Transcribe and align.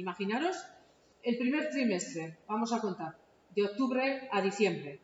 Imaginaros 0.00 0.56
el 1.22 1.36
primer 1.36 1.68
trimestre, 1.68 2.38
vamos 2.48 2.72
a 2.72 2.80
contar, 2.80 3.18
de 3.54 3.64
octubre 3.64 4.30
a 4.32 4.40
diciembre. 4.40 4.98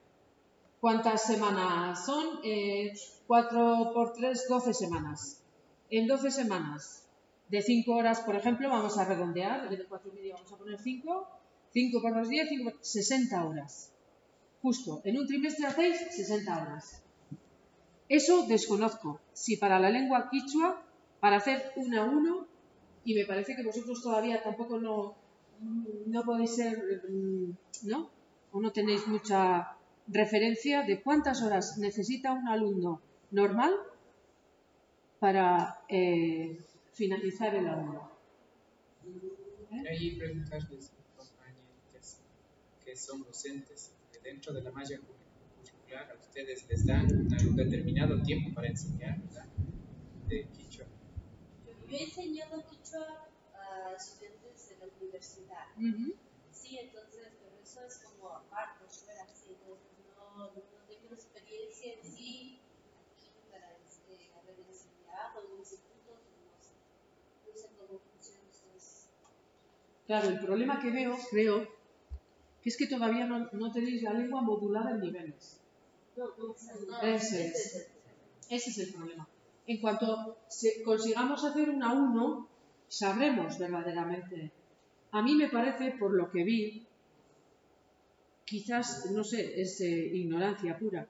¿Cuántas 0.81 1.27
semanas 1.27 2.07
son? 2.07 2.41
Eh, 2.43 2.95
4 3.27 3.91
por 3.93 4.15
3, 4.15 4.49
12 4.49 4.73
semanas. 4.73 5.43
En 5.91 6.07
12 6.07 6.31
semanas, 6.31 7.07
de 7.51 7.61
5 7.61 7.93
horas, 7.95 8.21
por 8.21 8.37
ejemplo, 8.37 8.71
vamos 8.71 8.97
a 8.97 9.05
redondear, 9.05 9.69
de 9.69 9.85
4 9.85 10.11
y 10.11 10.15
media 10.15 10.35
vamos 10.37 10.51
a 10.51 10.57
poner 10.57 10.79
5, 10.79 11.29
5 11.75 12.01
por 12.01 12.17
los 12.17 12.31
10, 12.31 12.49
5 12.49 12.73
60 12.81 13.45
horas. 13.45 13.93
Justo, 14.63 15.03
en 15.05 15.19
un 15.19 15.27
trimestre 15.27 15.67
hacéis 15.67 15.99
60 15.99 16.63
horas. 16.63 17.03
Eso 18.09 18.47
desconozco. 18.47 19.21
Si 19.35 19.59
para 19.59 19.79
la 19.79 19.91
lengua 19.91 20.31
quichua, 20.31 20.83
para 21.21 21.37
hacer 21.37 21.73
una 21.77 22.05
a 22.05 22.05
uno, 22.05 22.47
y 23.07 23.15
me 23.15 23.25
parece 23.25 23.55
que 23.55 23.63
vosotros 23.63 24.03
todavía 24.03 24.43
tampoco 24.43 24.81
no, 24.81 25.15
no 26.07 26.23
podéis 26.25 26.57
ser, 26.57 27.03
mm, 27.09 27.51
¿no? 27.85 28.11
O 28.51 28.61
no 28.61 28.73
tenéis 28.73 29.07
mucha 29.07 29.77
referencia 30.09 30.83
de 30.83 31.01
cuántas 31.03 31.41
horas 31.43 31.79
necesita 31.79 32.33
un 32.33 32.49
alumno 32.49 33.01
normal 33.31 33.73
para 35.21 35.79
eh, 35.89 36.59
finalizar 36.93 37.55
el 37.55 37.69
aula. 37.69 38.11
Hay 39.89 40.17
preguntas 40.17 40.69
de 40.69 40.77
compañeros 41.17 42.19
que 42.85 42.97
son 42.97 43.23
docentes. 43.23 43.93
Dentro 44.25 44.53
de 44.53 44.61
la 44.61 44.73
malla 44.73 44.99
curricular, 44.99 46.11
a 46.11 46.19
ustedes 46.19 46.69
les 46.69 46.85
dan 46.85 47.07
un 47.07 47.55
determinado 47.55 48.21
tiempo 48.21 48.53
para 48.53 48.67
enseñar 48.67 49.21
¿verdad? 49.21 49.47
de 50.27 50.49
Quichua. 50.49 50.87
Yo 51.89 51.97
he 51.97 52.03
enseñado 52.03 52.65
Quichua 52.69 52.86
a 52.95 53.93
estudiantes 53.95 54.69
de 54.71 54.77
la 54.87 54.93
universidad. 55.01 55.67
Sí, 56.53 56.79
entonces, 56.79 57.29
pero 57.41 57.57
eso 57.63 57.81
es 57.87 57.99
como 57.99 58.31
aparte, 58.31 58.85
fuera 58.89 59.25
así, 59.25 59.51
entonces 59.61 59.93
no, 60.17 60.47
no 60.47 60.51
tengo 60.89 61.15
experiencia 61.15 61.95
en 61.95 62.03
sí 62.05 62.61
aquí 63.05 63.31
para 63.51 63.77
este, 63.85 64.31
haber 64.39 64.59
enseñado 64.67 65.41
en 65.53 65.59
institutos, 65.59 66.19
no 66.43 66.59
sé, 66.63 66.75
no 67.47 67.53
sé 67.61 67.69
cómo 67.77 67.99
funciona 68.01 68.41
ustedes. 68.51 69.09
Claro, 70.07 70.29
el 70.29 70.41
problema 70.41 70.81
que 70.81 70.91
veo, 70.91 71.17
creo, 71.31 71.69
que 72.63 72.69
es 72.71 72.77
que 72.77 72.87
todavía 72.87 73.27
no, 73.27 73.49
no 73.53 73.73
tenéis 73.73 74.03
la 74.03 74.13
lengua 74.15 74.41
modulada 74.43 74.93
en 74.93 75.01
niveles. 75.01 75.61
Ese 77.03 77.47
es. 77.49 77.89
Ese 78.49 78.71
es 78.71 78.79
el 78.79 78.95
problema. 78.95 79.29
En 79.67 79.81
cuanto 79.81 80.39
se- 80.49 80.83
consigamos 80.83 81.45
hacer 81.45 81.69
una 81.69 81.93
1, 81.93 82.49
sabremos 82.89 83.59
verdaderamente. 83.59 84.53
A 85.13 85.23
mí 85.23 85.35
me 85.35 85.49
parece, 85.49 85.93
por 85.93 86.13
lo 86.13 86.31
que 86.31 86.45
vi, 86.45 86.87
quizás, 88.45 89.11
no 89.11 89.25
sé, 89.25 89.61
es 89.61 89.81
eh, 89.81 89.91
ignorancia 89.91 90.79
pura. 90.79 91.07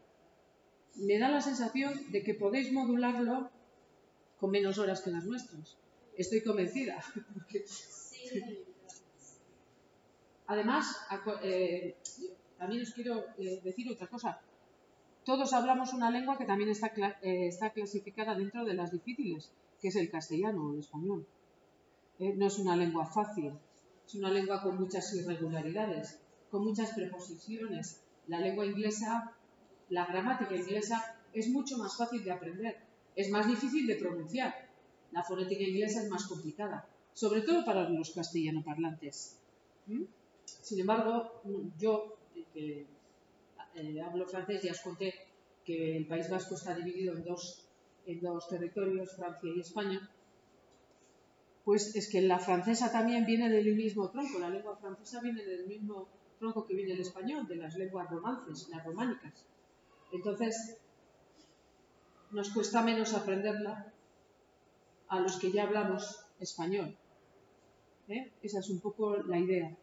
Me 0.97 1.19
da 1.19 1.29
la 1.29 1.41
sensación 1.41 2.11
de 2.11 2.23
que 2.23 2.35
podéis 2.35 2.73
modularlo 2.73 3.51
con 4.41 4.51
menos 4.51 4.79
horas 4.79 5.03
que 5.03 5.11
las 5.11 5.25
nuestras. 5.25 5.77
Estoy 6.17 6.43
convencida. 6.43 7.03
Además, 10.47 10.97
eh, 11.43 11.97
también 12.59 12.83
os 12.83 12.93
quiero 12.93 13.25
eh, 13.39 13.61
decir 13.63 13.91
otra 13.93 14.07
cosa. 14.07 14.41
Todos 15.25 15.53
hablamos 15.53 15.93
una 15.93 16.11
lengua 16.11 16.39
que 16.39 16.45
también 16.45 16.71
está, 16.71 16.87
está 17.21 17.71
clasificada 17.71 18.37
dentro 18.37 18.65
de 18.65 18.75
las 18.75 18.93
difíciles, 18.93 19.51
que 19.81 19.89
es 19.89 19.97
el 19.97 20.09
castellano 20.09 20.69
o 20.69 20.73
el 20.73 20.79
español. 20.79 21.27
Eh, 22.19 22.35
no 22.35 22.47
es 22.47 22.59
una 22.59 22.77
lengua 22.77 23.05
fácil, 23.07 23.53
es 24.07 24.15
una 24.15 24.31
lengua 24.31 24.63
con 24.63 24.79
muchas 24.79 25.13
irregularidades, 25.15 26.19
con 26.51 26.65
muchas 26.65 26.93
preposiciones. 26.95 28.01
La 28.27 28.41
lengua 28.41 28.65
inglesa, 28.65 29.35
la 29.91 30.07
gramática 30.07 30.57
inglesa 30.57 31.21
es 31.33 31.49
mucho 31.49 31.77
más 31.77 31.97
fácil 31.97 32.25
de 32.25 32.33
aprender, 32.33 32.77
es 33.15 33.31
más 33.31 33.47
difícil 33.47 33.87
de 33.87 33.97
pronunciar. 33.97 34.55
La 35.13 35.23
fonética 35.23 35.63
inglesa 35.63 36.03
es 36.03 36.09
más 36.09 36.27
complicada, 36.27 36.89
sobre 37.13 37.43
todo 37.43 37.65
para 37.65 37.89
los 37.89 38.11
castellano 38.13 38.65
parlantes. 38.65 39.39
¿Mm? 39.87 40.05
Sin 40.45 40.81
embargo, 40.81 41.43
yo, 41.79 42.17
que 42.55 42.87
eh, 43.75 44.01
hablo 44.01 44.27
francés, 44.27 44.63
ya 44.63 44.73
os 44.73 44.81
conté 44.81 45.15
que 45.65 45.97
el 45.99 46.07
País 46.07 46.31
Vasco 46.31 46.55
está 46.55 46.75
dividido 46.75 47.15
en 47.15 48.21
dos 48.21 48.49
territorios, 48.49 49.15
Francia 49.17 49.51
y 49.55 49.61
España, 49.61 50.11
pues 51.67 51.97
es 51.97 52.09
que 52.09 52.23
la 52.23 52.39
francesa 52.39 52.93
también 52.93 53.27
viene 53.27 53.51
del 53.51 53.75
mismo 53.75 54.09
tronco, 54.09 54.39
la 54.39 54.51
lengua 54.51 54.77
francesa 54.77 55.21
viene 55.21 55.45
del 55.45 55.67
mismo 55.67 56.07
tronco 56.39 56.65
que 56.65 56.77
viene 56.77 56.93
el 56.93 57.01
español, 57.01 57.49
de 57.49 57.57
las 57.57 57.75
lenguas 57.75 58.09
romances, 58.09 58.69
las 58.69 58.85
románicas. 58.85 59.45
Entonces, 60.13 60.79
nos 62.31 62.51
cuesta 62.51 62.83
menos 62.83 63.15
aprenderla 63.15 63.93
a 65.09 65.19
los 65.19 65.41
que 65.41 65.51
ya 65.51 65.65
hablamos 65.65 66.25
español. 66.39 66.97
¿eh? 68.07 68.31
Esa 68.43 68.61
es 68.61 68.71
un 68.71 68.79
poco 68.79 69.17
la 69.17 69.37
idea. 69.37 69.77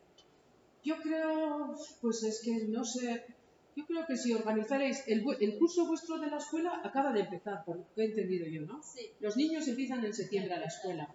Yo 0.85 0.95
creo, 1.01 1.75
pues 1.99 2.23
es 2.23 2.41
que 2.45 2.65
no 2.69 2.85
sé, 2.85 3.25
yo 3.75 3.85
creo 3.85 4.05
que 4.07 4.15
si 4.15 4.33
organizaréis, 4.33 5.03
el, 5.07 5.21
curso 5.59 5.85
vuestro 5.85 6.17
de 6.17 6.27
la 6.27 6.37
escuela 6.37 6.79
acaba 6.81 7.11
de 7.11 7.19
empezar, 7.19 7.65
por 7.65 7.75
lo 7.75 7.93
que 7.93 8.03
he 8.03 8.05
entendido 8.05 8.47
yo, 8.47 8.61
¿no? 8.61 8.81
sí. 8.81 9.11
Los 9.19 9.35
niños 9.35 9.67
empiezan 9.67 10.05
en 10.05 10.13
septiembre 10.13 10.53
a 10.53 10.59
la 10.59 10.67
escuela. 10.67 11.13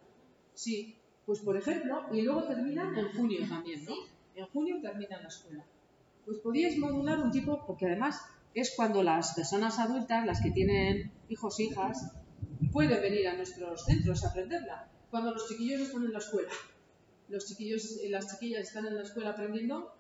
Sí, 0.65 0.79
pues 1.27 1.39
por 1.47 1.57
ejemplo, 1.57 1.95
y 2.13 2.23
luego 2.23 2.43
terminan 2.53 2.97
en 2.99 3.09
junio 3.17 3.41
también, 3.49 3.85
¿no? 3.85 3.95
En 4.35 4.47
junio 4.47 4.75
termina 4.83 5.21
la 5.23 5.29
escuela. 5.29 5.65
Pues 6.25 6.39
podíais 6.45 6.77
modular 6.79 7.19
un 7.27 7.31
tipo, 7.31 7.53
porque 7.67 7.87
además 7.87 8.15
es 8.55 8.73
cuando 8.77 9.03
las 9.05 9.35
personas 9.35 9.79
adultas, 9.79 10.27
las 10.27 10.41
que 10.43 10.51
tienen 10.51 11.13
hijos, 11.29 11.61
hijas, 11.61 11.97
pueden 12.73 13.01
venir 13.01 13.29
a 13.29 13.37
nuestros 13.37 13.85
centros 13.85 14.25
a 14.25 14.31
aprenderla. 14.31 14.91
Cuando 15.13 15.33
los 15.33 15.49
chiquillos 15.49 15.81
están 15.83 16.05
en 16.05 16.13
la 16.13 16.19
escuela. 16.19 16.51
Los 17.29 17.47
chiquillos 17.47 18.01
y 18.05 18.09
las 18.09 18.25
chiquillas 18.31 18.63
están 18.69 18.87
en 18.87 18.97
la 18.97 19.03
escuela 19.03 19.31
aprendiendo 19.31 19.93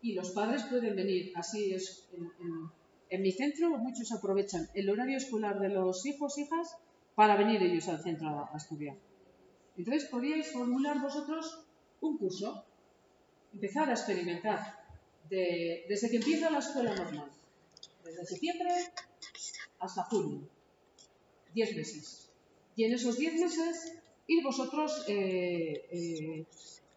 y 0.00 0.14
los 0.14 0.30
padres 0.30 0.62
pueden 0.70 0.96
venir. 0.96 1.32
Así 1.36 1.74
es. 1.74 2.08
En, 2.14 2.22
en- 2.24 2.70
en 3.10 3.22
mi 3.22 3.32
centro 3.32 3.70
muchos 3.78 4.10
aprovechan 4.12 4.68
el 4.74 4.88
horario 4.90 5.16
escolar 5.18 5.60
de 5.60 5.70
los 5.70 6.04
hijos, 6.06 6.36
hijas, 6.38 6.76
para 7.14 7.36
venir 7.36 7.62
ellos 7.62 7.88
al 7.88 8.02
centro 8.02 8.28
a, 8.28 8.50
a 8.54 8.56
estudiar. 8.56 8.96
Entonces 9.78 10.04
podríais 10.10 10.50
formular 10.52 11.00
vosotros 11.00 11.44
un 12.00 12.18
curso, 12.18 12.64
empezar 13.54 13.88
a 13.88 13.92
experimentar 13.92 14.58
de- 15.30 15.86
desde 15.88 16.10
que 16.10 16.16
empieza 16.16 16.50
la 16.50 16.58
escuela 16.58 16.94
normal, 16.94 17.30
desde 18.04 18.26
septiembre 18.26 18.70
hasta 19.78 20.02
junio, 20.04 20.40
10 21.54 21.76
meses. 21.76 22.28
Y 22.76 22.84
en 22.84 22.92
esos 22.94 23.16
10 23.18 23.34
meses 23.40 23.92
ir 24.26 24.42
vosotros 24.42 25.04
eh, 25.08 25.86
eh, 25.90 26.46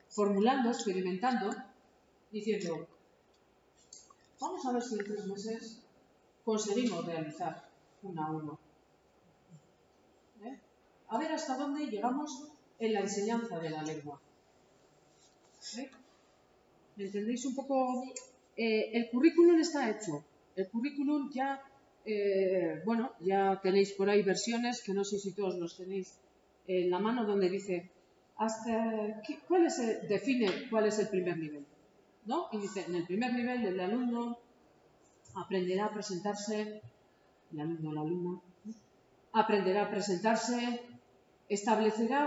formulando, 0.10 0.70
experimentando, 0.70 1.50
diciendo, 2.32 2.88
vamos 4.40 4.66
a 4.66 4.72
ver 4.74 4.82
si 4.82 4.96
en 4.98 5.06
tres 5.06 5.26
meses 5.28 5.82
conseguimos 6.44 7.06
realizar 7.06 7.70
una 8.04 8.26
a 8.26 8.32
uno. 8.32 8.60
¿Eh? 10.44 10.60
A 11.10 11.18
ver 11.20 11.32
hasta 11.32 11.58
dónde 11.58 11.86
llegamos 11.88 12.51
en 12.82 12.94
la 12.94 13.02
enseñanza 13.02 13.60
de 13.60 13.70
la 13.70 13.84
lengua. 13.84 14.20
¿Me 16.96 17.04
entendéis 17.06 17.46
un 17.50 17.56
poco? 17.56 17.76
Eh, 18.58 18.84
el 18.98 19.10
currículum 19.12 19.58
está 19.60 19.90
hecho. 19.90 20.14
El 20.56 20.68
currículum 20.74 21.30
ya, 21.34 21.50
eh, 22.06 22.82
bueno, 22.86 23.12
ya 23.20 23.60
tenéis 23.62 23.94
por 23.94 24.10
ahí 24.10 24.22
versiones 24.24 24.82
que 24.84 24.94
no 24.94 25.04
sé 25.04 25.16
si 25.20 25.34
todos 25.34 25.56
los 25.62 25.78
tenéis 25.78 26.08
en 26.68 26.90
la 26.90 27.00
mano 27.00 27.26
donde 27.26 27.50
dice 27.50 27.76
hasta 28.38 29.22
cuál 29.48 29.66
es 29.68 29.78
el- 29.80 30.08
define 30.08 30.48
cuál 30.70 30.86
es 30.88 30.98
el 31.00 31.10
primer 31.10 31.38
nivel, 31.38 31.66
¿no? 32.26 32.48
Y 32.52 32.58
dice 32.66 32.80
en 32.88 32.96
el 32.96 33.06
primer 33.06 33.32
nivel 33.34 33.66
el 33.66 33.80
alumno 33.80 34.38
aprenderá 35.36 35.86
a 35.86 35.94
presentarse, 35.94 36.82
el 37.52 37.60
alumno 37.60 37.94
la 37.94 38.02
alumna 38.02 38.42
aprenderá 39.34 39.84
a 39.84 39.92
presentarse, 39.92 40.82
establecerá 41.50 42.20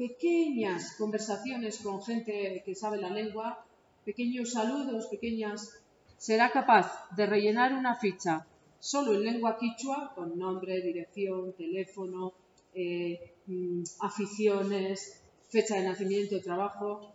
pequeñas 0.00 0.94
conversaciones 0.96 1.80
con 1.84 2.02
gente 2.02 2.62
que 2.64 2.74
sabe 2.74 2.96
la 2.96 3.10
lengua, 3.10 3.66
pequeños 4.02 4.52
saludos, 4.52 5.08
pequeñas... 5.08 5.76
Será 6.16 6.50
capaz 6.50 6.86
de 7.16 7.26
rellenar 7.26 7.74
una 7.74 7.94
ficha 7.96 8.46
solo 8.78 9.12
en 9.12 9.24
lengua 9.24 9.58
quichua, 9.58 10.12
con 10.14 10.38
nombre, 10.38 10.80
dirección, 10.80 11.52
teléfono, 11.52 12.32
eh, 12.74 13.34
mm, 13.46 13.82
aficiones, 14.00 15.22
fecha 15.50 15.76
de 15.76 15.84
nacimiento, 15.84 16.40
trabajo. 16.40 17.12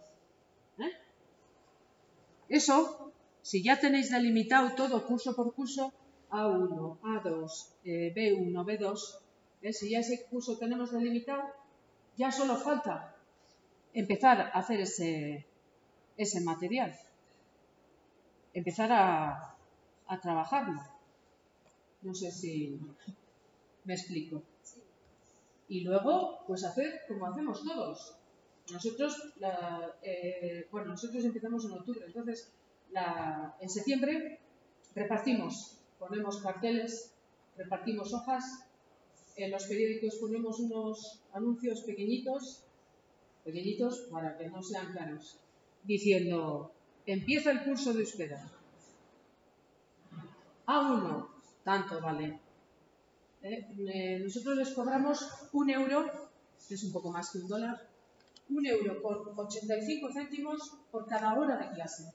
¿eh? 0.78 0.92
Eso, 2.50 3.12
si 3.42 3.64
ya 3.64 3.80
tenéis 3.80 4.12
delimitado 4.12 4.76
todo 4.76 5.08
curso 5.08 5.36
por 5.36 5.56
curso, 5.56 5.92
A1, 6.30 7.00
A2, 7.02 7.68
eh, 7.84 8.14
B1, 8.16 8.54
B2, 8.70 9.20
¿eh? 9.64 9.74
si 9.74 9.90
ya 9.90 10.00
ese 10.00 10.26
curso 10.30 10.58
tenemos 10.60 10.92
delimitado, 10.92 11.65
ya 12.18 12.32
solo 12.32 12.56
falta 12.56 13.16
empezar 13.94 14.40
a 14.40 14.60
hacer 14.60 14.82
ese, 14.82 15.46
ese 16.18 16.42
material, 16.42 16.98
empezar 18.54 18.92
a, 18.92 19.56
a 20.08 20.20
trabajarlo. 20.20 20.82
No 22.02 22.14
sé 22.14 22.32
si 22.32 22.80
me 23.84 23.94
explico. 23.94 24.44
Y 25.68 25.82
luego, 25.82 26.44
pues 26.46 26.64
hacer 26.64 27.02
como 27.08 27.26
hacemos 27.26 27.64
todos. 27.64 28.16
Nosotros, 28.72 29.34
eh, 30.02 30.68
bueno, 30.72 30.90
nosotros 30.90 31.24
empezamos 31.24 31.66
en 31.66 31.72
octubre, 31.72 32.06
entonces 32.06 32.52
en 33.60 33.70
septiembre 33.70 34.40
repartimos, 34.96 35.78
ponemos 36.00 36.42
carteles, 36.42 37.12
repartimos 37.58 38.14
hojas, 38.14 38.68
en 39.36 39.52
los 39.52 39.66
periódicos 39.66 40.16
ponemos 40.16 40.60
unos 40.60 41.22
anuncios 41.34 41.82
pequeñitos, 41.82 42.64
pequeñitos 43.44 44.08
para 44.12 44.38
que 44.38 44.48
no 44.48 44.64
sean 44.64 44.94
caros, 44.94 45.38
diciendo, 45.84 46.72
empieza 47.06 47.52
el 47.52 47.64
curso 47.64 47.94
de 47.94 48.02
euskera. 48.02 48.52
A1, 50.68 51.28
tanto 51.64 52.02
vale. 52.02 52.40
Eh, 53.44 53.68
eh, 53.94 54.20
nosotros 54.24 54.58
les 54.58 54.72
cobramos 54.72 55.18
un 55.54 55.70
euro, 55.70 56.30
es 56.70 56.84
un 56.84 56.92
poco 56.92 57.12
más 57.12 57.30
que 57.32 57.40
un 57.40 57.48
dólar, 57.48 57.88
un 58.50 58.66
euro 58.66 59.02
por 59.02 59.34
85 59.36 60.14
céntimos 60.14 60.60
por 60.92 61.06
cada 61.08 61.38
hora 61.38 61.58
de 61.58 61.76
clase. 61.76 62.14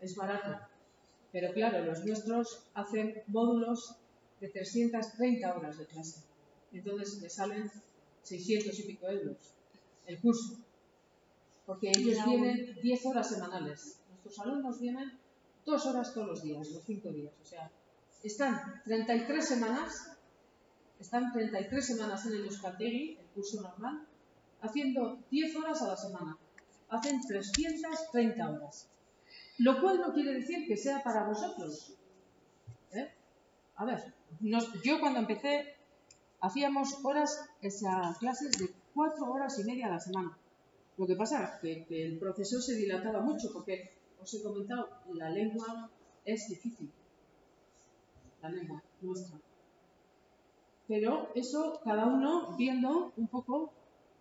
Es 0.00 0.14
barato. 0.16 0.58
Pero 1.32 1.52
claro, 1.52 1.84
los 1.84 2.04
nuestros 2.04 2.64
hacen 2.74 3.22
módulos 3.26 3.96
de 4.40 4.48
330 4.48 5.56
horas 5.56 5.78
de 5.78 5.86
clase. 5.86 6.20
Entonces 6.72 7.20
le 7.20 7.30
salen 7.30 7.70
600 8.22 8.78
y 8.78 8.82
pico 8.82 9.08
euros 9.08 9.36
el 10.08 10.20
curso. 10.20 10.58
Porque 11.66 11.90
ellos 11.90 12.24
vienen 12.24 12.74
10 12.82 13.06
horas 13.06 13.28
semanales. 13.28 14.00
Nuestros 14.08 14.38
alumnos 14.40 14.80
vienen 14.80 15.12
dos 15.64 15.84
horas 15.86 16.14
todos 16.14 16.28
los 16.28 16.42
días, 16.42 16.70
los 16.70 16.82
cinco 16.84 17.10
días. 17.10 17.32
O 17.42 17.44
sea, 17.44 17.70
están 18.22 18.82
33 18.84 19.46
semanas, 19.46 20.16
están 20.98 21.30
33 21.30 21.86
semanas 21.86 22.26
en 22.26 22.32
el 22.32 22.44
Euskategui, 22.46 23.18
el 23.20 23.26
curso 23.34 23.60
normal, 23.60 24.06
haciendo 24.62 25.18
10 25.30 25.56
horas 25.56 25.82
a 25.82 25.88
la 25.88 25.96
semana. 25.96 26.38
Hacen 26.88 27.20
330 27.20 28.50
horas. 28.50 28.88
Lo 29.58 29.80
cual 29.80 30.00
no 30.00 30.14
quiere 30.14 30.32
decir 30.32 30.66
que 30.66 30.76
sea 30.76 31.02
para 31.02 31.26
vosotros. 31.26 31.94
¿Eh? 32.92 33.12
A 33.78 33.84
ver, 33.84 34.12
yo 34.84 34.98
cuando 34.98 35.20
empecé 35.20 35.76
hacíamos 36.40 37.04
horas, 37.04 37.48
esas 37.62 38.18
clases 38.18 38.58
de 38.58 38.70
4 38.92 39.24
horas 39.30 39.56
y 39.60 39.64
media 39.64 39.86
a 39.86 39.90
la 39.90 40.00
semana. 40.00 40.36
Lo 40.96 41.06
que 41.06 41.14
pasa 41.14 41.60
es 41.62 41.86
que, 41.86 42.06
el 42.06 42.18
proceso 42.18 42.60
se 42.60 42.74
dilataba 42.74 43.20
mucho 43.20 43.52
porque, 43.52 43.92
os 44.20 44.34
he 44.34 44.42
comentado, 44.42 44.88
la 45.14 45.30
lengua 45.30 45.88
es 46.24 46.48
difícil. 46.48 46.90
La 48.42 48.50
lengua 48.50 48.82
nuestra. 49.00 49.38
Pero 50.88 51.30
eso 51.36 51.80
cada 51.84 52.06
uno 52.06 52.56
viendo 52.56 53.12
un 53.16 53.28
poco 53.28 53.72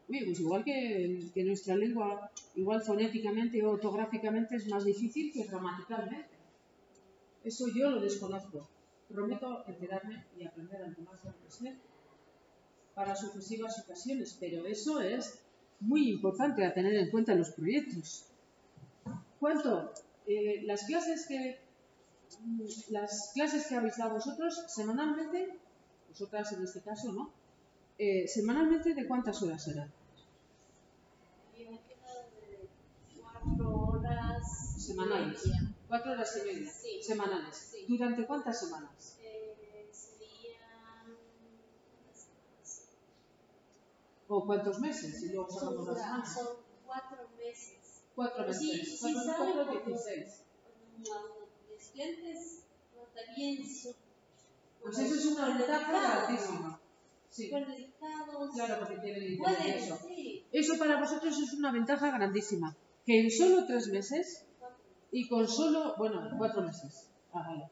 pues 0.08 0.40
igual 0.40 0.64
que, 0.64 1.20
nuestra 1.44 1.76
lengua, 1.76 2.32
igual 2.56 2.82
fonéticamente 2.82 3.66
o 3.66 3.72
ortográficamente 3.72 4.56
es 4.56 4.68
más 4.68 4.86
difícil 4.86 5.34
que 5.34 5.44
gramaticalmente. 5.44 6.30
Eso 7.44 7.66
yo 7.76 7.90
lo 7.90 8.02
desconozco. 8.02 8.68
Prometo 9.10 9.64
enterarme 9.68 10.26
y 10.38 10.46
aprender 10.46 10.84
algo 10.84 11.02
más 11.04 11.24
de 11.24 11.78
para 12.98 13.16
sucesivas 13.16 13.80
ocasiones, 13.80 14.36
pero 14.40 14.66
eso 14.66 15.00
es 15.02 15.40
muy 15.80 16.10
importante 16.10 16.66
a 16.66 16.74
tener 16.74 16.96
en 16.96 17.12
cuenta 17.12 17.34
en 17.34 17.40
los 17.40 17.52
proyectos. 17.52 18.26
¿Cuánto? 19.40 19.94
Eh, 20.26 20.64
las 20.66 20.86
clases 20.86 21.28
que 21.28 21.60
las 22.90 23.32
clases 23.34 23.68
que 23.68 23.76
habéis 23.76 23.98
dado 23.98 24.16
vosotros 24.16 24.66
semanalmente, 24.68 25.58
vosotras 26.10 26.52
en 26.54 26.64
este 26.64 26.82
caso, 26.82 27.14
¿no? 27.14 27.32
Eh, 28.00 28.28
semanalmente, 28.28 28.94
¿de 28.94 29.08
cuántas 29.08 29.42
horas 29.44 29.68
eran? 29.68 29.92
Cuatro 33.22 33.76
horas. 33.76 34.76
Semanales. 34.78 35.44
Cuatro 35.88 36.12
horas 36.12 36.38
y 36.38 36.48
media. 36.48 36.72
Semanales. 37.02 37.76
¿Durante 37.88 38.26
cuántas 38.26 38.60
semanas? 38.60 39.18
Eh, 39.22 39.90
serían. 39.92 41.18
¿O 44.28 44.46
cuántos 44.46 44.80
meses? 44.80 45.20
Si 45.20 45.30
luego 45.30 45.50
sacamos 45.50 45.88
las 45.88 45.98
semanas. 45.98 46.34
Son 46.34 46.48
cuatro 46.86 47.30
meses. 47.38 48.04
Cuatro 48.16 48.48
meses. 48.48 49.00
Sí, 49.00 49.14
cuatro, 49.14 49.76
sí 49.76 49.86
dieciséis. 49.86 50.42
Los 51.70 51.82
estudiantes 51.82 52.64
también 53.16 53.66
son. 53.66 53.96
Pues 54.82 55.00
eso 55.00 55.16
es 55.16 55.26
una 55.26 55.58
ventaja 55.58 56.28
altísima. 56.28 56.82
Sí. 57.30 57.50
Claro, 57.50 58.80
porque 58.80 58.98
tienen 58.98 59.38
Pueden, 59.38 59.98
sí. 60.00 60.46
Eso 60.52 60.78
para 60.78 61.00
vosotros 61.00 61.38
es 61.40 61.54
una 61.54 61.72
ventaja 61.72 62.12
grandísima. 62.12 62.76
Que 63.06 63.22
en 63.22 63.32
solo 63.32 63.66
tres 63.66 63.88
meses 63.88 64.47
y 65.12 65.28
con 65.28 65.48
solo, 65.48 65.96
bueno, 65.98 66.30
cuatro 66.38 66.62
meses. 66.62 67.10
Ah. 67.34 67.70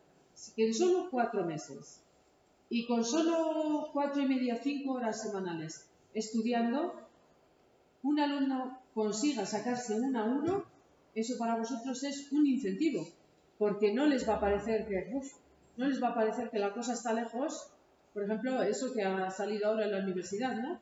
Que 0.55 0.67
en 0.67 0.73
solo 0.73 1.09
cuatro 1.09 1.45
meses 1.45 2.01
y 2.69 2.87
con 2.87 3.05
solo 3.05 3.89
cuatro 3.93 4.21
y 4.21 4.27
media, 4.27 4.59
cinco 4.61 4.93
horas 4.93 5.21
semanales 5.21 5.87
estudiando, 6.13 6.93
un 8.03 8.19
alumno 8.19 8.79
consiga 8.93 9.45
sacarse 9.45 9.99
un 9.99 10.15
a 10.15 10.23
uno, 10.23 10.63
eso 11.13 11.37
para 11.37 11.57
vosotros 11.57 12.03
es 12.03 12.31
un 12.31 12.45
incentivo, 12.47 13.07
porque 13.57 13.93
no 13.93 14.05
les 14.05 14.27
va 14.27 14.35
a 14.35 14.39
parecer 14.39 14.87
que, 14.87 15.09
uf, 15.13 15.33
no 15.77 15.87
les 15.87 16.01
va 16.01 16.09
a 16.09 16.15
parecer 16.15 16.49
que 16.49 16.59
la 16.59 16.73
cosa 16.73 16.93
está 16.93 17.13
lejos. 17.13 17.69
Por 18.13 18.23
ejemplo, 18.23 18.61
eso 18.63 18.93
que 18.93 19.03
ha 19.03 19.29
salido 19.29 19.67
ahora 19.67 19.85
en 19.85 19.91
la 19.91 19.99
universidad, 19.99 20.55
¿no? 20.55 20.79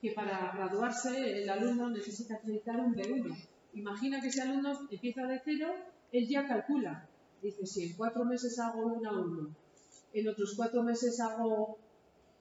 Que 0.00 0.12
para 0.12 0.52
graduarse 0.52 1.42
el 1.42 1.48
alumno 1.48 1.88
necesita 1.88 2.34
acreditar 2.34 2.78
un 2.80 2.94
B1. 2.94 3.34
Imagina 3.76 4.20
que 4.22 4.28
ese 4.28 4.40
alumno 4.40 4.88
empieza 4.90 5.26
de 5.26 5.40
cero, 5.44 5.68
él 6.10 6.26
ya 6.26 6.48
calcula. 6.48 7.06
Dice, 7.42 7.66
si 7.66 7.84
en 7.84 7.96
cuatro 7.96 8.24
meses 8.24 8.58
hago 8.58 8.86
un 8.86 9.04
A1, 9.04 9.54
en 10.14 10.28
otros 10.28 10.54
cuatro 10.56 10.82
meses 10.82 11.20
hago 11.20 11.78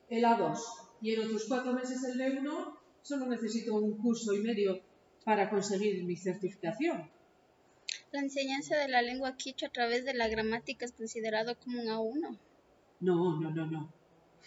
el 0.10 0.24
A2 0.24 0.58
y 1.02 1.14
en 1.14 1.26
otros 1.26 1.46
cuatro 1.50 1.74
meses 1.74 2.04
el 2.06 2.18
B1, 2.18 2.78
solo 3.02 3.26
necesito 3.26 3.76
un 3.76 3.98
curso 3.98 4.34
y 4.34 4.40
medio 4.40 4.80
para 5.26 5.50
conseguir 5.50 6.06
mi 6.06 6.16
certificación. 6.16 7.12
La 8.14 8.22
enseñanza 8.22 8.78
de 8.78 8.88
la 8.88 9.02
lengua 9.02 9.36
quichua 9.36 9.68
a 9.68 9.72
través 9.72 10.06
de 10.06 10.14
la 10.14 10.30
gramática 10.30 10.86
es 10.86 10.94
considerado 10.94 11.60
como 11.60 11.82
un 11.82 11.88
A1. 11.88 12.38
No, 13.02 13.42
no, 13.42 13.52
no, 13.52 13.66
no. 13.66 13.94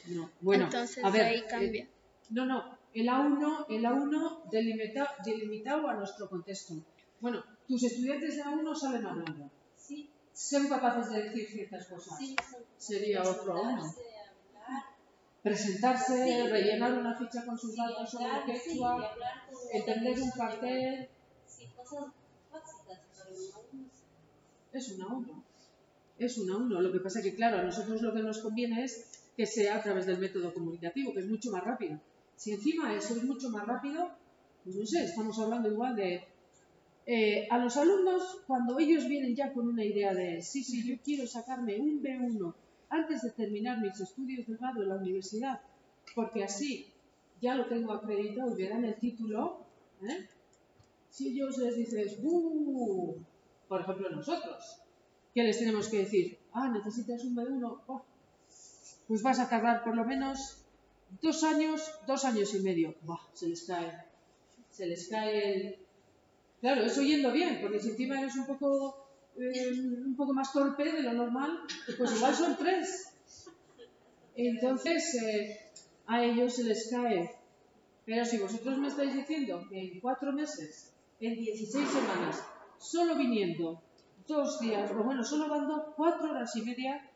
no. 0.07 0.31
Bueno, 0.41 0.65
Entonces 0.65 1.05
a 1.05 1.11
ver, 1.11 1.23
ahí 1.27 1.41
eh, 1.41 1.47
cambia. 1.51 1.89
no, 2.31 2.47
no. 2.47 2.78
El 2.95 3.09
A1, 3.09 3.67
el 3.69 3.85
A1 3.85 4.43
delimita- 4.51 5.15
delimitado 5.25 5.89
a 5.89 5.95
nuestro 5.95 6.29
contexto. 6.29 6.75
Bueno, 7.21 7.43
tus 7.67 7.83
estudiantes 7.85 8.37
de 8.37 8.43
A1 8.43 8.75
salen 8.75 9.07
hablando. 9.07 9.51
Sí, 9.77 10.11
Son 10.33 10.69
capaces 10.69 11.11
de 11.11 11.23
decir 11.25 11.49
ciertas 11.49 11.87
cosas. 11.89 12.17
sí, 12.19 12.37
Sería 12.77 13.23
otro 13.23 13.55
A1. 13.55 13.81
sentarse, 13.83 14.01
hablar, 14.55 14.85
Presentarse, 15.43 16.25
Sí. 16.25 16.49
rellenar 16.49 16.93
una 16.95 17.15
ficha 17.19 17.45
con 17.45 17.59
sus 17.59 17.77
datos 17.77 18.11
sobre 18.11 18.27
quechua, 18.47 18.93
hablar 18.93 19.47
con 19.51 19.57
entender 19.73 20.21
un 20.23 20.31
cartel. 20.31 21.09
Sí, 21.47 21.67
cosas 21.77 22.07
básicas, 22.53 23.01
Es 24.73 24.93
un 24.93 25.01
A1. 25.03 25.43
Es 26.19 26.39
un 26.39 26.49
A1. 26.51 26.81
Lo 26.81 26.93
que 26.93 27.01
pasa 27.01 27.23
que, 27.23 27.35
claro, 27.35 27.59
a 27.59 27.63
nosotros 27.63 28.01
lo 28.03 28.13
que 28.15 28.23
nos 28.23 28.39
conviene 28.39 28.85
es 28.85 29.11
que 29.37 29.47
sea 29.47 29.77
a 29.77 29.83
través 29.83 30.07
del 30.07 30.19
método 30.19 30.53
comunicativo, 30.55 31.13
que 31.13 31.21
es 31.21 31.27
mucho 31.27 31.51
más 31.51 31.65
rápido. 31.65 31.99
Si 32.39 32.53
encima 32.53 32.95
eso 32.95 33.17
es 33.17 33.25
mucho 33.25 33.51
más 33.51 33.67
rápido, 33.67 34.13
pues 34.63 34.77
no 34.77 34.87
sé, 34.87 35.05
estamos 35.05 35.37
hablando 35.41 35.69
igual 35.69 35.97
de... 35.97 36.23
eh, 37.05 37.49
a 37.51 37.59
los 37.59 37.77
alumnos, 37.77 38.43
cuando 38.47 38.79
ellos 38.79 39.09
vienen 39.09 39.35
ya 39.35 39.53
con 39.53 39.67
una 39.67 39.85
idea 39.85 40.15
de, 40.15 40.41
sí, 40.41 40.63
sí, 40.63 40.87
yo 40.89 41.03
quiero 41.03 41.27
sacarme 41.27 41.81
un 41.81 42.01
B1 42.01 42.55
antes 42.91 43.23
de 43.23 43.31
terminar 43.33 43.81
mis 43.81 43.99
estudios 43.99 44.47
de 44.47 44.55
grado 44.55 44.83
en 44.85 44.89
la 44.89 44.95
universidad, 44.95 45.61
porque 46.15 46.45
así 46.45 46.87
ya 47.41 47.57
lo 47.57 47.67
tengo 47.67 47.93
acreditado 47.93 48.57
y 48.57 48.69
me 48.69 48.89
el 48.89 49.01
título, 49.01 49.65
¿eh? 50.03 50.29
si 51.11 51.31
ellos 51.31 51.59
les 51.59 51.77
dices, 51.77 52.23
¡buh! 52.23 53.17
por 53.69 53.81
ejemplo 53.81 54.11
nosotros, 54.11 54.81
¿qué 55.35 55.43
les 55.43 55.59
tenemos 55.59 55.89
que 55.89 55.99
decir? 55.99 56.39
Ah, 56.53 56.69
necesitas 56.69 57.25
un 57.25 57.35
B1, 57.35 57.81
oh, 57.89 58.03
pues 59.09 59.23
vas 59.25 59.41
a 59.41 59.49
tardar 59.49 59.83
por 59.83 59.97
lo 59.97 60.05
menos 60.05 60.63
dos 61.23 61.43
años, 61.45 61.93
dos 62.07 62.25
años 62.25 62.55
y 62.55 62.61
medio. 62.61 62.95
Se 63.33 63.49
les 63.49 63.65
cae, 63.65 64.05
se 64.71 64.87
les 64.87 65.09
cae 65.09 65.55
el... 65.55 65.77
Claro, 66.61 66.83
eso 66.83 67.03
yendo 67.03 67.31
bien, 67.33 67.61
porque 67.61 67.79
si 67.79 67.91
encima 67.91 68.21
eres 68.21 68.35
un 68.37 68.47
poco, 68.47 69.07
eh, 69.37 69.71
un 69.73 70.17
poco 70.17 70.33
más 70.33 70.53
torpe 70.53 70.93
de 70.93 71.03
lo 71.03 71.13
normal, 71.13 71.61
pues 71.97 72.17
igual 72.17 72.35
son 72.35 72.57
tres. 72.57 73.13
Entonces, 74.35 75.15
eh, 75.23 75.61
a 76.07 76.25
ellos 76.25 76.55
se 76.55 76.65
les 76.65 76.91
cae 76.91 77.35
Pero 78.05 78.25
si 78.25 78.39
vosotros 78.39 78.79
me 78.79 78.89
estáis 78.89 79.15
diciendo 79.15 79.65
que 79.69 79.81
en 79.81 80.01
cuatro 80.01 80.33
meses, 80.33 80.93
en 81.21 81.35
16 81.35 81.89
semanas, 81.89 82.43
solo 82.79 83.17
viniendo 83.17 83.81
dos 84.27 84.61
días, 84.61 84.91
o 84.91 85.03
bueno, 85.05 85.23
solo 85.25 85.49
dando 85.49 85.93
cuatro 85.97 86.31
horas 86.31 86.55
y 86.57 86.63
media 86.63 87.09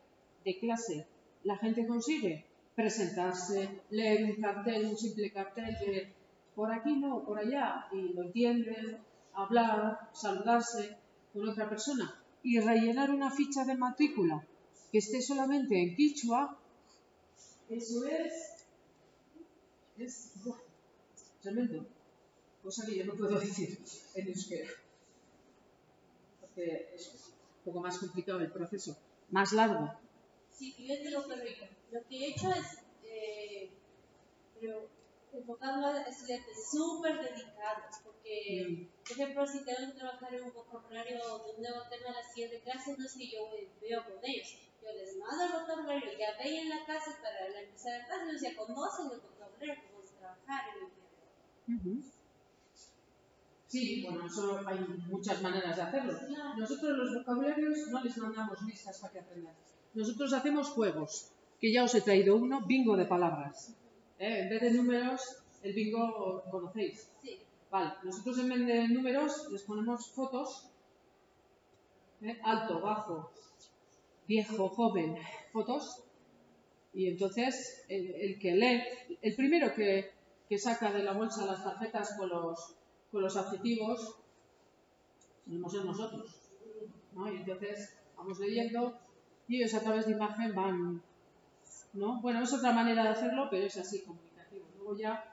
de 0.45 0.59
clase, 0.59 1.07
la 1.43 1.57
gente 1.57 1.85
consigue 1.85 2.45
presentarse, 2.75 3.81
leer 3.89 4.23
un 4.25 4.41
cartel, 4.41 4.85
un 4.85 4.97
simple 4.97 5.31
cartel 5.31 5.77
de 5.79 6.13
por 6.55 6.71
aquí 6.71 6.97
no, 6.97 7.23
por 7.23 7.39
allá, 7.39 7.87
y 7.91 8.13
lo 8.13 8.23
entienden, 8.23 8.97
hablar, 9.33 10.09
saludarse 10.13 10.97
con 11.33 11.49
otra 11.49 11.67
persona. 11.67 12.13
Y 12.43 12.59
rellenar 12.59 13.09
una 13.09 13.31
ficha 13.31 13.63
de 13.65 13.75
matrícula 13.75 14.45
que 14.91 14.97
esté 14.99 15.21
solamente 15.21 15.81
en 15.81 15.95
quichua, 15.95 16.59
eso 17.69 18.05
es, 18.05 18.65
es 19.97 20.33
tremendo, 21.41 21.87
cosa 22.61 22.85
que 22.85 22.97
yo 22.97 23.05
no 23.05 23.15
puedo 23.15 23.39
decir 23.39 23.79
en 24.13 24.27
euskera, 24.27 24.69
porque 26.41 26.91
es 26.93 27.07
un 27.07 27.63
poco 27.65 27.79
más 27.81 27.97
complicado 27.97 28.41
el 28.41 28.51
proceso, 28.51 28.97
más 29.31 29.53
largo. 29.53 30.02
Lo. 30.71 31.67
Lo 31.91 32.07
que 32.07 32.15
he 32.15 32.29
hecho 32.29 32.49
es, 32.51 32.79
eh, 33.03 33.69
pero 34.59 34.89
a 35.61 36.05
estudiantes 36.07 36.71
súper 36.71 37.17
dedicados, 37.17 37.97
porque, 38.03 38.87
por 39.03 39.11
ejemplo, 39.11 39.47
si 39.47 39.65
tengo 39.65 39.91
que 39.91 39.99
trabajar 39.99 40.33
en 40.35 40.43
un 40.43 40.53
vocabulario 40.53 41.17
de 41.17 41.51
un 41.55 41.61
nuevo 41.61 41.81
tema 41.89 42.09
a 42.09 42.21
la 42.21 42.23
siguiente 42.23 42.61
clase, 42.61 42.95
no 42.97 43.05
es 43.05 43.13
que 43.13 43.29
yo 43.29 43.49
veo 43.81 44.03
con 44.03 44.19
ellos, 44.23 44.47
yo 44.81 44.93
les 44.93 45.17
mando 45.17 45.43
el 45.45 45.61
vocabulario, 45.61 46.11
ya 46.17 46.37
ven 46.37 46.53
en 46.53 46.69
la 46.69 46.85
casa 46.85 47.17
para 47.21 47.49
la 47.49 47.61
empezar 47.61 47.99
la 47.99 48.05
clase, 48.05 48.29
ellos 48.29 48.41
ya 48.41 48.55
conocen 48.55 49.11
el 49.11 49.21
vocabulario, 49.21 49.83
cómo 49.91 50.03
trabajar 50.19 50.63
en 50.69 50.85
el 50.85 50.91
tiempo. 51.73 52.09
Sí, 53.67 54.03
bueno, 54.03 54.27
eso 54.27 54.61
hay 54.67 54.79
muchas 55.09 55.41
maneras 55.41 55.75
de 55.75 55.81
hacerlo. 55.81 56.13
Nosotros 56.57 56.97
los 56.97 57.15
vocabularios 57.15 57.87
no 57.89 58.03
les 58.03 58.17
mandamos 58.17 58.61
listas 58.61 58.99
para 58.99 59.13
que 59.13 59.19
aprendan. 59.19 59.55
Nosotros 59.93 60.33
hacemos 60.33 60.69
juegos, 60.69 61.31
que 61.59 61.71
ya 61.71 61.83
os 61.83 61.93
he 61.93 62.01
traído 62.01 62.35
uno, 62.35 62.65
bingo 62.65 62.97
de 62.97 63.05
palabras. 63.05 63.75
¿eh? 64.19 64.39
En 64.41 64.49
vez 64.49 64.61
de 64.61 64.71
números, 64.71 65.21
el 65.61 65.73
bingo 65.73 66.43
conocéis. 66.49 67.09
Sí. 67.21 67.39
Vale, 67.69 67.93
nosotros 68.03 68.39
en 68.39 68.49
vez 68.49 68.65
de 68.67 68.87
números 68.87 69.49
les 69.51 69.63
ponemos 69.63 70.11
fotos, 70.11 70.67
¿eh? 72.21 72.39
alto, 72.43 72.81
bajo, 72.81 73.31
viejo, 74.27 74.69
joven, 74.69 75.17
fotos. 75.51 76.03
Y 76.93 77.07
entonces 77.07 77.83
el, 77.87 78.37
que 78.39 78.51
lee, 78.55 78.83
el 79.21 79.35
primero 79.35 79.73
que, 79.73 80.11
que, 80.47 80.59
saca 80.59 80.91
de 80.91 81.03
la 81.03 81.13
bolsa 81.13 81.45
las 81.45 81.63
tarjetas 81.63 82.15
con 82.17 82.29
los, 82.29 82.75
con 83.11 83.21
los 83.21 83.35
adjetivos, 83.35 84.17
somos 85.45 85.85
nosotros. 85.85 86.35
¿no? 87.13 87.31
Y 87.31 87.37
entonces 87.37 87.95
vamos 88.15 88.39
leyendo 88.39 88.99
y 89.47 89.63
a 89.63 89.79
través 89.79 90.05
de 90.05 90.13
imagen 90.13 90.55
van 90.55 91.01
¿no? 91.93 92.19
Bueno, 92.21 92.41
es 92.41 92.53
otra 92.53 92.71
manera 92.71 93.03
de 93.03 93.09
hacerlo, 93.09 93.47
pero 93.49 93.65
es 93.65 93.77
así, 93.77 94.01
comunicativo. 94.01 94.65
Luego 94.77 94.97
ya, 94.97 95.23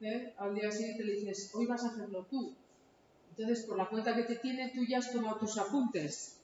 ¿eh? 0.00 0.32
al 0.38 0.54
día 0.54 0.70
siguiente 0.70 1.04
le 1.04 1.14
dices, 1.14 1.50
hoy 1.54 1.66
vas 1.66 1.84
a 1.84 1.88
hacerlo 1.88 2.26
tú. 2.30 2.54
Entonces, 3.30 3.64
por 3.66 3.76
la 3.76 3.88
cuenta 3.88 4.14
que 4.14 4.22
te 4.22 4.36
tiene, 4.36 4.70
tú 4.74 4.84
ya 4.84 4.98
has 4.98 5.12
tomado 5.12 5.36
tus 5.36 5.58
apuntes. 5.58 6.38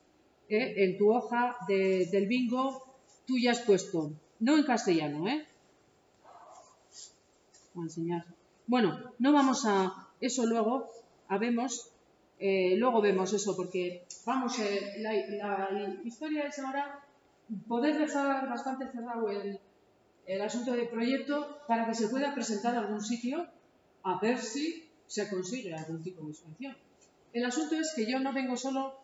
¿eh? 0.49 0.75
En 0.79 0.99
tu 0.99 1.13
hoja 1.13 1.57
del 1.69 2.27
bingo, 2.27 2.85
tú 3.27 3.39
ya 3.39 3.53
has 3.53 3.61
puesto, 3.61 4.11
no 4.41 4.57
en 4.57 4.65
castellano, 4.65 5.29
¿eh? 5.29 5.47
Voy 7.75 7.85
a 7.85 7.87
enseñar. 7.87 8.25
Bueno, 8.67 9.13
no 9.19 9.33
vamos 9.33 9.65
a 9.67 10.09
eso 10.21 10.47
luego, 10.47 10.89
a 11.29 11.39
vemos, 11.39 11.91
eh, 12.39 12.77
luego 12.77 13.01
vemos 13.01 13.33
eso, 13.33 13.57
porque 13.57 14.05
vamos, 14.25 14.59
eh, 14.61 14.95
la, 14.99 15.15
historia 16.05 16.45
es 16.45 16.59
ahora 16.59 17.05
poder 17.67 17.99
dejar 17.99 18.49
bastante 18.49 18.87
cerrado 18.93 19.29
el, 19.31 19.59
el 20.27 20.43
asunto 20.43 20.73
del 20.73 20.89
proyecto 20.89 21.59
para 21.67 21.87
que 21.87 21.95
se 21.95 22.09
pueda 22.09 22.35
presentar 22.35 22.75
a 22.77 22.81
algún 22.81 23.01
sitio 23.01 23.47
a 24.05 24.21
ver 24.21 24.39
si 24.39 24.89
se 25.07 25.29
consigue 25.29 25.75
algún 25.75 26.03
tipo 26.03 26.25
de 26.25 26.35
subvención. 26.35 26.77
El 27.33 27.45
asunto 27.45 27.75
es 27.75 27.93
que 27.97 28.11
yo 28.11 28.21
no 28.21 28.33
vengo 28.33 28.57
solo 28.57 28.95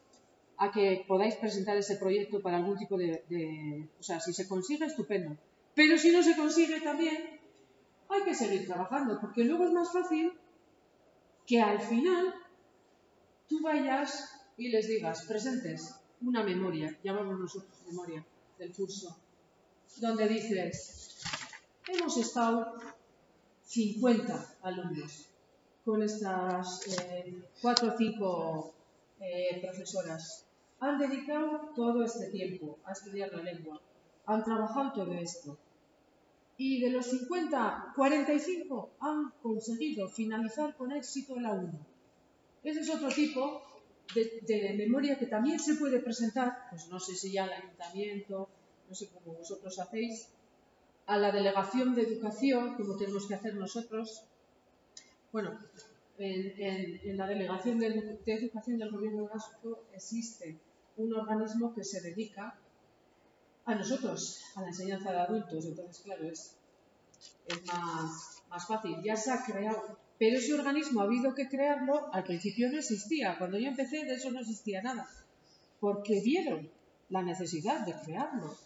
a 0.58 0.70
que 0.70 1.04
podáis 1.08 1.34
presentar 1.36 1.76
ese 1.76 1.96
proyecto 1.96 2.40
para 2.40 2.58
algún 2.58 2.76
tipo 2.76 2.96
de, 2.96 3.24
de, 3.28 3.88
O 3.98 4.02
sea, 4.02 4.20
si 4.20 4.32
se 4.32 4.46
consigue, 4.46 4.86
estupendo. 4.86 5.36
Pero 5.74 5.98
si 5.98 6.12
no 6.12 6.22
se 6.22 6.36
consigue 6.36 6.80
también, 6.80 7.40
hay 8.08 8.22
que 8.22 8.34
seguir 8.34 8.66
trabajando, 8.66 9.20
porque 9.20 9.44
luego 9.44 9.64
es 9.64 9.72
más 9.72 9.92
fácil 9.92 10.32
que 11.46 11.60
al 11.60 11.80
final 11.80 12.34
tú 13.48 13.60
vayas 13.62 14.40
y 14.56 14.68
les 14.68 14.88
digas, 14.88 15.24
presentes 15.26 15.94
una 16.20 16.42
memoria, 16.42 16.96
llamamos 17.02 17.38
nosotros 17.38 17.74
memoria, 17.86 18.24
del 18.58 18.72
curso, 18.72 19.16
donde 19.96 20.28
dices, 20.28 21.20
hemos 21.88 22.16
estado 22.16 22.78
50 23.64 24.56
alumnos 24.62 25.26
con 25.84 26.02
estas 26.02 26.86
eh, 26.98 27.42
cuatro 27.60 27.92
o 27.92 27.96
cinco 27.96 28.74
eh, 29.20 29.60
profesoras. 29.60 30.46
Han 30.80 30.98
dedicado 30.98 31.72
todo 31.74 32.04
este 32.04 32.30
tiempo 32.30 32.78
a 32.84 32.92
estudiar 32.92 33.32
la 33.32 33.42
lengua, 33.42 33.80
han 34.26 34.42
trabajado 34.44 34.92
todo 34.92 35.12
esto. 35.14 35.58
Y 36.56 36.80
de 36.80 36.90
los 36.90 37.06
50, 37.06 37.92
45 37.96 38.90
han 39.00 39.32
conseguido 39.42 40.08
finalizar 40.08 40.76
con 40.76 40.92
éxito 40.92 41.38
la 41.40 41.52
1. 41.52 41.93
Ese 42.64 42.80
es 42.80 42.90
otro 42.90 43.10
tipo 43.10 43.62
de, 44.14 44.74
memoria 44.76 45.18
que 45.18 45.26
también 45.26 45.60
se 45.60 45.74
puede 45.74 46.00
presentar, 46.00 46.66
pues 46.70 46.88
no 46.88 46.98
sé 46.98 47.14
si 47.14 47.32
ya 47.32 47.44
al 47.44 47.52
ayuntamiento, 47.52 48.48
no 48.88 48.94
sé 48.94 49.10
cómo 49.10 49.36
vosotros 49.36 49.78
hacéis, 49.78 50.28
a 51.06 51.18
la 51.18 51.30
delegación 51.30 51.94
de 51.94 52.02
educación, 52.02 52.74
como 52.76 52.96
tenemos 52.96 53.26
que 53.26 53.34
hacer 53.34 53.54
nosotros. 53.54 54.24
Bueno, 55.30 55.58
en, 56.16 57.16
la 57.16 57.26
delegación 57.26 57.78
de, 57.78 58.18
educación 58.24 58.78
del 58.78 58.90
gobierno 58.90 59.28
vasco 59.28 59.84
existe 59.92 60.58
un 60.96 61.12
organismo 61.14 61.74
que 61.74 61.84
se 61.84 62.00
dedica 62.00 62.58
a 63.66 63.74
nosotros, 63.74 64.42
a 64.54 64.62
la 64.62 64.68
enseñanza 64.68 65.12
de 65.12 65.18
adultos. 65.18 65.66
Entonces, 65.66 66.02
claro, 66.02 66.24
es, 66.24 66.56
es 67.46 67.66
más, 67.66 68.42
más 68.48 68.66
fácil. 68.66 69.02
Ya 69.02 69.16
se 69.16 69.32
ha 69.32 69.44
creado 69.44 69.98
pero 70.18 70.38
ese 70.38 70.54
organismo 70.54 71.00
ha 71.00 71.04
habido 71.04 71.34
que 71.34 71.48
crearlo, 71.48 72.12
al 72.12 72.24
principio 72.24 72.70
no 72.70 72.78
existía. 72.78 73.36
Cuando 73.36 73.58
yo 73.58 73.68
empecé 73.68 74.04
de 74.04 74.14
eso 74.14 74.30
no 74.30 74.40
existía 74.40 74.82
nada. 74.82 75.08
Porque 75.80 76.20
vieron 76.20 76.70
la 77.10 77.22
necesidad 77.22 77.84
de 77.84 77.94
crearlo. 77.94 78.56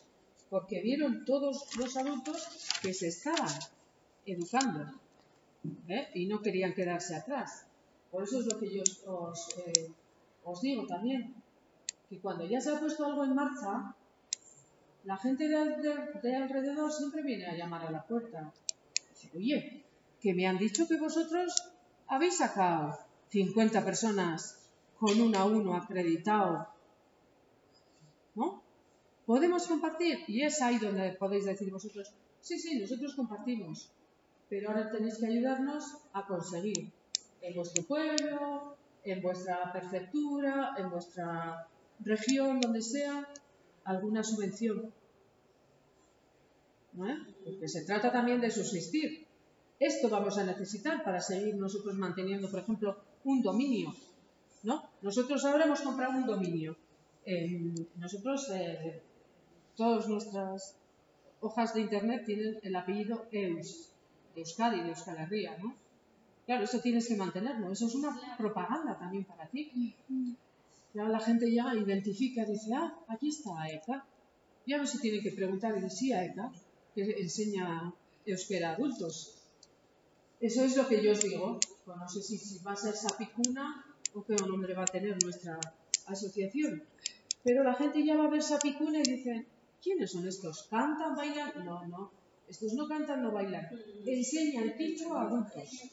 Porque 0.51 0.81
vieron 0.83 1.25
todos 1.25 1.77
los 1.77 1.97
adultos 1.97 2.47
que 2.83 2.93
se 2.93 3.09
estaban 3.09 3.53
educando 4.27 4.93
¿eh? 5.89 6.09
y 6.15 6.27
no 6.27 6.41
querían 6.41 6.75
quedarse 6.75 7.17
atrás. 7.17 7.67
Por 8.11 8.25
eso 8.25 8.41
es 8.41 8.47
lo 8.47 8.59
que 8.59 8.75
yo 8.75 8.83
os, 9.07 9.49
eh, 9.59 9.91
digo 10.63 10.87
también, 10.87 11.35
que 12.09 12.19
cuando 12.19 12.47
ya 12.47 12.61
se 12.61 12.71
ha 12.71 12.81
puesto 12.81 13.05
algo 13.05 13.25
en 13.25 13.35
marcha, 13.35 13.95
la 15.05 15.17
gente 15.17 15.49
de, 15.49 16.37
alrededor 16.37 16.93
siempre 16.93 17.23
viene 17.23 17.47
a 17.47 17.57
llamar 17.57 17.87
a 17.87 17.91
la 17.91 18.03
puerta. 18.03 18.53
Dice, 19.11 19.31
oye, 19.37 19.85
que 20.21 20.35
me 20.35 20.47
han 20.47 20.59
dicho 20.59 20.89
que 20.89 20.99
vosotros 20.99 21.55
habéis 22.07 22.39
sacado 22.39 22.99
50 23.31 23.85
personas 23.85 24.59
con 24.99 25.21
un 25.21 25.37
a 25.37 25.45
uno 25.45 25.75
acreditado. 25.75 26.69
¿No? 28.35 28.63
¿Podemos 29.27 29.67
compartir? 29.67 30.25
Y 30.27 30.43
es 30.43 30.63
ahí 30.63 30.79
donde 30.79 31.13
podéis 31.13 31.45
decir 31.45 31.71
vosotros, 31.71 32.11
sí, 32.41 32.59
sí, 32.59 32.79
nosotros 32.79 33.15
compartimos, 33.15 33.91
pero 34.49 34.71
ahora 34.71 34.91
tenéis 34.91 35.19
que 35.19 35.27
ayudarnos 35.27 35.99
a 36.13 36.27
conseguir 36.27 36.91
en 37.43 37.55
vuestro 37.55 37.85
pueblo, 37.85 38.77
en 39.05 39.21
vuestra 39.21 39.71
prefectura, 39.73 40.75
en 40.79 40.91
vuestra 40.91 41.69
región, 42.01 42.61
donde 42.61 42.83
sea, 42.83 43.29
alguna 43.85 44.23
subvención. 44.23 44.93
¿No? 46.95 47.07
Porque 47.45 47.69
se 47.69 47.85
trata 47.85 48.11
también 48.11 48.41
de 48.41 48.51
subsistir. 48.51 49.28
Esto 49.81 50.09
vamos 50.09 50.37
a 50.39 50.45
necesitar 50.45 51.05
para 51.05 51.21
seguir 51.21 51.55
nosotros 51.55 51.95
manteniendo, 51.95 52.51
por 52.51 52.61
ejemplo, 52.61 52.97
un 53.25 53.43
dominio. 53.43 53.95
¿no? 54.65 54.83
Nosotros 55.03 55.45
ahora 55.45 55.65
hemos 55.65 55.81
comprado 55.81 56.19
un 56.19 56.27
dominio. 56.27 56.77
nosotros, 57.97 58.51
eh, 58.51 59.03
todas 59.77 60.09
nuestras 60.09 60.77
hojas 61.41 61.75
de 61.75 61.83
Internet 61.83 62.25
tienen 62.25 62.59
el 62.63 62.75
apellido 62.75 63.27
EUS, 63.31 63.93
Euskadi, 64.35 64.81
de 64.81 64.89
Euskal 64.89 65.19
Herria, 65.19 65.57
¿no? 65.59 65.75
Claro, 66.47 66.65
eso 66.65 66.81
tienes 66.81 67.07
que 67.07 67.17
mantenerlo. 67.17 67.71
Eso 67.71 67.87
es 67.87 67.95
una 67.95 68.19
propaganda 68.37 68.99
también 68.99 69.25
para 69.25 69.47
ti. 69.49 69.95
Ya 70.95 71.05
la 71.05 71.21
gente 71.21 71.53
ya 71.53 71.75
identifica, 71.75 72.45
dice, 72.45 72.75
ah, 72.75 72.95
aquí 73.09 73.29
está 73.29 73.61
AECA. 73.61 74.07
Ya 74.67 74.79
no 74.79 74.87
se 74.87 74.99
tiene 74.99 75.21
que 75.21 75.33
preguntar, 75.33 75.75
dice, 75.75 75.91
sí, 75.91 76.13
que 76.95 77.03
enseña 77.21 77.93
euskera 78.25 78.71
a 78.71 78.75
adultos. 78.75 79.38
Eso 80.41 80.65
es 80.65 80.77
lo 80.77 80.87
que 80.87 81.03
yo 81.03 81.13
os 81.13 81.21
digo. 81.21 81.59
Pues 81.85 81.97
no 81.99 82.09
sé 82.09 82.23
si, 82.23 82.59
va 82.61 82.73
a 82.73 82.77
ser 82.77 82.95
Sapicuna 82.95 83.85
o 84.15 84.25
qué 84.25 84.37
nombre 84.37 84.75
va 84.75 84.83
a 84.83 84.87
tener 84.87 85.17
nuestra 85.23 85.59
asociación. 86.07 86.83
Pero 87.43 87.65
la 87.65 87.75
gente 87.75 88.05
ya 88.05 88.17
va 88.17 88.27
a 88.27 88.31
ver 88.31 88.43
Sapicuna 88.43 88.99
y 88.99 89.03
dice, 89.03 89.47
¿quiénes 89.83 90.13
son 90.13 90.27
estos? 90.27 90.69
¿Cantan, 90.71 91.17
bailan? 91.17 91.53
No, 91.65 91.87
no. 91.87 92.13
Estos 92.49 92.73
no 92.75 92.87
cantan, 92.89 93.23
no 93.23 93.33
bailan. 93.33 93.69
Enseñan 94.07 94.75
picho 94.77 95.15
a 95.15 95.23
adultos. 95.23 95.91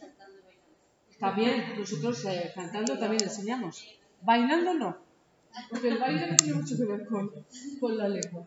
También, 1.19 1.77
nosotros 1.77 2.25
eh, 2.25 2.51
cantando 2.53 2.97
también 2.97 3.23
enseñamos. 3.23 3.85
Bailando 4.21 4.73
no. 4.73 4.97
Porque 5.69 5.89
el 5.89 5.97
baile 5.97 6.27
no 6.31 6.35
tiene 6.35 6.53
mucho 6.53 6.77
que 6.77 6.85
ver 6.85 7.05
con, 7.05 7.31
con 7.79 7.97
la 7.97 8.09
lengua. 8.09 8.45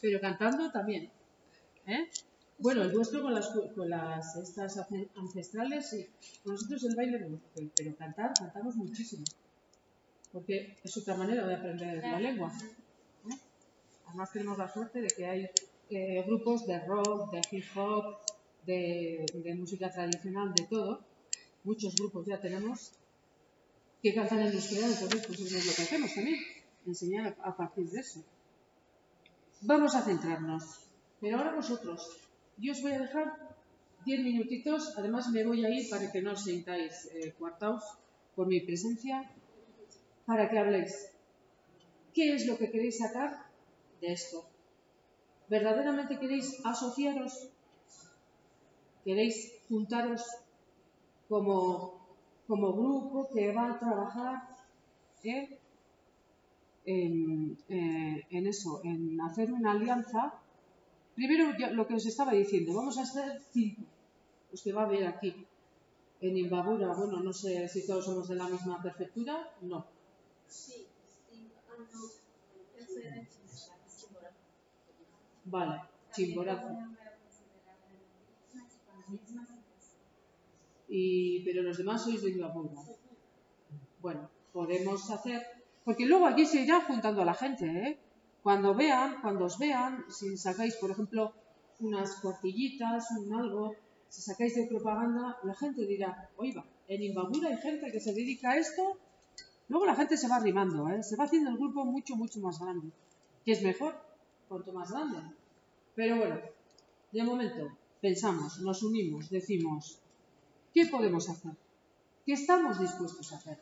Pero 0.00 0.20
cantando 0.20 0.70
también. 0.70 1.10
¿Eh? 1.86 2.08
Bueno, 2.60 2.82
el 2.82 2.92
vuestro 2.92 3.22
con 3.22 3.34
las, 3.34 3.50
con 3.50 3.88
las 3.88 4.34
estas 4.36 4.78
ancestrales, 5.14 5.90
sí. 5.90 6.06
Con 6.42 6.54
nosotros 6.54 6.84
el 6.84 6.96
baile 6.96 7.20
no, 7.20 7.40
pero 7.54 7.96
cantar, 7.96 8.32
cantamos 8.34 8.74
muchísimo. 8.74 9.24
Porque 10.32 10.76
es 10.82 10.96
otra 10.96 11.14
manera 11.16 11.46
de 11.46 11.54
aprender 11.54 12.02
la 12.02 12.18
lengua. 12.18 12.52
¿eh? 13.30 13.38
Además 14.06 14.32
tenemos 14.32 14.58
la 14.58 14.68
suerte 14.68 15.00
de 15.00 15.08
que 15.08 15.26
hay 15.26 15.48
eh, 15.90 16.24
grupos 16.26 16.66
de 16.66 16.80
rock, 16.80 17.30
de 17.30 17.40
hip 17.52 17.64
hop, 17.76 18.18
de, 18.66 19.24
de, 19.32 19.54
música 19.54 19.90
tradicional, 19.90 20.52
de 20.52 20.64
todo. 20.64 21.00
Muchos 21.62 21.94
grupos 21.94 22.26
ya 22.26 22.40
tenemos 22.40 22.92
que 24.02 24.14
cantan 24.14 24.40
en 24.40 24.52
euskera, 24.52 24.86
entonces 24.86 25.26
pues 25.26 25.40
eso 25.40 25.56
es 25.58 25.66
lo 25.66 25.72
que 25.74 25.82
hacemos 25.82 26.14
también, 26.14 26.38
enseñar 26.86 27.36
a 27.42 27.56
partir 27.56 27.88
de 27.88 28.00
eso. 28.00 28.24
Vamos 29.62 29.94
a 29.94 30.02
centrarnos. 30.02 30.80
Pero 31.20 31.38
ahora 31.38 31.54
vosotros, 31.54 32.27
yo 32.58 32.72
os 32.72 32.82
voy 32.82 32.92
a 32.92 32.98
dejar 32.98 33.26
10 34.04 34.22
minutitos, 34.22 34.94
además 34.96 35.30
me 35.30 35.44
voy 35.44 35.64
a 35.64 35.70
ir 35.70 35.88
para 35.90 36.10
que 36.10 36.22
no 36.22 36.32
os 36.32 36.44
sintáis 36.44 37.06
eh, 37.14 37.34
coartaos 37.38 37.84
por 38.34 38.46
mi 38.46 38.60
presencia, 38.60 39.30
para 40.26 40.48
que 40.48 40.58
habléis. 40.58 41.12
¿Qué 42.14 42.34
es 42.34 42.46
lo 42.46 42.58
que 42.58 42.70
queréis 42.70 42.98
sacar 42.98 43.46
de 44.00 44.12
esto? 44.12 44.44
¿Verdaderamente 45.48 46.18
queréis 46.18 46.60
asociaros? 46.64 47.48
¿Queréis 49.04 49.52
juntaros 49.68 50.22
como, 51.28 52.00
como 52.46 52.72
grupo 52.72 53.28
que 53.32 53.52
va 53.52 53.72
a 53.72 53.78
trabajar 53.78 54.48
eh, 55.24 55.58
en, 56.86 57.58
eh, 57.68 58.26
en 58.30 58.46
eso, 58.46 58.80
en 58.84 59.20
hacer 59.20 59.52
una 59.52 59.72
alianza 59.72 60.40
Primero, 61.18 61.50
lo 61.72 61.84
que 61.84 61.94
os 61.98 62.06
estaba 62.06 62.32
diciendo, 62.32 62.72
vamos 62.72 62.96
a 62.96 63.02
hacer 63.02 63.42
cinco, 63.50 63.82
los 64.52 64.62
que 64.62 64.72
va 64.72 64.82
a 64.82 64.84
haber 64.84 65.04
aquí. 65.04 65.34
En 66.20 66.36
Imbabura, 66.36 66.94
bueno, 66.94 67.18
no 67.20 67.32
sé 67.32 67.66
si 67.66 67.84
todos 67.84 68.04
somos 68.04 68.28
de 68.28 68.36
la 68.36 68.48
misma 68.48 68.80
prefectura, 68.80 69.34
no. 69.62 69.84
Sí, 70.46 70.86
Vale, 75.46 75.82
Chimborazo. 76.12 76.68
Y, 80.88 81.42
pero 81.44 81.62
los 81.64 81.78
demás 81.78 82.04
sois 82.04 82.22
de 82.22 82.30
Imbabura. 82.30 82.80
Bueno, 84.00 84.30
podemos 84.52 85.10
hacer, 85.10 85.42
porque 85.84 86.06
luego 86.06 86.26
aquí 86.26 86.46
se 86.46 86.62
irá 86.62 86.80
juntando 86.82 87.22
a 87.22 87.24
la 87.24 87.34
gente, 87.34 87.66
¿eh? 87.66 87.98
Cuando 88.42 88.74
vean, 88.74 89.20
cuando 89.20 89.44
os 89.46 89.58
vean, 89.58 90.04
si 90.08 90.36
sacáis, 90.36 90.76
por 90.76 90.90
ejemplo, 90.90 91.32
unas 91.80 92.16
cuartillitas, 92.16 93.10
un 93.18 93.34
algo, 93.34 93.74
si 94.08 94.22
sacáis 94.22 94.54
de 94.54 94.66
propaganda, 94.66 95.38
la 95.42 95.54
gente 95.54 95.86
dirá, 95.86 96.30
oiga, 96.36 96.64
en 96.88 97.02
Imbabura 97.02 97.48
hay 97.48 97.58
gente 97.58 97.90
que 97.92 98.00
se 98.00 98.14
dedica 98.14 98.52
a 98.52 98.56
esto, 98.56 98.98
luego 99.68 99.86
la 99.86 99.94
gente 99.94 100.16
se 100.16 100.28
va 100.28 100.36
arrimando, 100.36 100.88
¿eh? 100.88 101.02
se 101.02 101.16
va 101.16 101.24
haciendo 101.24 101.50
el 101.50 101.58
grupo 101.58 101.84
mucho, 101.84 102.16
mucho 102.16 102.40
más 102.40 102.58
grande, 102.58 102.90
que 103.44 103.52
es 103.52 103.62
mejor, 103.62 103.94
cuanto 104.48 104.72
más 104.72 104.90
grande. 104.90 105.18
Pero 105.94 106.16
bueno, 106.16 106.40
de 107.12 107.22
momento 107.22 107.76
pensamos, 108.00 108.60
nos 108.60 108.82
unimos, 108.82 109.28
decimos, 109.30 109.98
¿qué 110.72 110.86
podemos 110.86 111.28
hacer? 111.28 111.52
¿Qué 112.24 112.32
estamos 112.32 112.80
dispuestos 112.80 113.32
a 113.32 113.36
hacer? 113.36 113.58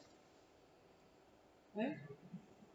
¿Eh? 1.77 1.97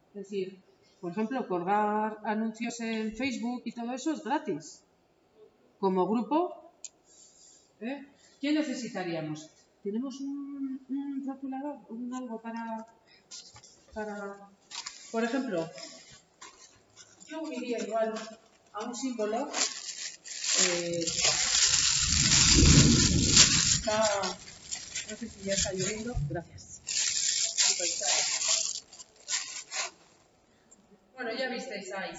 Es 0.09 0.15
decir, 0.15 0.61
por 1.01 1.11
ejemplo, 1.11 1.47
colgar 1.47 2.19
anuncios 2.23 2.79
en 2.79 3.15
Facebook 3.15 3.63
y 3.65 3.71
todo 3.71 3.91
eso 3.91 4.13
es 4.13 4.23
gratis. 4.23 4.83
Como 5.79 6.07
grupo, 6.07 6.71
¿eh? 7.79 8.07
¿qué 8.39 8.53
necesitaríamos? 8.53 9.49
¿Tenemos 9.83 10.21
un, 10.21 10.79
un 10.89 11.23
rotulador, 11.25 11.79
un 11.89 12.13
algo 12.13 12.39
para, 12.39 12.85
para... 13.93 14.49
Por 15.11 15.23
ejemplo, 15.23 15.67
yo 17.27 17.41
uniría 17.41 17.79
igual 17.79 18.13
a 18.73 18.85
un 18.85 18.95
símbolo 18.95 19.49
eh, 20.59 21.05
está, 23.81 24.21
no 25.09 25.17
sé 25.17 25.27
si 25.27 25.43
ya 25.43 25.53
está 25.53 25.73
lloviendo, 25.73 26.13
gracias. 26.29 26.70
Bueno, 31.21 31.37
ya 31.37 31.49
visteis 31.49 31.93
ahí. 31.93 32.11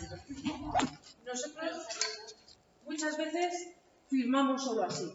Nosotros 1.27 1.87
muchas 2.87 3.19
veces 3.19 3.71
firmamos 4.09 4.63
solo 4.63 4.85
así. 4.85 5.13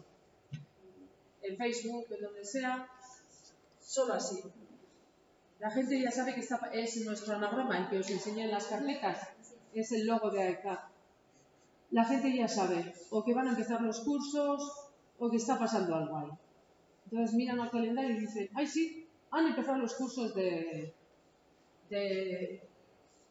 En 1.40 1.56
Facebook, 1.56 2.04
en 2.10 2.20
donde 2.22 2.44
sea, 2.44 2.86
solo 3.80 4.12
así. 4.12 4.42
La 5.58 5.70
gente 5.70 5.98
ya 5.98 6.10
sabe 6.10 6.34
que 6.34 6.42
es 6.42 6.96
nuestro 7.06 7.36
anagrama, 7.36 7.78
el 7.78 7.88
que 7.88 8.00
os 8.00 8.10
enseñé 8.10 8.44
en 8.44 8.50
las 8.50 8.66
carpetas, 8.66 9.26
es 9.72 9.90
el 9.92 10.06
logo 10.06 10.30
de 10.30 10.42
AECA. 10.42 10.90
La 11.90 12.04
gente 12.04 12.36
ya 12.36 12.46
sabe, 12.46 12.92
o 13.08 13.24
que 13.24 13.32
van 13.32 13.46
a 13.46 13.50
empezar 13.52 13.80
los 13.80 14.00
cursos, 14.00 14.70
o 15.18 15.30
que 15.30 15.38
está 15.38 15.58
pasando 15.58 15.94
algo 15.94 16.18
ahí. 16.18 16.30
Entonces 17.06 17.34
miran 17.34 17.58
al 17.60 17.70
calendario 17.70 18.18
y 18.18 18.20
dicen, 18.20 18.50
ay 18.54 18.66
sí, 18.66 19.08
han 19.30 19.46
empezado 19.46 19.78
los 19.78 19.94
cursos 19.94 20.34
de 20.34 20.92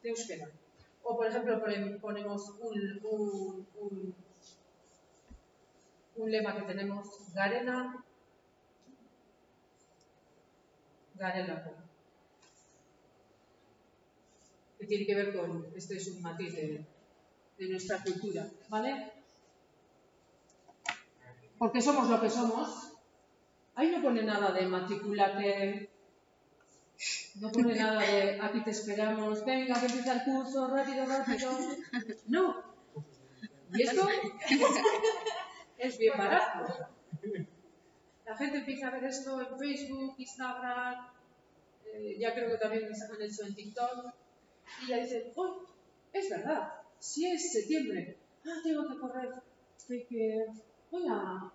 de 0.02 0.10
euskera. 0.10 0.48
O, 1.02 1.16
por 1.16 1.26
ejemplo, 1.26 1.60
ponemos 2.00 2.50
un, 2.60 3.00
un, 3.02 4.14
un, 6.16 6.30
lema 6.30 6.54
que 6.56 6.62
tenemos, 6.62 7.32
Garena, 7.32 8.04
Garena, 11.14 11.64
que 14.78 14.86
tiene 14.86 15.06
que 15.06 15.14
ver 15.14 15.34
con, 15.34 15.66
este 15.74 15.96
es 15.96 16.08
un 16.08 16.22
matiz 16.22 16.54
de, 16.54 16.84
de 17.58 17.68
nuestra 17.68 18.02
cultura, 18.02 18.46
¿vale? 18.68 19.12
Porque 21.58 21.80
somos 21.80 22.08
lo 22.08 22.20
que 22.20 22.30
somos. 22.30 22.92
Ahí 23.74 23.90
no 23.90 24.02
pone 24.02 24.22
nada 24.22 24.52
de 24.52 24.66
matriculate 24.66 25.87
no 27.40 27.52
pone 27.52 27.74
nada 27.74 28.00
de 28.00 28.40
aquí 28.40 28.60
te 28.64 28.70
esperamos, 28.70 29.44
venga, 29.44 29.78
que 29.80 29.86
empieza 29.86 30.14
el 30.14 30.24
curso, 30.24 30.68
rápido, 30.68 31.06
rápido. 31.06 31.50
No. 32.26 32.62
Y 33.72 33.82
esto 33.82 34.08
es 35.78 35.98
bien 35.98 36.18
barato. 36.18 36.88
La 38.26 38.36
gente 38.36 38.58
empieza 38.58 38.88
a 38.88 38.90
ver 38.90 39.04
esto 39.04 39.40
en 39.40 39.58
Facebook, 39.58 40.14
Instagram, 40.18 41.08
eh, 41.94 42.16
ya 42.18 42.34
creo 42.34 42.50
que 42.50 42.58
también 42.58 42.84
han 42.84 43.22
hecho 43.22 43.46
en 43.46 43.54
TikTok, 43.54 44.12
y 44.82 44.88
ya 44.88 44.98
dicen, 44.98 45.32
oh, 45.36 45.64
es 46.12 46.28
verdad, 46.28 46.72
si 46.98 47.26
es 47.26 47.52
septiembre, 47.52 48.18
ah, 48.44 48.60
tengo 48.62 48.86
que 48.88 48.98
correr, 48.98 49.30
que 49.86 50.46
voy 50.90 51.06
a... 51.08 51.52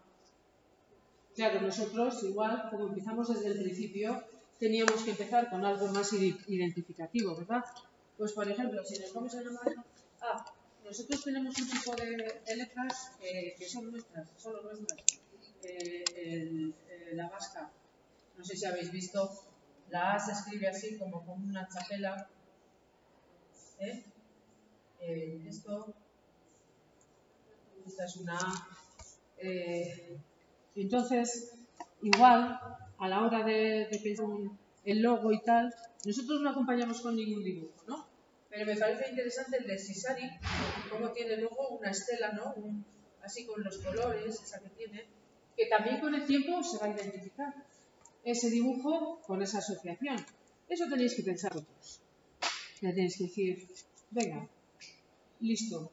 Claro, 1.36 1.62
nosotros 1.62 2.23
igual, 2.23 2.69
como 2.69 2.88
empezamos 2.88 3.27
desde 3.27 3.51
el 3.51 3.63
principio, 3.63 4.23
teníamos 4.60 5.04
que 5.04 5.12
empezar 5.12 5.50
con 5.50 5.66
algo 5.66 5.88
más 5.88 6.13
identificativo, 6.13 7.36
¿verdad? 7.36 7.63
Pues, 8.18 8.32
por 8.34 8.50
ejemplo, 8.50 8.84
si 8.86 9.00
nos 9.00 9.13
vamos 9.13 9.36
a 9.36 9.42
llamar... 9.42 9.86
Ah, 10.22 10.46
nosotros 10.86 11.24
tenemos 11.24 11.58
un 11.58 11.70
tipo 11.70 11.96
de, 11.96 12.56
letras 12.56 13.12
que 13.20 13.68
son 13.68 13.92
nuestras, 13.92 14.28
solo 14.38 14.62
nuestras. 14.63 15.00
Eh, 15.66 16.04
eh, 16.18 16.74
la 17.13 17.30
vasca, 17.30 17.72
no 18.38 18.44
sé 18.44 18.58
si 18.58 18.66
habéis 18.66 18.92
visto, 18.92 19.32
la 19.89 20.13
A 20.13 20.20
se 20.20 20.34
escribe 20.34 20.68
así 20.68 20.98
como 20.98 21.26
con 21.26 21.42
una 21.42 21.68
chapela. 21.70 22.28
¿eh? 23.80 24.04
esto, 25.48 25.94
esta 27.86 28.06
es 28.06 28.16
una 28.18 28.38
A. 28.38 28.68
entonces, 30.76 31.54
igual, 32.02 32.60
a 33.04 33.10
la 33.10 33.22
hora 33.22 33.44
de, 33.44 34.00
pensar 34.02 34.28
el 34.86 35.02
logo 35.02 35.34
y 35.34 35.42
tal, 35.42 35.74
nosotros 36.06 36.39
no 36.39 36.52
acompañamos 36.52 37.02
con 37.02 37.18
ningún 37.18 37.44
dibujo, 37.44 37.84
¿no? 37.86 38.08
Pero 38.50 38.66
me 38.66 38.78
parece 38.78 39.10
interesante 39.10 39.58
el 39.58 39.68
de 39.68 39.78
Sisari, 39.78 40.30
cómo 40.89 41.12
tiene 41.12 41.36
luego 41.36 41.68
una 41.80 41.92
estela, 41.92 42.32
¿no? 42.32 42.56
así 43.22 43.46
con 43.46 43.62
los 43.62 43.78
colores, 43.80 44.42
esa 44.42 44.62
que 44.62 44.70
tiene. 44.70 45.06
que 45.58 45.66
también 45.66 46.00
con 46.00 46.16
el 46.16 46.26
tiempo 46.26 46.63
se 46.63 46.78
va 46.78 46.86
a 46.86 46.96
identificar 46.96 47.54
ese 48.24 48.50
dibujo 48.50 49.20
con 49.28 49.42
esa 49.42 49.58
asociación. 49.58 50.16
Eso 50.70 50.86
tenéis 50.89 51.16
que 51.16 51.24
pensar 51.24 51.52
vosotros. 51.54 52.00
Ya 52.82 52.92
tenéis 52.92 53.18
que 53.18 53.26
decir, 53.26 53.68
venga, 54.12 54.48
listo, 55.42 55.92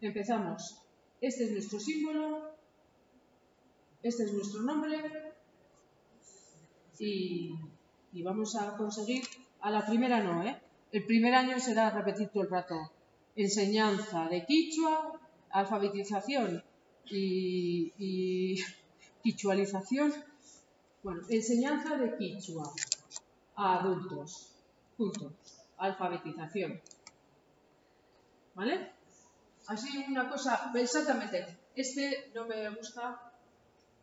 empezamos. 0.00 0.82
Este 1.20 1.44
es 1.44 1.52
nuestro 1.52 1.78
símbolo, 1.78 2.50
este 4.02 4.24
es 4.24 4.32
nuestro 4.32 4.62
nombre 4.62 5.36
y, 6.98 7.54
vamos 8.22 8.56
a 8.56 8.76
conseguir, 8.76 9.24
a 9.60 9.70
la 9.70 9.84
primera 9.84 10.20
no, 10.22 10.42
¿eh? 10.42 10.60
El 10.92 11.04
primer 11.04 11.34
año 11.34 11.58
será 11.58 11.90
repetir 11.90 12.28
todo 12.28 12.44
el 12.44 12.50
rato 12.50 12.92
enseñanza 13.34 14.28
de 14.28 14.46
quichua, 14.46 15.20
alfabetización 15.50 16.64
y, 17.06 17.92
y 17.98 18.64
quichualización. 19.22 20.12
Bueno, 21.02 21.22
enseñanza 21.28 21.96
de 21.96 22.16
quichua 22.16 22.72
a 23.56 23.80
adultos. 23.80 24.52
Punto. 24.96 25.32
Alfabetización. 25.78 26.80
¿Vale? 28.54 28.92
Así 29.66 30.04
una 30.08 30.28
cosa, 30.28 30.72
exactamente. 30.74 31.58
Este 31.74 32.30
no 32.34 32.46
me 32.46 32.70
gusta. 32.70 33.32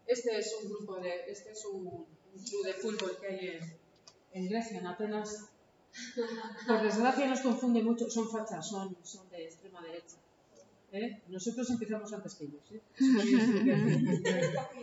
Este 0.05 0.37
es 0.37 0.55
un 0.61 0.69
grupo 0.69 0.97
de, 0.97 1.31
este 1.31 1.51
es 1.51 1.65
un, 1.65 2.05
club 2.41 2.65
de 2.65 2.73
fútbol 2.73 3.17
que 3.19 3.27
hay 3.27 3.59
en, 4.33 4.49
Grecia, 4.49 4.79
en 4.79 4.87
Atenas, 4.87 5.49
por 6.67 6.81
desgracia 6.81 7.27
nos 7.27 7.41
confunde 7.41 7.83
mucho, 7.83 8.09
son 8.09 8.29
fachas, 8.29 8.67
son, 8.67 8.95
de 9.29 9.43
extrema 9.43 9.81
derecha. 9.81 10.17
¿eh? 10.91 11.21
Nosotros 11.27 11.69
empezamos 11.69 12.11
antes 12.13 12.35
que 12.35 12.45
ellos. 12.45 12.63
¿eh? 12.71 12.81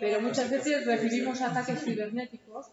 Pero 0.00 0.20
muchas 0.20 0.50
veces 0.50 0.86
recibimos 0.86 1.40
ataques 1.40 1.82
cibernéticos, 1.82 2.66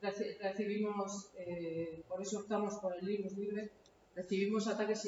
recibimos, 0.00 1.30
eh, 1.38 2.02
por 2.08 2.20
eso 2.20 2.40
optamos 2.40 2.74
por 2.74 2.94
el 2.96 3.06
libro 3.06 3.30
libre, 3.30 3.70
recibimos 4.14 4.66
ataques 4.66 5.02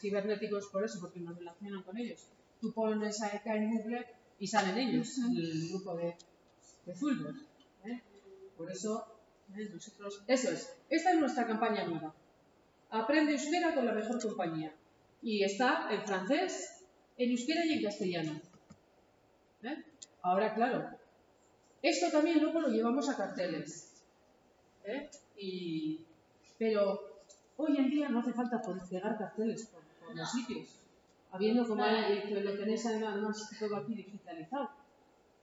cibernéticos 0.00 0.68
por 0.68 0.84
eso, 0.84 1.00
porque 1.00 1.20
nos 1.20 1.36
relacionan 1.36 1.82
con 1.82 1.98
ellos. 1.98 2.20
Tú 2.60 2.72
pones 2.72 3.20
a 3.22 3.28
EK 3.36 3.46
en 3.46 3.76
Google 3.76 4.06
y 4.38 4.46
salen 4.46 4.78
ellos, 4.78 5.18
el 5.18 5.68
grupo 5.68 5.94
de, 5.96 6.16
de 6.86 6.94
fútbol. 6.94 7.47
Por 8.58 8.70
eso 8.72 9.06
nosotros, 9.72 10.22
eso 10.26 10.50
es. 10.50 10.76
Esta 10.90 11.12
es 11.12 11.20
nuestra 11.20 11.46
campaña 11.46 11.84
nueva. 11.84 12.12
Aprende 12.90 13.32
euskera 13.32 13.74
con 13.74 13.86
la 13.86 13.92
mejor 13.92 14.20
compañía. 14.20 14.74
Y 15.22 15.44
está 15.44 15.88
en 15.90 16.02
francés, 16.04 16.84
en 17.16 17.30
euskera 17.30 17.64
y 17.64 17.74
en 17.74 17.82
castellano. 17.84 18.40
¿Eh? 19.62 19.84
Ahora, 20.22 20.54
claro, 20.54 20.90
esto 21.82 22.10
también 22.10 22.40
luego 22.40 22.60
lo 22.60 22.68
llevamos 22.68 23.08
a 23.08 23.16
carteles. 23.16 24.02
¿Eh? 24.84 25.08
Y, 25.36 26.04
pero 26.58 27.22
hoy 27.56 27.76
en 27.76 27.90
día 27.90 28.08
no 28.08 28.20
hace 28.20 28.32
falta 28.32 28.60
pegar 28.90 29.18
carteles 29.18 29.66
por, 29.66 30.16
los 30.16 30.32
sitios, 30.32 30.80
habiendo 31.30 31.68
como 31.68 31.84
que 31.84 32.40
lo 32.42 32.56
tenéis 32.56 32.86
además 32.86 33.50
todo 33.58 33.76
aquí 33.76 33.94
digitalizado. 33.94 34.70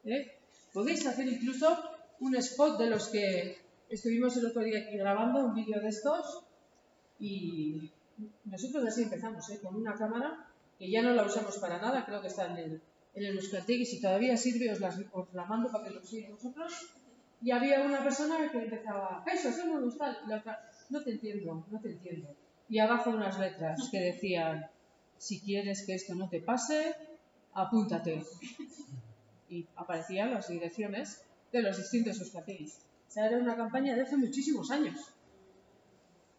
¿Eh? 0.03 0.37
Podéis 0.73 1.05
hacer 1.05 1.27
incluso 1.27 1.94
un 2.19 2.35
spot 2.35 2.79
de 2.79 2.89
los 2.89 3.09
que 3.09 3.57
estuvimos 3.89 4.35
el 4.37 4.47
otro 4.47 4.61
día 4.63 4.79
aquí 4.79 4.97
grabando 4.97 5.45
un 5.45 5.53
vídeo 5.53 5.79
de 5.79 5.89
estos 5.89 6.43
y 7.19 7.91
nosotros 8.45 8.85
así 8.85 9.03
empezamos, 9.03 9.49
¿eh? 9.49 9.59
con 9.61 9.75
una 9.75 9.93
cámara 9.93 10.47
que 10.77 10.89
ya 10.89 11.01
no 11.01 11.13
la 11.13 11.23
usamos 11.23 11.57
para 11.57 11.79
nada, 11.79 12.05
creo 12.05 12.21
que 12.21 12.27
está 12.27 12.47
en 12.47 12.57
el, 12.57 12.81
en 13.13 13.25
el 13.25 13.39
y 13.39 13.85
si 13.85 14.01
todavía 14.01 14.35
sirve 14.35 14.71
os, 14.71 14.79
las, 14.79 14.99
la 15.33 15.45
mando 15.45 15.71
para 15.71 15.85
que 15.85 15.91
lo 15.91 16.03
sigáis 16.03 16.33
vosotros. 16.33 16.73
Y 17.41 17.51
había 17.51 17.81
una 17.81 18.03
persona 18.03 18.49
que 18.51 18.57
empezaba, 18.57 19.23
eso, 19.31 19.49
eso 19.49 19.65
me 19.67 19.81
gusta, 19.81 20.17
no 20.89 21.03
te 21.03 21.11
entiendo, 21.11 21.65
no 21.69 21.79
te 21.79 21.91
entiendo. 21.91 22.35
Y 22.69 22.79
abajo 22.79 23.11
unas 23.11 23.37
letras 23.39 23.89
que 23.91 23.99
decían, 23.99 24.69
si 25.17 25.39
quieres 25.39 25.85
que 25.85 25.93
esto 25.93 26.15
no 26.15 26.29
te 26.29 26.41
pase, 26.41 26.95
apúntate. 27.53 28.23
Y 29.49 29.67
aparecían 29.75 30.33
las 30.33 30.47
direcciones 30.47 31.24
de 31.57 31.63
los 31.63 31.77
distintos 31.77 32.19
euskategis 32.19 32.85
era 33.23 33.37
una 33.37 33.55
campaña 33.55 33.95
de 33.95 34.01
hace 34.01 34.17
muchísimos 34.17 34.69
años. 34.71 34.95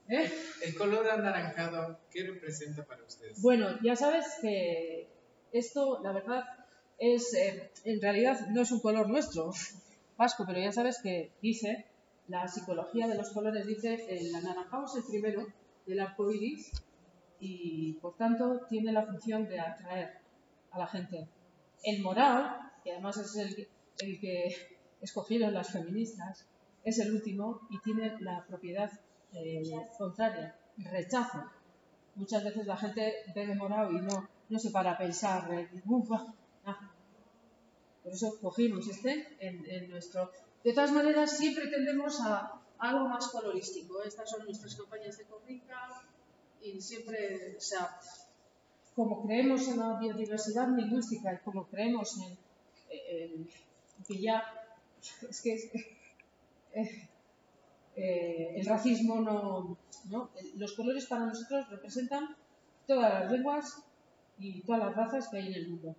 ¿Eh? 0.08 0.30
El 0.62 0.74
color 0.76 1.08
anaranjado, 1.10 1.98
¿qué 2.10 2.24
representa 2.24 2.84
para 2.84 3.02
ustedes? 3.02 3.40
Bueno, 3.42 3.68
ya 3.82 3.96
sabes 3.96 4.26
que 4.40 5.08
esto, 5.52 6.00
la 6.02 6.12
verdad, 6.12 6.44
es 6.98 7.34
eh, 7.34 7.70
en 7.84 8.00
realidad 8.00 8.48
no 8.48 8.62
es 8.62 8.70
un 8.70 8.80
color 8.80 9.08
nuestro, 9.08 9.52
vasco, 10.16 10.44
pero 10.46 10.60
ya 10.60 10.70
sabes 10.70 10.98
que 11.02 11.32
dice, 11.42 11.86
la 12.28 12.46
psicología 12.46 13.08
de 13.08 13.16
los 13.16 13.30
colores 13.30 13.66
dice, 13.66 14.06
el 14.08 14.34
anaranjado 14.34 14.84
es 14.86 14.96
el 14.96 15.04
primero 15.04 15.46
del 15.86 16.00
arco 16.00 16.30
iris 16.30 16.70
y 17.40 17.94
por 17.94 18.16
tanto 18.16 18.66
tiene 18.68 18.92
la 18.92 19.06
función 19.06 19.48
de 19.48 19.60
atraer 19.60 20.18
a 20.70 20.78
la 20.78 20.86
gente. 20.86 21.26
El 21.82 22.02
morado, 22.02 22.58
que 22.84 22.92
además 22.92 23.16
es 23.18 23.36
el, 23.36 23.68
el 23.98 24.20
que 24.20 24.75
escogieron 25.06 25.54
las 25.54 25.70
feministas, 25.70 26.46
es 26.84 26.98
el 26.98 27.14
último 27.14 27.60
y 27.70 27.78
tiene 27.80 28.20
la 28.20 28.44
propiedad 28.44 28.90
eh, 29.32 29.62
contraria, 29.96 30.56
rechazo. 30.78 31.44
Muchas 32.16 32.42
veces 32.42 32.66
la 32.66 32.76
gente 32.76 33.14
ve 33.34 33.46
demorado 33.46 33.92
y 33.92 34.00
no, 34.00 34.28
no 34.48 34.58
se 34.58 34.70
para 34.70 34.92
a 34.92 34.98
pensar, 34.98 35.52
eh, 35.54 35.68
ah. 36.64 36.92
por 38.02 38.12
eso 38.12 38.38
cogimos 38.40 38.88
este 38.88 39.36
en, 39.40 39.90
nuestro... 39.90 40.30
De 40.64 40.72
todas 40.72 40.90
maneras, 40.90 41.36
siempre 41.36 41.68
tendemos 41.68 42.20
a, 42.22 42.60
algo 42.78 43.08
más 43.08 43.28
colorístico. 43.28 44.02
Estas 44.02 44.28
son 44.28 44.44
nuestras 44.44 44.74
campañas 44.74 45.16
de 45.18 45.24
Corrica 45.24 46.02
y 46.60 46.80
siempre, 46.80 47.54
o 47.56 47.60
sea, 47.60 47.96
como 48.96 49.22
creemos 49.24 49.68
en 49.68 49.78
la 49.78 49.98
biodiversidad 50.00 50.68
lingüística 50.68 51.32
y 51.32 51.38
como 51.44 51.68
creemos 51.68 52.18
en, 52.18 52.36
en 52.90 53.48
que 54.06 54.18
ya, 54.20 54.42
es 55.28 55.40
que 55.40 55.98
eh, 57.96 58.54
el 58.56 58.66
racismo 58.66 59.20
no, 59.20 59.78
no, 60.10 60.30
Los 60.56 60.72
colores 60.74 61.06
para 61.06 61.26
nosotros 61.26 61.68
representan 61.70 62.36
todas 62.86 63.22
las 63.22 63.32
lenguas 63.32 63.82
y 64.38 64.60
todas 64.62 64.82
las 64.82 64.96
razas 64.96 65.28
que 65.28 65.38
hay 65.38 65.46
en 65.48 65.54
el 65.54 65.68
mundo. 65.68 65.96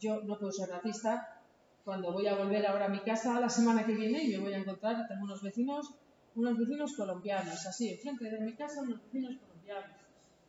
Yo 0.00 0.22
no 0.22 0.38
puedo 0.38 0.52
ser 0.52 0.70
racista 0.70 1.42
cuando 1.84 2.12
voy 2.12 2.26
a 2.26 2.34
volver 2.34 2.66
ahora 2.66 2.86
a 2.86 2.88
mi 2.88 3.00
casa 3.00 3.38
la 3.38 3.50
semana 3.50 3.84
que 3.84 3.94
viene 3.94 4.24
y 4.24 4.30
me 4.30 4.38
voy 4.38 4.54
a 4.54 4.58
encontrar, 4.58 5.06
tengo 5.06 5.24
unos 5.24 5.42
vecinos, 5.42 5.90
unos 6.34 6.58
vecinos 6.58 6.96
colombianos, 6.96 7.66
así, 7.66 7.90
enfrente 7.90 8.38
de 8.38 8.40
mi 8.40 8.54
casa 8.54 8.80
unos 8.80 9.02
vecinos 9.02 9.36
colombianos, 9.36 9.90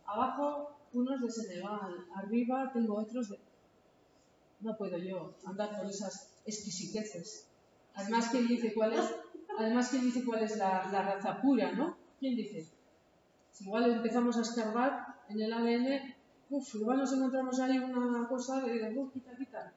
abajo 0.05 0.77
unos 0.93 1.21
de 1.21 1.29
Senegal, 1.29 2.05
arriba 2.15 2.71
tengo 2.73 2.97
otros 2.97 3.29
de... 3.29 3.39
No 4.61 4.77
puedo 4.77 4.97
yo 4.97 5.35
andar 5.43 5.77
con 5.77 5.89
esas 5.89 6.31
exquisiteces. 6.45 7.49
Además, 7.95 8.29
¿quién 8.29 8.47
dice 8.47 8.73
cuál 8.73 8.93
es 8.93 9.05
Además, 9.57 9.89
¿quién 9.89 10.03
dice 10.03 10.23
cuál 10.23 10.43
es 10.43 10.57
la, 10.57 10.81
raza 10.81 11.41
pura, 11.41 11.71
no? 11.71 11.97
¿Quién 12.19 12.35
dice? 12.35 12.67
Si 13.51 13.63
igual 13.63 13.89
empezamos 13.89 14.37
a 14.37 14.41
escarbar 14.41 15.15
en 15.29 15.41
el 15.41 15.53
ADN, 15.53 16.15
uff, 16.49 16.75
igual 16.75 16.97
nos 16.97 17.13
encontramos 17.13 17.59
ahí 17.59 17.77
una 17.77 18.27
cosa 18.27 18.61
de, 18.61 18.93
uff, 18.97 19.13
quita, 19.13 19.35
quita. 19.35 19.73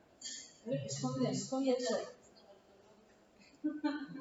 ¿Eh? 0.66 0.82
Esconde, 0.86 1.30
esconde 1.30 1.76
eso. 1.78 1.96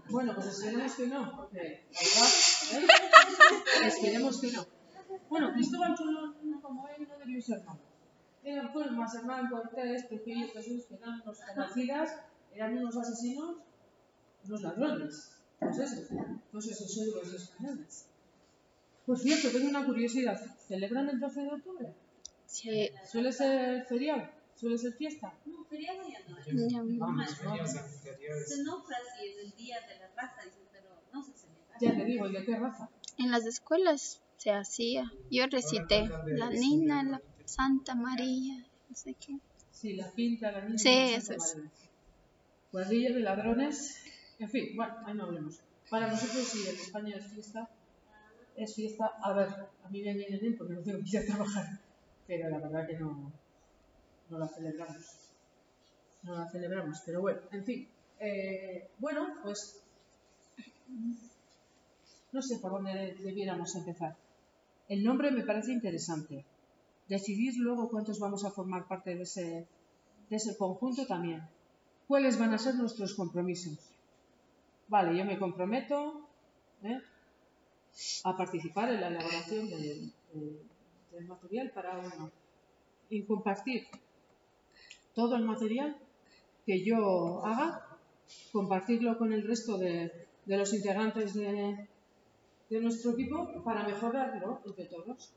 Bueno, 0.09 0.33
pues 0.33 0.47
esperemos 0.47 0.95
que 0.95 1.07
no, 1.07 1.35
porque 1.35 1.85
igual, 1.91 2.31
¿eh? 2.73 3.87
esperemos 3.87 4.39
que 4.39 4.51
no. 4.51 4.65
Bueno, 5.29 5.51
Cristóbal 5.53 5.95
Colón, 5.97 6.35
como 6.61 6.87
él, 6.87 7.07
no 7.07 7.17
debió 7.17 7.41
ser 7.41 7.63
malo. 7.65 7.79
Eran 8.43 8.95
más 8.95 9.15
hermanos 9.15 9.51
Cortés, 9.51 10.07
Trujillo, 10.07 10.47
Jesús, 10.53 10.85
que 10.85 10.95
eran 10.95 11.21
unos 11.21 11.43
genocidas, 11.43 12.15
eran 12.53 12.77
unos 12.77 12.95
asesinos, 12.95 13.57
unos 14.47 14.61
ladrones. 14.61 15.31
Pues 15.59 15.77
eso, 15.79 16.01
pues 16.51 16.67
eso 16.67 16.87
soy 16.87 17.11
los 17.11 17.33
españoles. 17.33 18.05
Por 19.05 19.17
cierto, 19.17 19.49
tengo 19.49 19.69
una 19.69 19.85
curiosidad. 19.85 20.39
¿Celebran 20.67 21.09
el 21.09 21.19
12 21.19 21.41
de 21.41 21.47
octubre? 21.47 21.93
Sí. 22.45 22.89
¿Suele 23.09 23.31
ser 23.31 23.85
feriado? 23.85 24.29
¿Suele 24.55 24.77
ser 24.77 24.93
fiesta? 24.93 25.33
No, 25.45 25.63
feriado 25.65 25.99
ya 26.07 26.19
no. 26.27 26.67
Ya 26.67 26.81
no. 26.81 26.97
Vamos, 26.97 27.29
Se 27.29 28.63
nombra 28.63 28.97
así, 28.97 29.27
es 29.27 29.45
el 29.45 29.51
día 29.57 29.77
de 29.87 29.99
la 29.99 30.07
raza, 30.15 30.41
pero 30.71 30.89
no 31.13 31.23
se 31.23 31.31
celebra. 31.33 31.77
Ya 31.79 31.95
te 31.95 32.05
digo, 32.05 32.27
¿y 32.27 32.33
de 32.33 32.45
qué 32.45 32.57
raza? 32.57 32.89
En 33.17 33.31
las 33.31 33.45
escuelas 33.45 34.21
se 34.37 34.51
hacía. 34.51 35.11
Yo 35.31 35.47
recité 35.47 36.09
la 36.25 36.49
Nina, 36.49 37.03
la 37.03 37.21
Santa 37.45 37.95
María, 37.95 38.65
no 38.89 38.95
sé 38.95 39.13
qué. 39.13 39.37
Sí, 39.71 39.93
la 39.93 40.11
pinta, 40.11 40.51
la 40.51 40.65
Nina. 40.65 40.77
Sí, 40.77 40.89
eso 40.89 41.33
es. 41.33 41.57
Cuadrilla 42.71 43.13
de 43.13 43.21
ladrones 43.21 44.01
en 44.39 44.49
fin, 44.49 44.75
bueno, 44.75 44.93
ahí 45.05 45.13
no 45.13 45.23
hablemos. 45.23 45.59
Para 45.89 46.07
nosotros, 46.07 46.43
sí, 46.47 46.67
en 46.67 46.75
España 46.75 47.15
es 47.15 47.27
fiesta, 47.27 47.69
es 48.55 48.75
fiesta. 48.75 49.13
A 49.21 49.33
ver, 49.33 49.47
a 49.83 49.89
mí 49.89 50.01
me 50.01 50.13
viene 50.13 50.37
bien 50.37 50.57
porque 50.57 50.73
no 50.73 50.81
tengo 50.81 50.99
que 50.99 51.09
ir 51.09 51.17
a 51.17 51.25
trabajar, 51.25 51.79
pero 52.27 52.49
la 52.49 52.59
verdad 52.59 52.87
que 52.87 52.99
no, 52.99 53.31
no 54.29 54.39
la 54.39 54.47
celebramos. 54.47 55.05
No 56.23 56.35
la 56.35 56.49
celebramos, 56.49 57.01
pero 57.05 57.21
bueno, 57.21 57.39
en 57.51 57.63
fin. 57.63 57.87
Eh, 58.19 58.89
bueno, 58.97 59.35
pues 59.43 59.81
no 62.31 62.41
sé 62.41 62.57
por 62.59 62.71
dónde 62.71 63.15
debiéramos 63.19 63.75
empezar. 63.75 64.15
El 64.89 65.03
nombre 65.03 65.31
me 65.31 65.43
parece 65.43 65.71
interesante. 65.71 66.45
Decidir 67.07 67.55
luego 67.57 67.89
cuántos 67.89 68.19
vamos 68.19 68.43
a 68.43 68.51
formar 68.51 68.87
parte 68.87 69.15
de 69.15 69.23
ese, 69.23 69.67
de 70.29 70.35
ese 70.35 70.57
conjunto 70.57 71.05
también. 71.05 71.41
¿Cuáles 72.07 72.37
van 72.37 72.53
a 72.53 72.57
ser 72.57 72.75
nuestros 72.75 73.13
compromisos? 73.15 73.96
Vale, 74.89 75.17
yo 75.17 75.25
me 75.25 75.37
comprometo 75.37 76.21
¿eh? 76.81 77.01
a 78.23 78.37
participar 78.37 78.89
en 78.89 79.01
la 79.01 79.07
elaboración 79.09 79.69
del, 79.69 80.13
material 81.27 81.71
para 81.71 81.97
uno 81.97 82.31
y 83.09 83.23
compartir 83.23 83.87
todo 85.13 85.35
el 85.35 85.43
material 85.43 85.97
que 86.65 86.85
yo 86.85 87.43
haga, 87.43 87.97
compartirlo 88.53 89.17
con 89.17 89.33
el 89.33 89.45
resto 89.45 89.77
de, 89.77 90.27
de 90.45 90.57
los 90.57 90.73
integrantes 90.73 91.33
de, 91.33 91.87
de 92.69 92.79
nuestro 92.79 93.11
equipo 93.11 93.61
para 93.63 93.85
mejorarlo 93.85 94.61
entre 94.65 94.85
todos. 94.85 95.33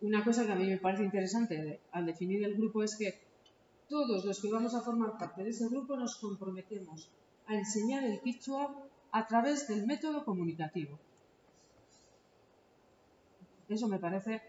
Una 0.00 0.24
cosa 0.24 0.44
que 0.44 0.52
a 0.52 0.56
mí 0.56 0.66
me 0.66 0.78
parece 0.78 1.04
interesante 1.04 1.80
al 1.92 2.06
definir 2.06 2.42
el 2.42 2.56
grupo 2.56 2.82
es 2.82 2.96
que 2.96 3.20
todos 3.88 4.24
los 4.24 4.40
que 4.40 4.50
vamos 4.50 4.74
a 4.74 4.80
formar 4.80 5.16
parte 5.18 5.44
de 5.44 5.50
ese 5.50 5.68
grupo 5.68 5.96
nos 5.96 6.16
comprometemos 6.16 7.08
a 7.46 7.54
enseñar 7.54 8.04
el 8.04 8.20
quichua 8.20 8.88
a 9.10 9.26
través 9.26 9.68
del 9.68 9.86
método 9.86 10.24
comunicativo. 10.24 10.98
Eso 13.68 13.88
me 13.88 13.98
parece 13.98 14.42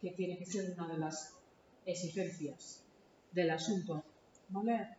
que 0.00 0.10
tiene 0.10 0.38
que 0.38 0.46
ser 0.46 0.72
una 0.72 0.88
de 0.88 0.98
las 0.98 1.34
exigencias 1.86 2.82
del 3.32 3.50
asunto. 3.50 4.04
¿Vale? 4.48 4.96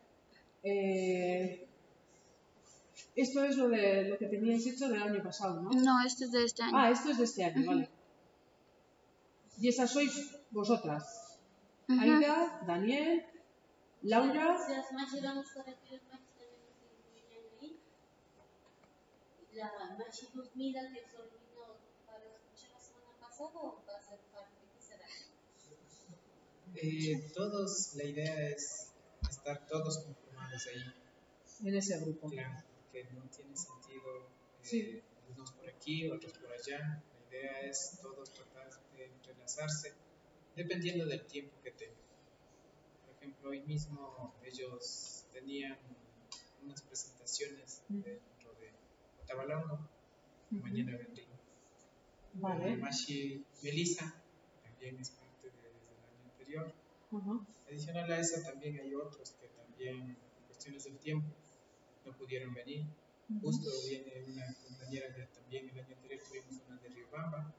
Eh, 0.64 1.68
esto 3.16 3.44
es 3.44 3.58
lo, 3.58 3.70
de, 3.70 4.10
lo 4.10 4.18
que 4.18 4.28
teníais 4.28 4.66
hecho 4.66 4.88
del 4.90 5.02
año 5.02 5.22
pasado, 5.22 5.62
¿no? 5.62 5.70
No, 5.70 6.06
esto 6.06 6.26
es 6.26 6.32
de 6.32 6.44
este 6.46 6.64
año. 6.64 6.78
Ah, 6.78 6.90
esto 6.90 7.12
es 7.12 7.18
de 7.18 7.24
este 7.26 7.44
año, 7.44 7.66
vale. 7.66 7.90
Y 9.60 9.68
esas 9.68 9.92
sois 9.92 10.36
vosotras. 10.52 11.40
Aida, 11.88 12.62
Daniel, 12.66 13.24
Laura. 14.04 14.58
La 19.54 19.96
Machi 19.98 20.28
Mira 20.56 20.82
que 20.82 21.00
vino 21.00 21.78
para 22.06 22.26
escuchar 22.26 22.72
la 22.72 22.80
semana 22.80 23.14
pasada 23.22 23.52
o 23.54 23.84
va 23.88 23.98
a 23.98 24.02
ser 24.02 24.20
parte, 24.34 24.58
¿qué 24.74 24.82
será? 24.82 25.08
Eh, 26.76 27.32
todos, 27.34 27.96
la 27.96 28.04
idea 28.04 28.50
es 28.50 28.92
estar 29.30 29.68
todos 29.68 30.00
conformados 30.00 30.68
ahí. 30.68 30.94
En 31.66 31.76
ese 31.76 32.00
grupo. 32.00 32.30
Claro 32.30 32.64
que 32.92 33.06
no 33.06 33.22
tiene 33.30 33.56
sentido 33.56 34.28
eh, 34.72 35.02
unos 35.30 35.52
por 35.54 35.70
aquí, 35.70 36.10
otros 36.10 36.34
por 36.34 36.52
allá. 36.52 37.02
La 37.14 37.38
idea 37.38 37.62
es 37.62 38.00
todos 38.02 38.34
tratar 38.34 38.70
de 38.98 39.06
entrelazarse 39.06 39.94
dependiendo 40.56 41.06
del 41.06 41.26
tiempo 41.26 41.56
que 41.64 41.72
tengan. 41.72 42.03
Por 43.24 43.30
ejemplo, 43.30 43.50
hoy 43.52 43.62
mismo 43.62 44.34
ellos 44.44 45.24
tenían 45.32 45.78
unas 46.62 46.82
presentaciones 46.82 47.82
dentro 47.88 48.54
de 48.60 48.70
Otabalongo, 49.24 49.80
mañana 50.52 50.98
vendrían. 50.98 51.30
Vale. 52.34 52.76
Mashi 52.76 53.46
Melissa 53.64 54.14
también 54.62 55.00
es 55.00 55.12
parte 55.12 55.48
de, 55.48 55.54
desde 55.56 55.94
el 55.94 56.04
año 56.04 56.32
anterior. 56.32 56.74
Adicional 57.66 58.12
a 58.12 58.20
eso 58.20 58.42
también 58.42 58.78
hay 58.82 58.94
otros 58.94 59.32
que 59.40 59.48
también, 59.48 60.18
cuestiones 60.48 60.84
del 60.84 60.98
tiempo, 60.98 61.34
no 62.06 62.12
pudieron 62.18 62.54
venir. 62.54 62.86
Justo 63.42 63.70
viene 63.88 64.26
una 64.28 64.54
compañera 64.68 65.16
que 65.16 65.28
también 65.28 65.70
el 65.70 65.80
año 65.80 65.96
anterior 65.96 66.22
tuvimos 66.28 66.62
una 66.68 66.78
de 66.82 66.90
Riobamba, 66.90 67.56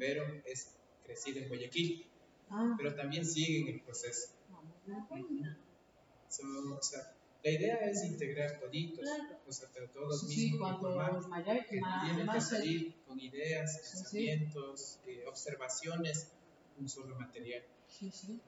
pero 0.00 0.24
es 0.44 0.74
crecida 1.04 1.42
en 1.42 1.48
Guayaquil, 1.48 2.06
ah. 2.50 2.74
pero 2.76 2.96
también 2.96 3.24
sigue 3.24 3.60
en 3.60 3.68
el 3.68 3.80
proceso. 3.82 4.36
O 6.78 6.82
sea, 6.82 7.12
la 7.42 7.50
idea 7.50 7.76
es 7.76 8.04
integrar 8.04 8.58
toditos, 8.58 9.08
o 9.46 9.52
sea, 9.52 9.68
todos 9.92 10.20
sí, 10.28 10.52
mismos 10.52 10.80
que 11.70 11.80
tienen 12.04 12.28
que 12.28 12.40
salir 12.40 12.94
con 13.06 13.20
ideas, 13.20 13.78
pensamientos, 13.78 15.00
eh, 15.06 15.24
observaciones, 15.26 16.32
un 16.78 16.88
solo 16.88 17.18
material. 17.18 17.62
Sí, 17.88 18.10
sí, 18.10 18.40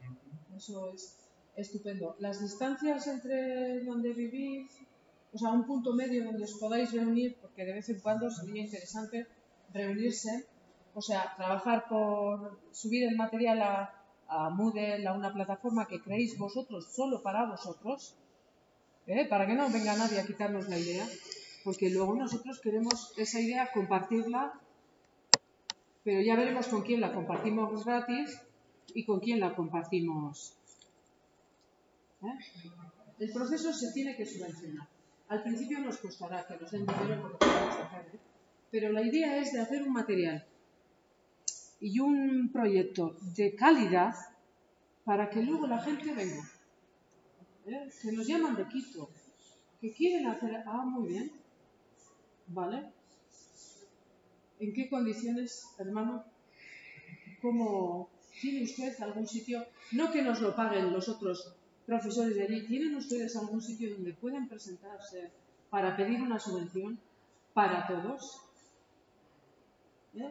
eso 0.57 0.93
es 0.93 1.17
estupendo. 1.57 2.17
Las 2.19 2.41
distancias 2.41 3.07
entre 3.07 3.85
donde 3.85 4.13
vivís 4.13 4.71
o 5.33 5.39
sea, 5.39 5.51
un 5.51 5.65
punto 5.67 5.93
medio 5.93 6.25
donde 6.25 6.45
os 6.45 6.55
podáis 6.55 6.93
reunir, 6.93 7.37
porque 7.41 7.65
de 7.65 7.75
vez 7.75 7.89
en 7.89 8.01
cuando 8.01 8.31
sería 8.31 8.65
interesante 8.65 9.27
reunirse, 9.73 10.47
o 10.95 11.03
sea, 11.03 11.35
trabajar 11.37 11.87
por 11.89 12.59
subir 12.73 13.05
el 13.05 13.17
material 13.17 13.61
a, 13.63 13.98
a 14.29 14.51
Moodle, 14.51 15.07
a 15.07 15.13
una 15.13 15.33
plataforma 15.33 15.87
que 15.87 16.01
creéis 16.01 16.39
vosotros, 16.39 16.93
solo 16.95 17.23
para 17.23 17.47
vosotros, 17.47 18.15
¿eh? 19.07 19.27
para 19.27 19.47
que 19.47 19.55
no 19.55 19.71
venga 19.71 19.97
nadie 19.97 20.21
a 20.21 20.27
quitarnos 20.27 20.69
la 20.69 20.79
idea, 20.79 21.07
porque 21.65 21.91
luego 21.91 22.15
nosotros 22.15 22.61
queremos 22.61 23.13
esa 23.17 23.41
idea 23.41 23.71
compartirla, 23.73 24.53
pero 26.05 26.21
ya 26.21 26.37
veremos 26.37 26.69
con 26.69 26.83
quién 26.83 27.01
la 27.01 27.13
compartimos 27.13 27.85
gratis 27.85 28.41
y 28.95 29.05
con 29.05 29.21
quién 29.21 29.41
la 29.41 29.55
compartimos. 29.55 30.55
¿eh? 32.23 32.39
El 33.19 33.33
proceso 33.33 33.73
se 33.73 33.93
tiene 33.93 34.15
que 34.15 34.27
subvencionar. 34.27 34.87
Al 35.29 35.43
principio 35.43 35.81
nos 35.81 35.99
costará 35.99 36.47
que 36.47 36.57
nos 36.57 36.71
den 36.71 36.87
dinero 36.87 37.23
por 37.23 37.49
¿eh? 37.49 38.19
pero 38.71 38.93
la 38.93 39.03
idea 39.03 39.39
es 39.39 39.53
de 39.53 39.61
hacer 39.61 39.83
un 39.83 39.93
material 39.93 40.47
y 41.81 42.01
un 42.01 42.51
proyecto 42.53 43.17
de 43.37 43.55
calidad 43.55 44.15
para 45.05 45.31
que 45.31 45.43
luego 45.43 45.67
la 45.67 45.81
gente 45.81 46.13
venga. 46.13 46.43
¿eh? 47.67 47.89
Que 48.03 48.13
nos 48.13 48.27
llaman 48.27 48.57
de 48.57 48.67
Quito, 48.69 49.11
que 49.81 49.93
quieren 49.93 50.27
hacer. 50.27 50.63
Ah, 50.67 50.85
muy 50.85 51.09
bien. 51.09 51.33
¿Vale? 52.49 52.91
¿En 54.61 54.73
qué 54.73 54.89
condiciones, 54.89 55.75
hermano? 55.79 56.25
¿Cómo 57.41 58.09
tiene 58.41 58.65
usted 58.65 59.01
algún 59.01 59.27
sitio? 59.27 59.67
No 59.93 60.11
que 60.11 60.23
nos 60.23 60.41
lo 60.41 60.57
paguen 60.57 60.93
los 60.93 61.09
otros 61.09 61.55
profesores 61.87 62.35
de 62.37 62.43
allí, 62.43 62.67
¿tienen 62.67 62.95
ustedes 62.97 63.35
algún 63.37 63.63
sitio 63.63 63.95
donde 63.95 64.13
puedan 64.13 64.47
presentarse 64.47 65.31
para 65.71 65.97
pedir 65.97 66.21
una 66.21 66.39
subvención 66.39 66.99
para 67.55 67.87
todos? 67.87 68.43
¿Eh? 70.15 70.31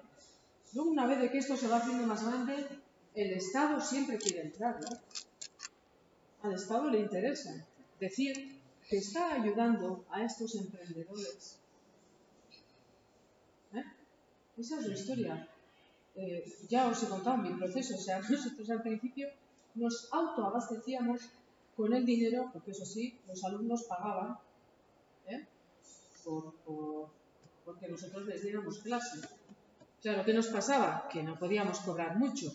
Luego, 0.73 0.91
una 0.91 1.08
vez 1.08 1.19
de 1.19 1.32
que 1.32 1.38
esto 1.38 1.56
se 1.56 1.67
va 1.67 1.77
haciendo 1.77 2.06
más 2.06 2.25
grande, 2.25 2.67
el 3.15 3.32
Estado 3.32 3.80
siempre 3.82 4.17
quiere 4.17 4.41
entrar. 4.41 4.80
¿no? 4.82 4.97
Al 6.43 6.53
Estado 6.53 6.89
le 6.89 6.99
interesa 6.99 7.65
decir 7.99 8.62
que 8.88 8.97
está 8.97 9.34
ayudando 9.34 10.06
a 10.10 10.23
estos 10.23 10.56
emprendedores. 10.56 11.60
¿Eh? 13.73 13.84
Esa 14.58 14.80
es 14.80 14.88
la 14.88 14.93
historia. 14.93 15.49
Eh, 16.15 16.43
ya 16.69 16.88
os 16.88 17.01
he 17.03 17.08
contado 17.08 17.38
mi 17.38 17.53
proceso. 17.53 17.95
O 17.95 17.99
sea, 17.99 18.19
nosotros 18.30 18.69
al 18.69 18.82
principio 18.82 19.30
nos 19.75 20.10
autoabastecíamos 20.12 21.21
con 21.75 21.93
el 21.93 22.06
dinero, 22.06 22.49
porque 22.51 22.71
eso 22.71 22.86
sí, 22.86 23.19
los 23.27 23.43
alumnos 23.43 23.84
pagaban 23.84 24.38
¿eh? 25.27 25.45
porque 27.65 27.88
nosotros 27.88 28.25
les 28.25 28.41
diéramos 28.41 28.80
clase. 28.80 29.21
Claro, 30.01 30.23
¿qué 30.23 30.33
nos 30.33 30.47
pasaba? 30.47 31.07
Que 31.12 31.23
no 31.23 31.38
podíamos 31.39 31.79
cobrar 31.79 32.17
mucho. 32.17 32.53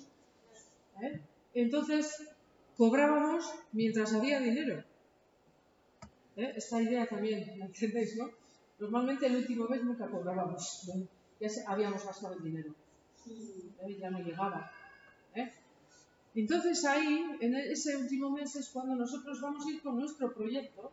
¿eh? 1.03 1.21
Entonces, 1.55 2.29
cobrábamos 2.77 3.45
mientras 3.73 4.13
había 4.15 4.41
dinero. 4.41 4.85
¿Eh? 6.37 6.53
Esta 6.57 6.81
idea 6.81 7.07
también, 7.07 7.59
¿me 7.59 7.67
entendéis, 7.67 8.17
no? 8.17 8.31
Normalmente 8.79 9.27
el 9.27 9.37
último 9.37 9.67
mes 9.67 9.83
nunca 9.83 10.09
cobrábamos. 10.09 10.91
Ya 11.41 11.49
habíamos 11.67 12.05
gastado 12.05 12.35
el 12.35 12.43
dinero. 12.43 12.75
Ya 13.99 14.11
no 14.11 14.21
llegaba. 14.21 14.71
¿eh? 15.35 15.53
Entonces 16.35 16.85
ahí, 16.85 17.37
en 17.41 17.55
ese 17.55 17.97
último 17.97 18.31
mes 18.31 18.57
es 18.57 18.71
cuando 18.71 18.95
nosotros 18.95 19.41
vamos 19.41 19.67
a 19.67 19.71
ir 19.71 19.83
con 19.83 19.99
nuestro 19.99 20.33
proyecto, 20.33 20.91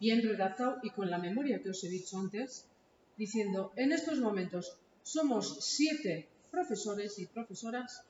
bien 0.00 0.22
redactado 0.22 0.78
y 0.82 0.90
con 0.90 1.08
la 1.10 1.18
memoria 1.18 1.62
que 1.62 1.70
os 1.70 1.84
he 1.84 1.88
dicho 1.88 2.18
antes, 2.18 2.66
diciendo, 3.16 3.72
en 3.76 3.92
estos 3.92 4.18
momentos 4.18 4.76
somos 5.04 5.58
siete 5.60 6.28
profesores 6.50 7.20
y 7.20 7.26
profesoras 7.26 8.02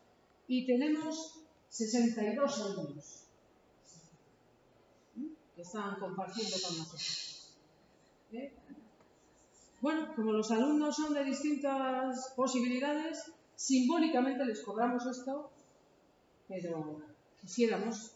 y 0.49 0.65
tenemos 0.65 1.41
62 1.69 2.61
alumnos 2.61 3.25
que 5.55 5.63
están 5.63 5.99
compartiendo 6.01 6.57
con 6.67 6.79
nosotros. 6.79 7.55
¿Eh? 8.33 8.53
Bueno, 9.83 10.15
como 10.17 10.33
los 10.33 10.51
alumnos 10.51 10.97
son 10.97 11.13
de 11.13 11.25
distintas 11.25 12.33
posibilidades, 12.35 13.31
simbólicamente 13.55 14.47
les 14.47 14.63
cobramos 14.63 15.05
esto 15.07 15.51
pero 16.49 17.03
quisiéramos 17.41 18.13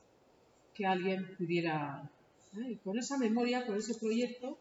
que 0.75 0.87
alguien 0.87 1.37
pudiera 1.37 2.09
¿eh? 2.57 2.73
Y 2.73 2.77
con 2.77 2.99
esa 2.99 3.19
memoria, 3.19 3.67
con 3.67 3.77
ese 3.77 3.95
proyecto, 3.95 4.59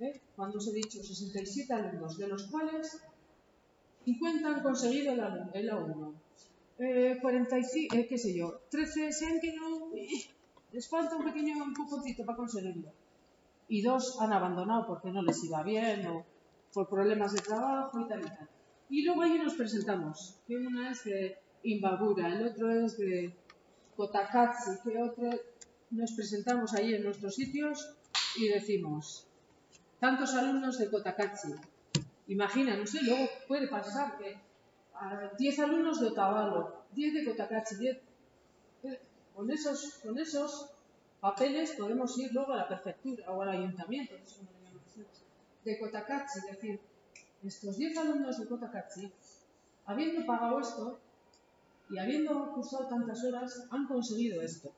¿eh? 0.00 0.20
cuando 0.36 0.58
os 0.58 0.68
he 0.68 0.72
dicho 0.72 1.02
67 1.02 1.72
alumnos, 1.72 2.18
de 2.18 2.28
los 2.28 2.44
cuales 2.44 3.00
50 4.04 4.48
han 4.48 4.62
conseguido 4.62 5.12
el, 5.12 5.20
A1, 5.70 6.12
eh, 6.78 7.18
45, 7.20 7.96
eh, 7.96 8.06
qué 8.06 8.18
sé 8.18 8.34
yo, 8.34 8.60
13 8.70 9.12
se 9.12 9.26
han 9.26 9.40
quedado, 9.40 9.90
les 10.72 10.88
falta 10.88 11.16
un 11.16 11.24
pequeño 11.24 11.54
poquito 11.88 12.24
para 12.24 12.36
conseguirlo. 12.36 12.92
Y 13.68 13.80
dos 13.80 14.20
han 14.20 14.32
abandonado 14.32 14.86
porque 14.86 15.10
no 15.10 15.22
les 15.22 15.42
iba 15.44 15.62
bien 15.62 16.06
o 16.06 16.24
por 16.72 16.88
problemas 16.88 17.32
de 17.32 17.40
trabajo 17.40 18.00
y 18.00 18.08
tal 18.08 18.20
y 18.20 18.24
tal. 18.24 18.48
Y 18.90 19.04
luego 19.04 19.22
ahí 19.22 19.38
nos 19.38 19.54
presentamos, 19.54 20.36
que 20.46 20.56
una 20.56 20.90
es 20.90 21.04
de 21.04 21.38
Imbabura, 21.62 22.28
el 22.28 22.46
otro 22.46 22.70
es 22.70 22.98
de 22.98 23.34
Kotakatsu, 23.96 24.82
que 24.84 25.00
otro 25.00 25.30
nos 25.90 26.12
presentamos 26.12 26.74
ahí 26.74 26.94
en 26.94 27.04
nuestros 27.04 27.34
sitios 27.36 27.96
y 28.36 28.48
decimos, 28.48 29.26
tantos 29.98 30.34
alumnos 30.34 30.78
de 30.78 30.90
Kotakatsu. 30.90 31.54
Imagina, 32.28 32.76
no 32.76 32.86
sé, 32.86 33.02
luego 33.02 33.28
puede 33.46 33.68
pasar 33.68 34.16
que 34.16 34.38
10 35.38 35.58
alumnos 35.58 36.00
de 36.00 36.06
Otavalo, 36.06 36.84
10 36.92 37.14
de 37.14 37.24
Kotakatsu, 37.24 37.76
10... 37.76 37.98
Eh, 38.84 39.00
con 39.34 39.50
esos, 39.50 39.94
con 40.02 40.18
esos 40.18 40.70
papeles 41.20 41.72
podemos 41.72 42.16
ir 42.18 42.32
luego 42.32 42.52
a 42.52 42.56
la 42.56 42.68
prefectura 42.68 43.30
o 43.30 43.42
al 43.42 43.48
ayuntamiento, 43.48 44.14
de 45.64 45.78
Kotakatsu, 45.78 46.38
es 46.38 46.46
decir, 46.46 46.80
estos 47.44 47.76
10 47.76 47.98
alumnos 47.98 48.38
de 48.38 48.46
Kotakatsu, 48.46 49.10
habiendo 49.86 50.24
pagado 50.24 50.60
esto 50.60 50.98
y 51.90 51.98
habiendo 51.98 52.52
cursado 52.52 52.86
tantas 52.86 53.22
horas, 53.24 53.66
han 53.70 53.86
conseguido 53.86 54.40
esto. 54.40 54.70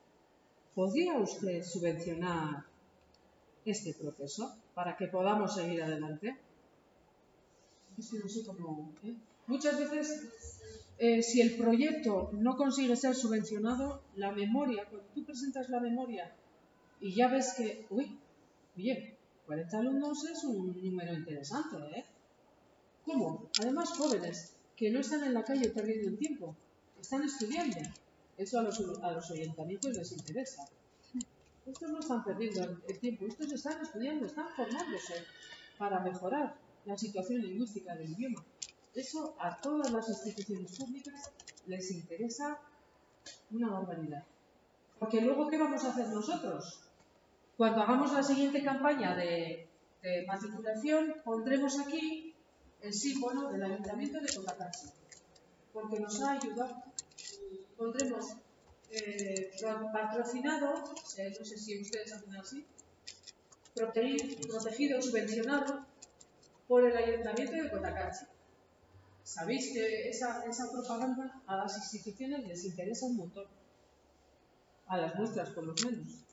¿Podría 0.74 1.14
usted 1.14 1.62
subvencionar 1.62 2.64
este 3.64 3.94
proceso 3.94 4.56
para 4.74 4.96
que 4.96 5.06
podamos 5.06 5.54
seguir 5.54 5.82
adelante? 5.82 6.36
¿Eh? 9.04 9.14
Muchas 9.46 9.78
veces, 9.78 10.28
eh, 10.98 11.22
si 11.22 11.40
el 11.40 11.56
proyecto 11.56 12.30
no 12.32 12.56
consigue 12.56 12.96
ser 12.96 13.14
subvencionado, 13.14 14.02
la 14.16 14.32
memoria, 14.32 14.84
cuando 14.88 15.08
tú 15.14 15.24
presentas 15.24 15.68
la 15.68 15.80
memoria 15.80 16.34
y 17.00 17.14
ya 17.14 17.28
ves 17.28 17.54
que, 17.56 17.86
uy, 17.90 18.18
bien, 18.74 19.14
40 19.46 19.78
alumnos 19.78 20.24
es 20.24 20.44
un 20.44 20.76
número 20.82 21.14
interesante, 21.14 21.76
¿eh? 21.96 22.04
¿Cómo? 23.04 23.48
Además 23.60 23.90
jóvenes, 23.90 24.56
que 24.76 24.90
no 24.90 25.00
están 25.00 25.22
en 25.22 25.34
la 25.34 25.44
calle 25.44 25.70
perdiendo 25.70 26.08
el 26.08 26.18
tiempo, 26.18 26.56
están 27.00 27.22
estudiando. 27.22 27.76
Eso 28.36 28.58
a 28.58 28.62
los, 28.62 28.80
a 29.02 29.12
los 29.12 29.30
ayuntamientos 29.30 29.96
les 29.96 30.12
interesa. 30.12 30.68
Estos 31.64 31.90
no 31.90 32.00
están 32.00 32.24
perdiendo 32.24 32.80
el 32.88 32.98
tiempo, 32.98 33.26
estos 33.26 33.52
están 33.52 33.80
estudiando, 33.80 34.26
están 34.26 34.48
formándose 34.56 35.14
para 35.78 36.00
mejorar 36.00 36.56
la 36.86 36.96
situación 36.96 37.42
lingüística 37.42 37.94
del 37.94 38.10
idioma. 38.10 38.44
Eso 38.94 39.36
a 39.38 39.60
todas 39.60 39.92
las 39.92 40.08
instituciones 40.08 40.78
públicas 40.78 41.30
les 41.66 41.90
interesa 41.90 42.58
una 43.50 43.70
barbaridad. 43.70 44.24
Porque 44.98 45.20
luego, 45.20 45.48
¿qué 45.48 45.58
vamos 45.58 45.84
a 45.84 45.90
hacer 45.90 46.08
nosotros? 46.08 46.80
Cuando 47.56 47.82
hagamos 47.82 48.12
la 48.12 48.22
siguiente 48.22 48.62
campaña 48.62 49.14
de, 49.14 49.68
de 50.02 50.24
matriculación, 50.26 51.16
pondremos 51.24 51.78
aquí 51.78 52.34
el 52.80 52.94
símbolo 52.94 53.50
del 53.50 53.62
Ayuntamiento 53.62 54.20
de 54.20 54.34
Cotacachi, 54.34 54.88
porque 55.72 56.00
nos 56.00 56.22
ha 56.22 56.32
ayudado. 56.32 56.82
Pondremos 57.76 58.36
eh, 58.90 59.50
patrocinado, 59.92 60.84
eh, 61.18 61.34
no 61.38 61.44
sé 61.44 61.58
si 61.58 61.82
ustedes 61.82 62.12
hacen 62.12 62.36
así, 62.36 62.64
protegido, 63.74 65.02
subvencionado 65.02 65.84
por 66.68 66.84
el 66.84 66.96
Ayuntamiento 66.96 67.52
de 67.52 67.70
Cotacachi. 67.70 68.26
Sabéis 69.22 69.72
que 69.72 70.08
esa, 70.08 70.44
propaganda 70.72 71.42
a 71.46 71.56
las 71.56 71.76
instituciones 71.76 72.46
les 72.46 72.64
interesa 72.64 73.06
un 73.06 73.16
montón, 73.16 73.46
a 74.86 74.96
las 74.96 75.16
nuestras 75.16 75.50
por 75.50 75.64
lo 75.64 75.74
menos. 75.84 76.24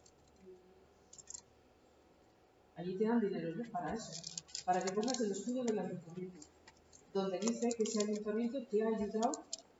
Allí 2.75 2.95
te 2.95 3.05
dan 3.05 3.19
dinero 3.19 3.51
para 3.71 3.93
eso, 3.93 4.11
para 4.65 4.81
que 4.81 4.91
pongas 4.93 5.19
el 5.21 5.31
estudio 5.31 5.63
del 5.63 5.79
ayuntamiento, 5.79 6.47
donde 7.13 7.39
dice 7.39 7.69
que 7.75 7.83
ese 7.83 8.03
ayuntamiento 8.03 8.63
te 8.67 8.83
ha 8.83 8.87
ayudado 8.87 9.31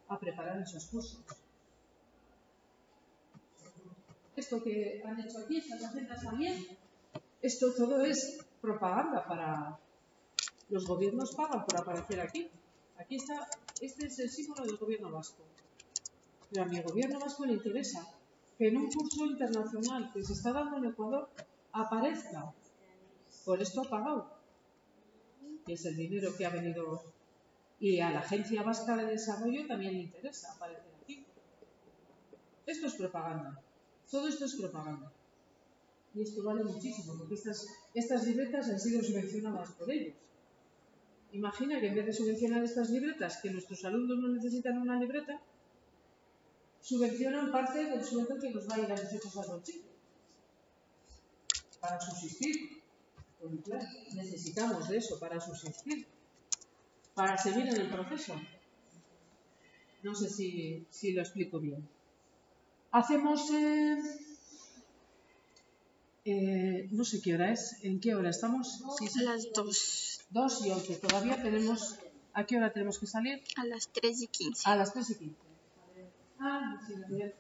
a 0.08 0.20
preparar 0.20 0.60
esos 0.62 0.86
cursos. 0.88 1.24
Esto 4.36 4.64
que 4.64 5.04
han 5.06 5.20
hecho 5.20 5.40
aquí, 5.40 5.58
estas 5.58 5.84
agendas 5.84 6.24
también, 6.24 6.66
esto 7.42 7.74
todo 7.74 8.04
es 8.04 8.44
propaganda 8.60 9.24
para 9.28 9.80
los 10.74 10.88
gobiernos 10.88 11.36
pagan 11.36 11.64
por 11.66 11.78
aparecer 11.78 12.20
aquí. 12.20 12.50
Aquí 12.98 13.18
está, 13.18 13.48
este 13.80 14.08
es 14.08 14.18
el 14.18 14.30
símbolo 14.30 14.66
del 14.66 14.78
gobierno 14.78 15.12
vasco. 15.12 15.44
Pero 16.50 16.64
a 16.64 16.66
mi 16.66 16.82
gobierno 16.82 17.20
vasco 17.20 17.46
le 17.46 17.54
interesa 17.54 18.08
que 18.58 18.70
en 18.70 18.78
un 18.78 18.92
curso 18.92 19.24
internacional 19.26 20.12
que 20.12 20.24
se 20.24 20.34
está 20.34 20.52
dando 20.52 20.78
en 20.78 20.86
Ecuador 20.86 21.30
aparezca 21.74 22.52
por 23.46 23.62
esto 23.62 23.82
ha 23.82 23.90
pagado, 23.90 24.34
que 25.64 25.74
es 25.74 25.86
el 25.86 25.96
dinero 25.96 26.36
que 26.36 26.46
ha 26.46 26.50
venido. 26.50 27.04
Y 27.80 28.00
a 28.00 28.10
la 28.10 28.22
Agencia 28.22 28.64
Vasca 28.64 28.96
de 28.96 29.06
Desarrollo 29.06 29.68
también 29.68 29.94
le 29.94 30.00
interesa 30.00 30.54
aparecer 30.54 30.92
aquí. 31.04 31.24
Esto 32.66 32.88
es 32.88 32.96
propaganda. 32.96 33.62
Todo 34.10 34.28
esto 34.28 34.46
es 34.46 34.56
propaganda. 34.56 35.12
Y 36.16 36.22
esto 36.22 36.44
vale 36.44 36.64
muchísimo, 36.64 37.16
porque 37.18 37.36
estas, 37.36 37.68
estas 37.94 38.26
libretas 38.26 38.70
han 38.70 38.80
sido 38.80 39.04
subvencionadas 39.04 39.72
por 39.74 39.92
ellos. 39.92 40.16
Imagina 41.34 41.80
que 41.80 41.88
en 41.88 41.96
vez 41.96 42.06
de 42.06 42.14
subvencionar 42.14 42.64
estas 42.64 42.90
libretas, 42.90 43.40
que 43.42 43.52
nuestros 43.52 43.84
alumnos 43.86 44.18
no 44.20 44.30
necesitan 44.30 44.78
una 44.78 45.00
libreta, 45.00 45.42
subvencionan 46.82 47.52
parte 47.52 47.86
del 47.86 48.04
sueldo 48.04 48.40
que 48.40 48.52
nos 48.52 48.70
va 48.70 48.76
a 48.76 48.80
ir 48.80 48.92
a 48.92 48.96
nosotros 48.96 49.38
a 49.38 49.54
los 49.54 49.64
chicos 49.64 49.92
para 51.80 52.00
subsistir 52.00 52.84
necesitamos 54.14 54.88
de 54.90 54.98
eso 54.98 55.20
para 55.20 55.40
subsistir, 55.40 56.08
para 57.14 57.38
seguir 57.38 57.68
en 57.68 57.82
el 57.82 57.90
proceso. 57.90 58.40
No 60.02 60.16
sé 60.16 60.30
si, 60.30 60.86
si 60.90 61.14
lo 61.14 61.22
explico 61.22 61.60
bien. 61.60 61.88
Hacemos, 62.92 63.50
eh, 63.52 63.98
eh, 66.26 66.88
no 66.92 67.04
sé 67.04 67.22
qué 67.22 67.34
hora 67.36 67.52
es, 67.52 67.84
¿en 67.84 68.00
qué 68.00 68.16
hora 68.16 68.30
estamos? 68.30 68.82
a 69.18 69.24
las 69.24 69.52
2. 69.54 70.13
2 70.34 70.66
y 70.66 70.72
11, 70.72 70.96
todavía 70.96 71.42
tenemos, 71.42 72.00
¿a 72.34 72.44
qué 72.46 72.58
hora 72.58 72.74
tenemos 72.74 72.98
que 72.98 73.06
salir? 73.06 73.42
A 73.56 73.66
las 73.66 73.88
3 73.90 74.24
y 74.24 74.28
15. 74.28 74.70
A 74.70 74.76
las 74.76 74.92
3 74.92 75.10
y 75.12 75.16
15. 75.16 75.36
Ah, 76.40 76.80
sí, 76.86 76.94
bien. 77.10 77.34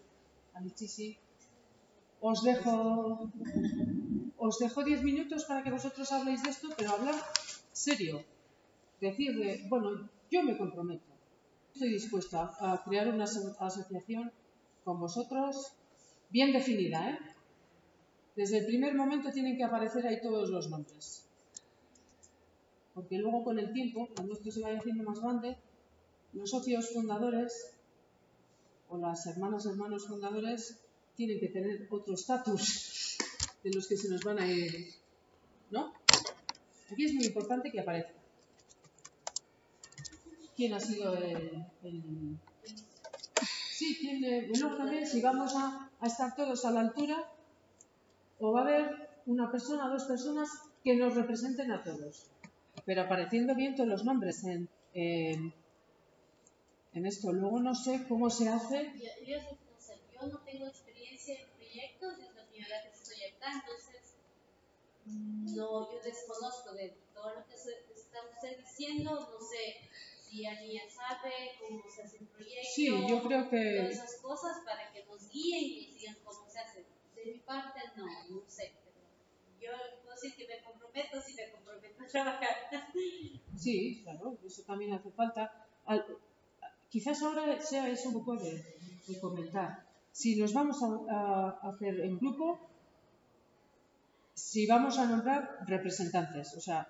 Os 2.21 2.43
dejo 2.43 3.32
os 4.38 4.60
dejo 4.60 4.84
10 4.84 5.03
minutos 5.03 5.45
para 5.45 5.63
que 5.63 5.71
vosotros 5.71 6.12
habléis 6.12 6.43
de 6.43 6.51
esto, 6.51 6.67
pero 6.77 6.91
hablar 6.91 7.15
serio. 7.71 8.23
Decirle, 9.01 9.65
bueno, 9.69 10.10
yo 10.29 10.43
me 10.43 10.58
comprometo. 10.58 11.12
Estoy 11.73 11.89
dispuesta 11.89 12.51
a 12.60 12.84
crear 12.84 13.08
una 13.08 13.23
asociación 13.23 14.32
con 14.84 14.99
vosotros 14.99 15.73
bien 16.29 16.51
definida, 16.53 17.10
¿eh? 17.10 17.19
Desde 18.36 18.60
el 18.60 18.65
primer 18.65 18.95
momento 18.95 19.32
tienen 19.32 19.58
que 19.58 19.63
aparecer 19.63 20.06
ahí 20.06 20.21
todos 20.21 20.49
los 20.49 20.69
nombres. 20.69 21.25
Porque 22.93 23.17
luego 23.17 23.43
con 23.43 23.60
el 23.60 23.73
tiempo, 23.73 24.08
cuando 24.15 24.34
esto 24.34 24.51
se 24.51 24.62
vaya 24.62 24.79
haciendo 24.79 25.03
más 25.03 25.19
grande, 25.19 25.58
los 26.34 26.49
socios 26.49 26.89
fundadores 26.91 27.71
o 28.89 28.97
las 28.97 29.25
hermanas 29.25 29.65
hermanos 29.65 30.08
fundadores 30.08 30.79
tienen 31.15 31.39
que 31.39 31.48
tener 31.48 31.87
otro 31.89 32.13
estatus 32.13 33.17
de 33.63 33.71
los 33.71 33.87
que 33.87 33.98
se 33.98 34.10
nos 34.10 34.23
van 34.23 34.39
a 34.39 34.52
ir, 34.52 34.94
¿no? 35.71 35.94
Aquí 36.91 37.06
es 37.06 37.13
muy 37.13 37.25
importante 37.25 37.71
que 37.71 37.79
aparezca. 37.79 38.13
¿Quién 40.56 40.73
ha 40.73 40.79
sido 40.79 41.15
el...? 41.15 41.65
Sí, 43.71 43.98
¿quién, 44.00 44.48
bueno, 44.50 44.77
también 44.77 45.06
si 45.08 45.21
vamos 45.21 45.54
a, 45.56 45.89
estar 46.04 46.35
todos 46.35 46.63
a 46.65 46.71
la 46.71 46.81
altura, 46.81 47.31
o 48.39 48.52
va 48.52 48.62
a 48.62 48.63
haber 48.63 49.10
una 49.25 49.52
persona, 49.52 49.89
dos 49.89 50.04
personas 50.04 50.50
que 50.83 50.96
nos 50.96 51.15
representen 51.15 51.71
a 51.71 51.83
todos. 51.83 52.27
Pero 52.86 53.02
apareciendo 53.04 53.56
bien 53.56 53.75
todos 53.75 53.90
los 53.90 54.04
nombres 54.04 54.44
en, 54.44 54.69
en, 54.94 55.54
esto. 57.06 57.31
Luego 57.31 57.60
no 57.60 57.75
sé 57.75 58.06
cómo 58.08 58.29
se 58.29 58.50
hace. 58.50 58.94
Yo, 59.25 59.36
yo 60.13 60.27
no 60.27 60.40
tengo 60.40 60.71
proyectos, 61.73 62.19
es 62.19 62.36
la 62.36 62.46
primera 62.46 62.84
vez 62.84 62.92
que 62.92 63.04
estoy 63.04 63.23
acá, 63.23 63.52
entonces 63.54 64.15
no, 65.06 65.92
yo 65.92 66.00
desconozco 66.04 66.73
de 66.73 66.96
todo 67.13 67.36
lo 67.36 67.46
que 67.46 67.56
está 67.56 68.19
usted 68.31 68.58
diciendo, 68.60 69.12
no 69.12 69.46
sé 69.46 69.90
si 70.21 70.46
alguien 70.46 70.90
sabe 70.90 71.31
cómo 71.60 71.84
se 71.90 72.04
hace 72.04 72.17
un 72.19 72.27
proyecto, 72.27 72.69
sí, 72.73 72.86
yo 72.86 73.23
creo 73.23 73.50
que... 73.50 73.77
todas 73.77 73.92
esas 73.92 74.15
cosas 74.21 74.63
para 74.65 74.92
que 74.92 75.04
nos 75.06 75.29
guíen 75.29 75.63
y 75.63 75.94
digan 75.94 76.17
cómo 76.23 76.50
se 76.50 76.60
hace. 76.60 76.86
de 77.15 77.25
mi 77.25 77.40
parte 77.40 77.79
no, 77.96 78.06
no 78.29 78.44
sé, 78.48 78.71
pero 78.84 78.94
yo 79.60 79.71
no 80.06 80.15
sé 80.15 80.29
si 80.29 80.48
me 80.48 80.62
comprometo, 80.62 81.21
si 81.21 81.34
me 81.34 81.52
comprometo 81.52 82.02
a 82.02 82.02
trabajar. 82.13 82.55
Sí, 83.55 84.01
claro, 84.03 84.35
eso 84.43 84.63
también 84.63 84.93
hace 84.93 85.11
falta. 85.11 85.51
quizás 86.89 87.21
ahora 87.21 87.43
sea 87.61 87.87
eso 87.87 88.09
un 88.09 88.15
poco 88.15 88.35
de, 88.35 88.51
comentar. 89.21 89.85
Si 90.11 90.35
nos 90.39 90.53
vamos 90.53 90.77
a, 90.83 91.59
hacer 91.69 91.99
en 92.01 92.17
grupo, 92.17 92.59
si 94.33 94.65
vamos 94.65 94.97
a 94.97 95.05
nombrar 95.05 95.59
representantes, 95.67 96.55
o 96.55 96.61
sea, 96.61 96.87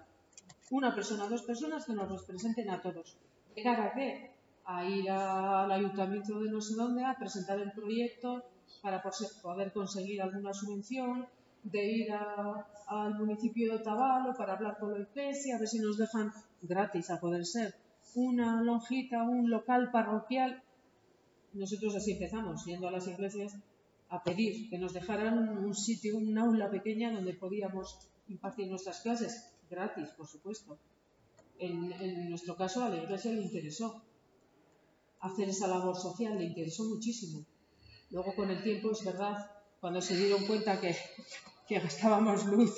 una 0.71 0.95
persona, 0.95 1.27
dos 1.27 1.43
personas 1.43 1.85
que 1.85 1.93
nos 1.93 2.09
representen 2.09 2.69
a 2.69 2.81
todos. 2.81 3.17
¿Para 3.61 3.93
qué? 3.93 4.31
A 4.65 4.85
ir 4.85 5.11
al 5.11 5.69
ayuntamiento 5.69 6.39
de 6.39 6.49
no 6.49 6.61
sé 6.61 6.75
dónde 6.75 7.03
a 7.03 7.19
presentar 7.19 7.59
el 7.59 7.73
proyecto 7.73 8.41
para 8.81 9.03
poder 9.41 9.73
conseguir 9.73 10.21
alguna 10.21 10.53
subvención, 10.53 11.27
de 11.63 11.91
ir 11.91 12.07
al 12.11 13.17
municipio 13.17 13.71
de 13.71 13.79
Otavalo 13.79 14.35
para 14.35 14.53
hablar 14.53 14.77
con 14.79 14.93
la 14.93 14.99
iglesia, 14.99 15.55
a 15.55 15.59
ver 15.59 15.67
si 15.67 15.79
nos 15.79 15.97
dejan 15.97 16.31
gratis, 16.61 17.09
a 17.09 17.19
poder 17.19 17.45
ser, 17.45 17.73
una 18.15 18.61
lonjita, 18.61 19.23
un 19.23 19.49
local 19.49 19.91
parroquial. 19.91 20.61
Nosotros 21.53 21.95
así 21.95 22.11
empezamos, 22.13 22.65
yendo 22.65 22.87
a 22.87 22.91
las 22.91 23.07
iglesias 23.07 23.55
a 24.09 24.23
pedir 24.23 24.69
que 24.69 24.77
nos 24.77 24.93
dejaran 24.93 25.49
un 25.49 25.73
sitio, 25.73 26.17
un 26.17 26.37
aula 26.37 26.69
pequeña 26.69 27.11
donde 27.11 27.33
podíamos 27.33 27.97
impartir 28.27 28.67
nuestras 28.67 29.01
clases, 29.01 29.55
gratis, 29.69 30.09
por 30.09 30.27
supuesto. 30.27 30.77
En 31.59 32.29
nuestro 32.29 32.55
caso 32.55 32.83
a 32.83 32.89
la 32.89 32.97
iglesia 32.97 33.31
le 33.31 33.41
interesó 33.41 34.03
hacer 35.21 35.49
esa 35.49 35.67
labor 35.67 35.95
social, 35.95 36.37
le 36.37 36.45
interesó 36.45 36.83
muchísimo. 36.83 37.45
Luego 38.09 38.35
con 38.35 38.49
el 38.49 38.61
tiempo 38.61 38.91
es 38.91 39.03
verdad, 39.05 39.49
cuando 39.79 40.01
se 40.01 40.15
dieron 40.15 40.45
cuenta 40.45 40.79
que 40.79 40.95
que 41.67 41.79
gastábamos 41.79 42.45
luz 42.45 42.73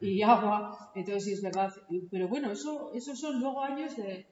y 0.00 0.22
agua, 0.22 0.90
entonces 0.94 1.24
sí 1.24 1.32
es 1.32 1.42
verdad. 1.42 1.72
Pero 2.10 2.28
bueno, 2.28 2.52
eso, 2.52 2.92
esos 2.92 3.18
son 3.18 3.40
luego 3.40 3.62
años 3.62 3.96
de, 3.96 4.26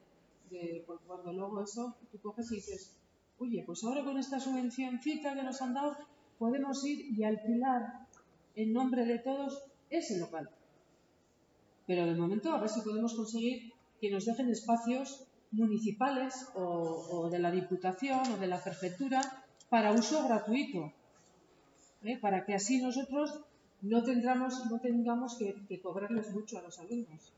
cuando 1.06 1.32
luego 1.32 1.62
eso 1.62 1.96
tú 2.10 2.18
coges 2.20 2.50
y 2.52 2.56
dices, 2.56 2.96
oye, 3.38 3.62
pues 3.64 3.82
ahora 3.84 4.04
con 4.04 4.18
esta 4.18 4.40
subvencióncita 4.40 5.34
que 5.34 5.42
nos 5.42 5.60
han 5.62 5.74
dado, 5.74 5.96
podemos 6.38 6.84
ir 6.84 7.18
y 7.18 7.24
alquilar 7.24 8.06
en 8.54 8.72
nombre 8.72 9.04
de 9.04 9.18
todos 9.18 9.62
ese 9.90 10.18
local. 10.18 10.50
Pero 11.86 12.06
de 12.06 12.14
momento 12.14 12.52
a 12.52 12.60
ver 12.60 12.68
si 12.68 12.80
podemos 12.80 13.14
conseguir 13.14 13.72
que 14.00 14.10
nos 14.10 14.24
dejen 14.24 14.48
espacios 14.50 15.26
municipales 15.50 16.48
o, 16.54 17.06
o 17.10 17.30
de 17.30 17.38
la 17.38 17.50
Diputación 17.50 18.20
o 18.32 18.36
de 18.38 18.46
la 18.46 18.62
Prefectura 18.62 19.20
para 19.68 19.92
uso 19.92 20.26
gratuito, 20.26 20.92
¿eh? 22.02 22.18
para 22.18 22.44
que 22.44 22.54
así 22.54 22.80
nosotros 22.80 23.44
no, 23.84 24.02
tendremos, 24.02 24.64
no 24.70 24.80
tengamos 24.80 25.36
que, 25.36 25.80
cobrarles 25.80 26.30
mucho 26.32 26.58
a 26.58 26.62
los 26.62 26.78
alumnos. 26.78 27.32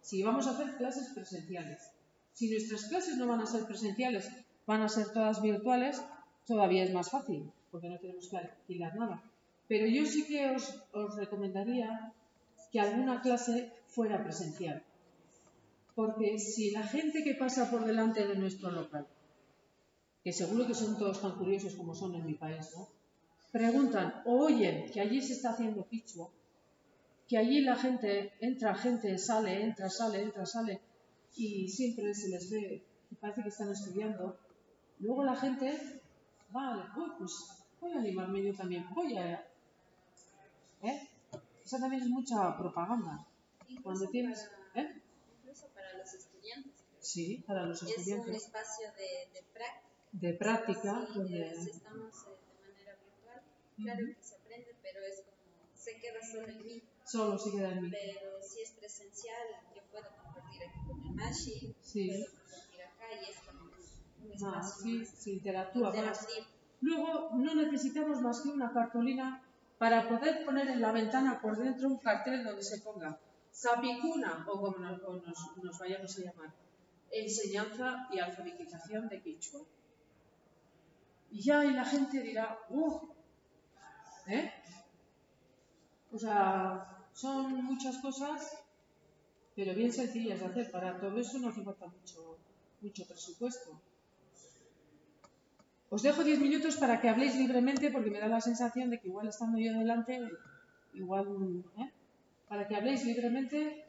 Si 0.00 0.22
vamos 0.22 0.46
a 0.46 0.52
hacer 0.52 0.76
clases 0.76 1.08
presenciales, 1.14 1.90
si 2.32 2.50
nuestras 2.50 2.86
clases 2.86 3.16
no 3.18 3.26
van 3.26 3.40
a 3.40 3.46
ser 3.46 3.64
presenciales, 3.66 4.30
van 4.66 4.82
a 4.82 4.88
ser 4.88 5.12
todas 5.12 5.42
virtuales, 5.42 6.02
todavía 6.46 6.84
es 6.84 6.92
más 6.94 7.10
fácil, 7.10 7.52
porque 7.70 7.90
no 7.90 7.98
tenemos 7.98 8.28
que 8.28 8.38
alquilar 8.38 8.96
nada. 8.96 9.22
Pero 9.68 9.86
yo 9.86 10.06
sí 10.06 10.24
que 10.26 10.50
os, 10.50 10.82
os 10.92 11.16
recomendaría 11.16 12.12
que 12.72 12.80
alguna 12.80 13.20
clase 13.20 13.70
fuera 13.86 14.22
presencial. 14.22 14.82
Porque 15.94 16.38
si 16.38 16.70
la 16.70 16.84
gente 16.84 17.22
que 17.22 17.34
pasa 17.34 17.70
por 17.70 17.84
delante 17.84 18.26
de 18.26 18.36
nuestro 18.36 18.70
local, 18.70 19.06
que 20.24 20.32
seguro 20.32 20.66
que 20.66 20.74
son 20.74 20.96
todos 20.96 21.20
tan 21.20 21.36
curiosos 21.36 21.74
como 21.74 21.94
son 21.94 22.14
en 22.14 22.24
mi 22.24 22.34
país, 22.34 22.72
¿no? 22.74 22.88
Preguntan 23.52 24.22
o 24.24 24.46
oyen 24.46 24.90
que 24.90 25.00
allí 25.00 25.20
se 25.20 25.34
está 25.34 25.50
haciendo 25.50 25.84
pichuo, 25.84 26.30
que 27.28 27.38
allí 27.38 27.60
la 27.60 27.76
gente 27.76 28.32
entra, 28.40 28.74
gente 28.74 29.16
sale, 29.18 29.62
entra, 29.62 29.88
sale, 29.88 30.22
entra, 30.22 30.46
sale, 30.46 30.80
y 31.36 31.68
siempre 31.68 32.12
se 32.14 32.28
les 32.28 32.50
ve 32.50 32.82
y 33.10 33.14
parece 33.16 33.42
que 33.42 33.48
están 33.48 33.70
estudiando. 33.70 34.38
Luego 34.98 35.24
la 35.24 35.36
gente, 35.36 36.00
vale, 36.50 36.82
pues 37.18 37.32
voy 37.80 37.92
a 37.92 37.98
animarme 37.98 38.42
yo 38.42 38.54
también, 38.54 38.86
voy 38.94 39.16
a... 39.16 39.46
¿Eh? 40.82 41.08
Esa 41.64 41.78
también 41.78 42.02
es 42.02 42.08
mucha 42.08 42.56
propaganda. 42.56 43.26
Cuando 43.82 44.08
tienes... 44.08 44.50
Para, 44.72 44.86
¿eh? 44.86 45.02
Incluso 45.38 45.68
para 45.68 45.96
los 45.98 46.12
estudiantes. 46.12 46.72
Sí, 46.98 47.44
para 47.46 47.64
los 47.66 47.82
estudiantes. 47.82 48.26
Es 48.26 48.28
un 48.28 48.34
espacio 48.34 48.86
de, 48.92 49.32
de 49.32 49.46
práctica. 49.52 49.88
De 50.12 50.32
práctica, 50.34 51.06
sí, 51.06 51.18
donde... 51.18 51.50
Estamos, 51.50 52.26
claro 53.82 54.06
que 54.06 54.22
se 54.22 54.34
aprende, 54.36 54.76
pero 54.82 55.00
es 55.00 55.22
como, 55.22 55.36
se 55.74 55.96
queda 55.96 56.20
solo 56.22 56.48
en 56.48 56.66
mí. 56.66 56.82
Solo 57.04 57.38
se 57.38 57.50
queda 57.52 57.72
en 57.72 57.82
mí. 57.82 57.90
Pero 57.90 58.42
si 58.42 58.62
es 58.62 58.70
presencial, 58.72 59.46
yo 59.74 59.82
puedo 59.90 60.06
compartir 60.22 60.62
aquí 60.64 60.78
con 60.86 61.02
el 61.02 61.14
Mashi, 61.14 61.74
sí. 61.80 62.08
puedo 62.08 62.26
compartir 62.26 62.82
acá 62.82 63.06
y 63.20 63.30
es 63.30 63.38
como 63.40 63.64
un 63.64 64.32
espacio 64.32 64.48
ah, 64.54 64.62
sí, 64.62 65.04
se 65.04 65.30
interactúa. 65.30 65.92
Luego, 66.82 67.30
no 67.34 67.54
necesitamos 67.54 68.22
más 68.22 68.40
que 68.40 68.48
una 68.48 68.72
cartulina 68.72 69.42
para 69.78 70.08
poder 70.08 70.44
poner 70.44 70.68
en 70.68 70.80
la 70.80 70.92
ventana 70.92 71.40
por 71.40 71.56
dentro 71.56 71.88
un 71.88 71.98
cartel 71.98 72.44
donde 72.44 72.62
se 72.62 72.80
ponga 72.80 73.18
Sapicuna, 73.50 74.46
o 74.48 74.60
como 74.60 74.78
nos, 74.78 75.02
o 75.02 75.16
nos, 75.16 75.56
nos 75.62 75.78
vayamos 75.78 76.18
a 76.18 76.22
llamar, 76.22 76.52
enseñanza 77.10 78.08
y 78.12 78.18
alfabetización 78.18 79.08
de 79.08 79.20
Quichua. 79.20 79.60
Y 81.30 81.42
ya 81.42 81.64
y 81.64 81.72
la 81.72 81.84
gente 81.84 82.20
dirá, 82.20 82.58
¡uh! 82.70 83.08
¿Eh? 84.28 84.50
O 86.12 86.18
sea, 86.18 87.06
son 87.12 87.64
muchas 87.64 87.98
cosas, 87.98 88.58
pero 89.54 89.74
bien 89.74 89.92
sencillas 89.92 90.40
de 90.40 90.46
hacer. 90.46 90.70
Para 90.70 90.98
todo 90.98 91.18
eso 91.18 91.38
no 91.38 91.48
hace 91.48 91.62
falta 91.62 91.86
mucho, 91.86 92.38
mucho 92.80 93.06
presupuesto. 93.06 93.80
Os 95.90 96.02
dejo 96.02 96.22
10 96.22 96.40
minutos 96.40 96.76
para 96.76 97.00
que 97.00 97.08
habléis 97.08 97.34
libremente, 97.36 97.90
porque 97.90 98.10
me 98.10 98.20
da 98.20 98.28
la 98.28 98.40
sensación 98.40 98.90
de 98.90 99.00
que 99.00 99.08
igual 99.08 99.28
estando 99.28 99.58
yo 99.58 99.72
delante, 99.72 100.20
igual, 100.94 101.64
¿eh? 101.78 101.90
para 102.48 102.66
que 102.68 102.76
habléis 102.76 103.04
libremente 103.04 103.86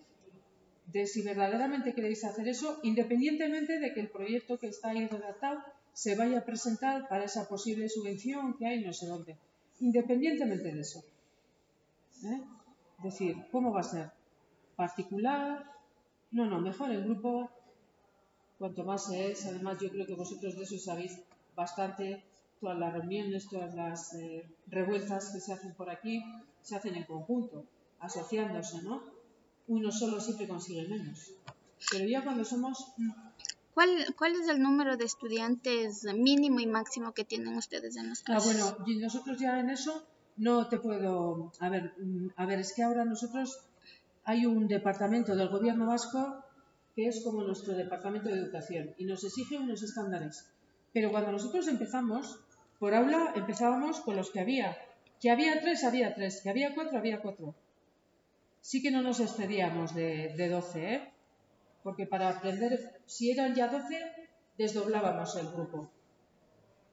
de 0.87 1.05
si 1.05 1.21
verdaderamente 1.21 1.93
queréis 1.93 2.23
hacer 2.23 2.47
eso, 2.47 2.79
independientemente 2.83 3.79
de 3.79 3.93
que 3.93 4.01
el 4.01 4.09
proyecto 4.09 4.57
que 4.57 4.67
está 4.67 4.89
ahí 4.89 5.07
redactado 5.07 5.61
se 5.93 6.15
vaya 6.15 6.39
a 6.39 6.45
presentar 6.45 7.07
para 7.07 7.25
esa 7.25 7.47
posible 7.47 7.87
subvención 7.87 8.57
que 8.57 8.65
hay 8.65 8.83
no 8.83 8.93
sé 8.93 9.05
dónde 9.07 9.37
independientemente 9.81 10.71
de 10.71 10.79
eso. 10.79 11.03
¿eh? 12.23 12.41
Es 12.99 13.03
decir, 13.03 13.35
¿cómo 13.51 13.73
va 13.73 13.81
a 13.81 13.83
ser? 13.83 14.11
¿Particular? 14.75 15.65
No, 16.31 16.45
no, 16.45 16.61
mejor 16.61 16.91
el 16.91 17.03
grupo, 17.03 17.49
cuanto 18.57 18.83
más 18.83 19.11
es. 19.11 19.45
Además, 19.47 19.77
yo 19.81 19.89
creo 19.89 20.05
que 20.05 20.15
vosotros 20.15 20.55
de 20.55 20.63
eso 20.63 20.77
sabéis 20.77 21.19
bastante. 21.55 22.23
Todas 22.59 22.77
las 22.77 22.93
reuniones, 22.93 23.49
todas 23.49 23.73
las 23.73 24.13
eh, 24.13 24.45
revueltas 24.67 25.31
que 25.33 25.39
se 25.39 25.51
hacen 25.51 25.73
por 25.73 25.89
aquí, 25.89 26.23
se 26.61 26.75
hacen 26.75 26.93
en 26.93 27.05
conjunto, 27.05 27.65
asociándose, 27.99 28.83
¿no? 28.83 29.01
Uno 29.67 29.91
solo 29.91 30.19
siempre 30.19 30.47
consigue 30.47 30.87
menos. 30.87 31.33
Pero 31.91 32.07
ya 32.07 32.23
cuando 32.23 32.45
somos 32.45 32.93
¿Cuál, 33.73 33.89
¿Cuál 34.17 34.33
es 34.33 34.47
el 34.47 34.61
número 34.61 34.97
de 34.97 35.05
estudiantes 35.05 36.03
mínimo 36.13 36.59
y 36.59 36.67
máximo 36.67 37.13
que 37.13 37.23
tienen 37.23 37.55
ustedes 37.55 37.95
en 37.95 38.09
las 38.09 38.21
clases? 38.21 38.61
Ah, 38.61 38.75
bueno, 38.75 38.99
nosotros 38.99 39.39
ya 39.39 39.59
en 39.59 39.69
eso 39.69 40.05
no 40.37 40.67
te 40.67 40.77
puedo... 40.77 41.51
A 41.59 41.69
ver, 41.69 41.93
mm, 41.97 42.29
a 42.35 42.45
ver, 42.45 42.59
es 42.59 42.73
que 42.73 42.83
ahora 42.83 43.05
nosotros 43.05 43.59
hay 44.23 44.45
un 44.45 44.67
departamento 44.67 45.35
del 45.35 45.49
gobierno 45.49 45.87
vasco 45.87 46.43
que 46.95 47.07
es 47.07 47.23
como 47.23 47.43
nuestro 47.43 47.73
departamento 47.73 48.29
de 48.29 48.39
educación 48.39 48.93
y 48.97 49.05
nos 49.05 49.23
exige 49.23 49.57
unos 49.57 49.81
estándares. 49.81 50.51
Pero 50.93 51.11
cuando 51.11 51.31
nosotros 51.31 51.67
empezamos, 51.67 52.39
por 52.79 52.93
aula 52.93 53.31
empezábamos 53.35 54.01
con 54.01 54.15
los 54.15 54.31
que 54.31 54.41
había. 54.41 54.77
Que 55.21 55.29
había 55.29 55.61
tres, 55.61 55.83
había 55.83 56.13
tres. 56.13 56.41
Que 56.41 56.49
había 56.49 56.73
cuatro, 56.75 56.97
había 56.97 57.21
cuatro. 57.21 57.55
Sí 58.59 58.81
que 58.81 58.91
no 58.91 59.01
nos 59.01 59.19
excedíamos 59.19 59.95
de, 59.95 60.33
de 60.35 60.49
12, 60.49 60.93
¿eh? 60.93 61.10
Porque 61.83 62.05
para 62.05 62.29
aprender, 62.29 63.01
si 63.05 63.31
eran 63.31 63.55
ya 63.55 63.67
12, 63.67 63.99
desdoblábamos 64.57 65.35
el 65.37 65.47
grupo. 65.49 65.89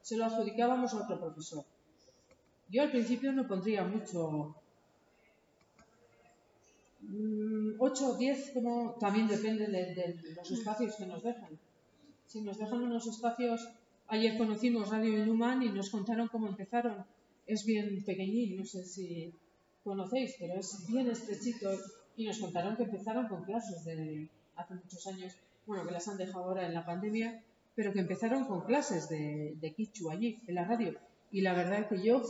Se 0.03 0.16
lo 0.16 0.24
adjudicábamos 0.24 0.95
a 0.95 1.03
otro 1.03 1.20
profesor. 1.20 1.64
Yo 2.70 2.82
al 2.82 2.91
principio 2.91 3.32
no 3.32 3.47
pondría 3.47 3.84
mucho. 3.84 4.55
8 7.78 8.07
o 8.11 8.16
10, 8.16 8.51
como 8.53 8.97
también 8.99 9.28
depende 9.28 9.66
de, 9.66 10.34
los 10.36 10.51
espacios 10.51 10.97
que 10.97 11.07
nos 11.07 11.22
dejan. 11.22 11.59
Si 12.26 12.41
nos 12.43 12.59
dejan 12.59 12.82
unos 12.82 13.07
espacios, 13.07 13.68
ayer 14.09 14.36
conocimos 14.36 14.91
Radio 14.91 15.22
Inhuman 15.22 15.62
y 15.62 15.70
nos 15.70 15.91
contaron 15.91 16.28
cómo 16.28 16.49
empezaron. 16.49 17.05
Es 17.47 17.64
bien 17.64 18.05
pequeñín, 18.05 18.57
no 18.59 18.64
sé 18.64 18.84
si 18.84 19.32
conocéis, 19.84 20.36
pero 20.39 20.55
es 20.55 20.86
bien 20.89 21.09
estrechito. 21.09 21.70
Y 22.16 22.26
nos 22.26 22.39
contaron 22.39 22.76
que 22.76 22.82
empezaron 22.82 23.28
con 23.28 23.45
clases 23.45 23.84
de, 23.84 24.28
hace 24.59 24.74
muchos 24.74 25.06
años, 25.06 25.32
bueno, 25.66 25.86
que 25.86 25.92
las 25.92 26.06
han 26.09 26.18
dejado 26.18 26.44
ahora 26.44 26.66
en 26.66 26.74
la 26.74 26.84
pandemia, 26.84 27.42
pero 27.74 27.92
que 27.92 28.00
empezaron 28.00 28.44
con 28.44 28.66
clases 28.66 29.09
de, 29.09 29.56
de 29.61 29.72
Kichu 29.72 30.11
allí, 30.11 30.42
en 30.46 30.54
la 30.54 30.64
radio. 30.64 30.98
Y 31.30 31.40
la 31.40 31.54
verdad 31.54 31.80
es 31.80 31.86
que 31.86 32.02
yo 32.02 32.22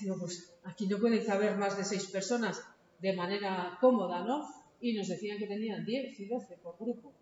Digo, 0.00 0.16
pues 0.18 0.50
aquí 0.64 0.86
no 0.86 0.98
pueden 0.98 1.24
caber 1.24 1.56
más 1.56 1.76
de 1.76 1.84
seis 1.84 2.06
personas 2.06 2.60
de 3.00 3.12
manera 3.12 3.78
cómoda, 3.80 4.24
¿no? 4.24 4.48
Y 4.80 4.92
nos 4.94 5.08
decían 5.08 5.38
que 5.38 5.46
tenían 5.46 5.84
10 5.84 6.20
y 6.20 6.26
12 6.26 6.56
por 6.56 6.76
grupo. 6.78 7.12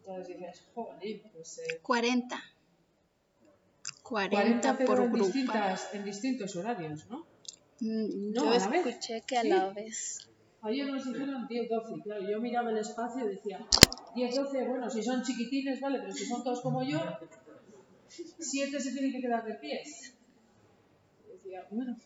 Entonces 0.00 0.36
dices, 0.36 0.64
joder, 0.74 1.22
pues... 1.32 1.58
Eh, 1.58 1.80
40. 1.82 2.40
40, 4.02 4.78
por 4.78 5.00
en, 5.00 5.12
grupo. 5.12 5.24
Distintas, 5.24 5.94
en 5.94 6.04
distintos 6.04 6.56
horarios, 6.56 7.06
¿no? 7.08 7.26
Mm, 7.80 8.32
no, 8.32 8.44
yo 8.44 8.52
escuché 8.52 9.22
que 9.22 9.38
a 9.38 9.44
la 9.44 9.70
vez. 9.70 10.28
Ayer 10.60 10.86
nos 10.88 11.04
dijeron 11.04 11.46
10, 11.46 11.68
12, 11.68 12.02
claro, 12.02 12.28
yo 12.28 12.40
miraba 12.40 12.70
el 12.70 12.78
espacio 12.78 13.24
y 13.24 13.28
decía, 13.28 13.64
10, 14.14 14.34
12, 14.34 14.68
bueno, 14.68 14.90
si 14.90 15.02
son 15.02 15.22
chiquitines, 15.22 15.80
vale, 15.80 16.00
pero 16.00 16.12
si 16.12 16.26
son 16.26 16.42
todos 16.42 16.60
como 16.62 16.82
yo, 16.82 17.00
7 18.08 18.80
se 18.80 18.92
tienen 18.92 19.12
que 19.12 19.20
quedar 19.20 19.44
de 19.44 19.54
pies. 19.54 20.16
decía, 21.32 21.64
bueno, 21.70 21.96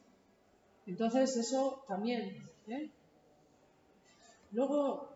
entonces 0.86 1.36
eso 1.36 1.82
también, 1.88 2.46
¿eh? 2.68 2.90
Luego, 4.50 5.14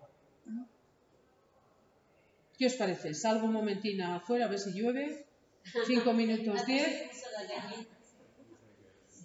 ¿qué 2.56 2.66
os 2.66 2.74
parece? 2.74 3.12
Salgo 3.12 3.46
un 3.46 3.52
momentín 3.52 4.00
afuera 4.00 4.46
a 4.46 4.48
ver 4.48 4.58
si 4.58 4.72
llueve, 4.72 5.26
5 5.86 6.12
minutos 6.14 6.64
10. 6.66 7.10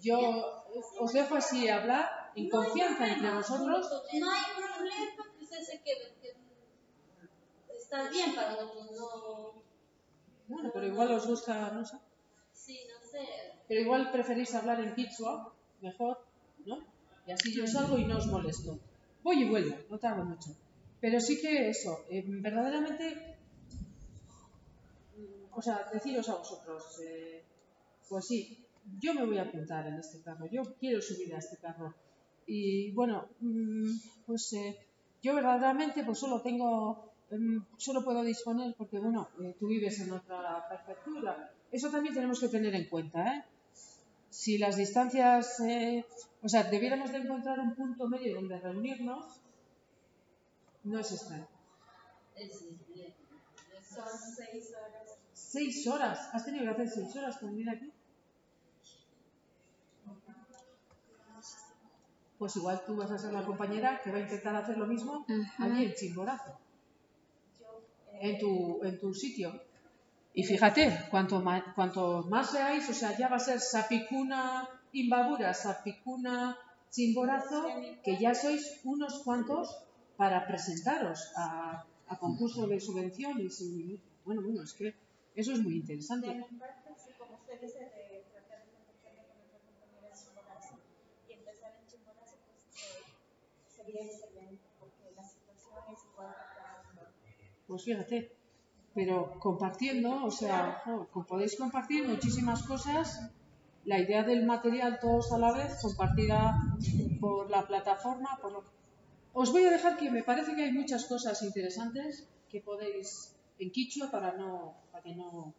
Yo 0.02 0.64
os 1.00 1.12
dejo 1.14 1.36
así 1.36 1.68
hablar 1.68 2.21
en 2.34 2.48
confianza 2.48 3.12
entre 3.12 3.34
vosotros. 3.34 3.90
No 4.20 4.30
hay 4.30 4.42
problema, 4.56 5.24
que 5.38 5.44
usted 5.44 5.60
se 5.60 5.82
quede. 5.82 6.16
Está 7.76 8.08
bien 8.10 8.34
para 8.34 8.52
nosotros, 8.52 8.90
no. 8.98 9.62
Bueno, 10.48 10.70
pero 10.72 10.86
igual 10.86 11.12
os 11.12 11.26
gusta, 11.26 11.70
no 11.70 11.84
sé. 11.84 11.96
Sí, 12.52 12.80
no 12.88 13.06
sé. 13.06 13.26
Pero 13.68 13.80
igual 13.80 14.10
preferís 14.12 14.54
hablar 14.54 14.80
en 14.80 14.94
Kichwa, 14.94 15.54
mejor, 15.80 16.26
¿no? 16.66 16.78
Y 17.26 17.32
así 17.32 17.54
yo 17.54 17.66
salgo 17.66 17.98
y 17.98 18.04
no 18.04 18.18
os 18.18 18.26
molesto. 18.26 18.78
Voy 19.22 19.42
y 19.42 19.48
vuelvo, 19.48 19.76
no 19.88 19.98
tardo 19.98 20.24
mucho. 20.24 20.50
Pero 21.00 21.20
sí 21.20 21.40
que 21.40 21.68
eso, 21.68 22.04
eh, 22.10 22.24
verdaderamente, 22.26 23.36
o 25.52 25.60
sea, 25.60 25.88
deciros 25.92 26.28
a 26.28 26.36
vosotros, 26.36 27.00
eh, 27.04 27.44
pues 28.08 28.26
sí, 28.26 28.66
yo 28.98 29.14
me 29.14 29.24
voy 29.24 29.38
a 29.38 29.42
apuntar 29.42 29.86
en 29.86 29.94
este 29.94 30.20
carro, 30.22 30.46
yo 30.46 30.62
quiero 30.78 31.00
subir 31.00 31.34
a 31.34 31.38
este 31.38 31.56
carro. 31.58 31.94
Y 32.46 32.92
bueno, 32.92 33.28
mm, 33.40 33.92
pues 34.26 34.52
eh, 34.54 34.76
yo 35.22 35.34
verdaderamente 35.34 36.04
pues 36.04 36.18
solo 36.18 36.42
tengo, 36.42 37.12
em, 37.30 37.64
solo 37.76 38.04
puedo 38.04 38.22
disponer 38.22 38.74
porque 38.76 38.98
bueno, 38.98 39.28
eh, 39.42 39.54
tú 39.58 39.68
vives 39.68 40.00
en 40.00 40.12
otra 40.12 40.66
prefectura. 40.68 41.52
Eso 41.70 41.90
también 41.90 42.14
tenemos 42.14 42.40
que 42.40 42.48
tener 42.48 42.74
en 42.74 42.88
cuenta, 42.88 43.34
¿eh? 43.34 43.44
Si 44.30 44.58
las 44.58 44.76
distancias, 44.76 45.60
eh, 45.60 46.04
o 46.42 46.48
sea, 46.48 46.64
debiéramos 46.64 47.12
de 47.12 47.18
encontrar 47.18 47.60
un 47.60 47.74
punto 47.74 48.08
medio 48.08 48.34
donde 48.34 48.58
reunirnos, 48.58 49.40
no 50.84 50.98
es 50.98 51.12
este. 51.12 51.46
Son 53.94 54.08
seis 54.36 54.72
horas. 54.72 55.18
¿Seis 55.32 55.86
horas? 55.86 56.30
¿Has 56.32 56.44
tenido 56.44 56.64
que 56.64 56.70
hacer 56.70 56.88
seis 56.88 57.16
horas 57.16 57.36
con 57.38 57.50
venir 57.50 57.68
aquí? 57.68 57.92
Pues 62.42 62.56
igual 62.56 62.82
tú 62.84 62.96
vas 62.96 63.08
a 63.08 63.16
ser 63.16 63.32
la 63.32 63.44
compañera 63.44 64.00
que 64.02 64.10
va 64.10 64.16
a 64.16 64.22
intentar 64.22 64.56
hacer 64.56 64.76
lo 64.76 64.84
mismo 64.84 65.24
allí 65.58 65.84
en 65.84 65.94
Chimborazo, 65.94 66.58
en 68.20 68.36
tu, 68.40 68.82
en 68.82 68.98
tu 68.98 69.14
sitio. 69.14 69.62
Y 70.34 70.42
fíjate, 70.42 71.06
cuanto 71.08 71.38
más, 71.40 71.62
cuanto 71.76 72.24
más 72.28 72.50
seáis, 72.50 72.90
o 72.90 72.94
sea, 72.94 73.16
ya 73.16 73.28
va 73.28 73.36
a 73.36 73.38
ser 73.38 73.60
Sapicuna 73.60 74.68
Imbabura, 74.90 75.54
Sapicuna 75.54 76.58
Chimborazo, 76.90 77.64
que 78.02 78.18
ya 78.18 78.34
sois 78.34 78.80
unos 78.82 79.20
cuantos 79.20 79.78
para 80.16 80.44
presentaros 80.44 81.30
a, 81.36 81.84
a 82.08 82.18
concurso 82.18 82.66
de 82.66 82.80
subvenciones. 82.80 83.60
Y, 83.60 84.00
bueno, 84.24 84.42
bueno, 84.42 84.64
es 84.64 84.72
que 84.72 84.96
eso 85.36 85.52
es 85.52 85.62
muy 85.62 85.76
interesante. 85.76 86.44
Pues 97.66 97.84
fíjate, 97.84 98.32
pero 98.94 99.38
compartiendo, 99.40 100.24
o 100.24 100.30
sea, 100.30 100.82
podéis 101.26 101.56
compartir 101.56 102.06
muchísimas 102.06 102.62
cosas. 102.64 103.30
La 103.84 103.98
idea 103.98 104.22
del 104.22 104.44
material 104.44 104.98
todos 105.00 105.32
a 105.32 105.38
la 105.38 105.52
vez, 105.52 105.80
compartida 105.80 106.54
por 107.20 107.50
la 107.50 107.66
plataforma. 107.66 108.38
Os 109.32 109.50
voy 109.50 109.64
a 109.64 109.70
dejar 109.70 109.96
que 109.96 110.10
me 110.10 110.22
parece 110.22 110.54
que 110.54 110.64
hay 110.64 110.72
muchas 110.72 111.06
cosas 111.06 111.42
interesantes 111.42 112.28
que 112.50 112.60
podéis 112.60 113.34
en 113.58 113.70
Quichua 113.70 114.10
para 114.10 114.32
no, 114.34 114.76
para 114.92 115.02
que 115.02 115.14
no. 115.14 115.54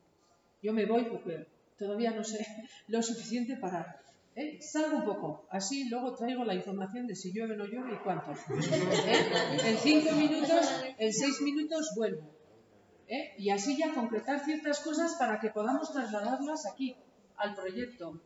Yo 0.62 0.72
me 0.72 0.86
voy 0.86 1.06
porque 1.06 1.48
todavía 1.78 2.12
no 2.12 2.24
sé 2.24 2.46
lo 2.88 3.02
suficiente 3.02 3.58
para 3.58 4.03
¿Eh? 4.36 4.60
Salgo 4.62 4.98
un 4.98 5.06
poco, 5.06 5.46
así 5.52 5.88
luego 5.90 6.16
traigo 6.16 6.44
la 6.44 6.56
información 6.56 7.06
de 7.06 7.16
si 7.16 7.32
llueve 7.32 7.54
o 7.54 7.58
no 7.58 7.66
llueve 7.66 7.94
y 7.94 7.98
cuántos. 7.98 8.40
¿Eh? 8.50 9.30
En 9.66 9.78
cinco 9.78 10.12
minutos, 10.16 10.66
en 10.98 11.14
seis 11.14 11.42
minutos 11.42 11.94
vuelvo. 11.96 12.34
¿Eh? 13.08 13.36
Y 13.38 13.52
así 13.52 13.78
ya 13.78 13.94
concretar 13.94 14.44
ciertas 14.44 14.80
cosas 14.80 15.16
para 15.20 15.40
que 15.40 15.52
podamos 15.52 15.92
trasladarlas 15.94 16.66
aquí, 16.66 16.96
al 17.38 17.54
proyecto. 17.54 18.20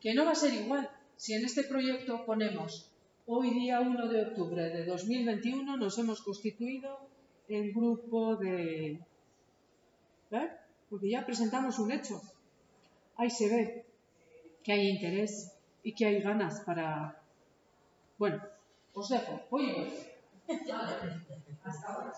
Que 0.00 0.14
no 0.14 0.24
va 0.24 0.32
a 0.32 0.34
ser 0.34 0.54
igual 0.54 0.88
si 1.16 1.34
en 1.34 1.44
este 1.44 1.64
proyecto 1.64 2.24
ponemos 2.24 2.90
hoy 3.26 3.50
día 3.50 3.80
1 3.80 4.08
de 4.08 4.22
octubre 4.22 4.62
de 4.70 4.86
2021 4.86 5.76
nos 5.76 5.98
hemos 5.98 6.22
constituido 6.22 6.98
el 7.48 7.72
grupo 7.72 8.36
de... 8.36 8.98
¿Eh? 10.30 10.50
Porque 10.88 11.10
ya 11.10 11.26
presentamos 11.26 11.78
un 11.78 11.92
hecho. 11.92 12.22
Ahí 13.16 13.28
se 13.28 13.48
ve 13.48 13.89
que 14.62 14.72
hay 14.72 14.88
interés 14.88 15.52
y 15.82 15.94
que 15.94 16.06
hay 16.06 16.20
ganas 16.20 16.60
para... 16.60 17.22
Bueno, 18.18 18.42
os 18.94 19.08
dejo. 19.08 19.40
Oye, 19.50 20.10
hasta 21.64 21.92
ahora. 21.92 22.12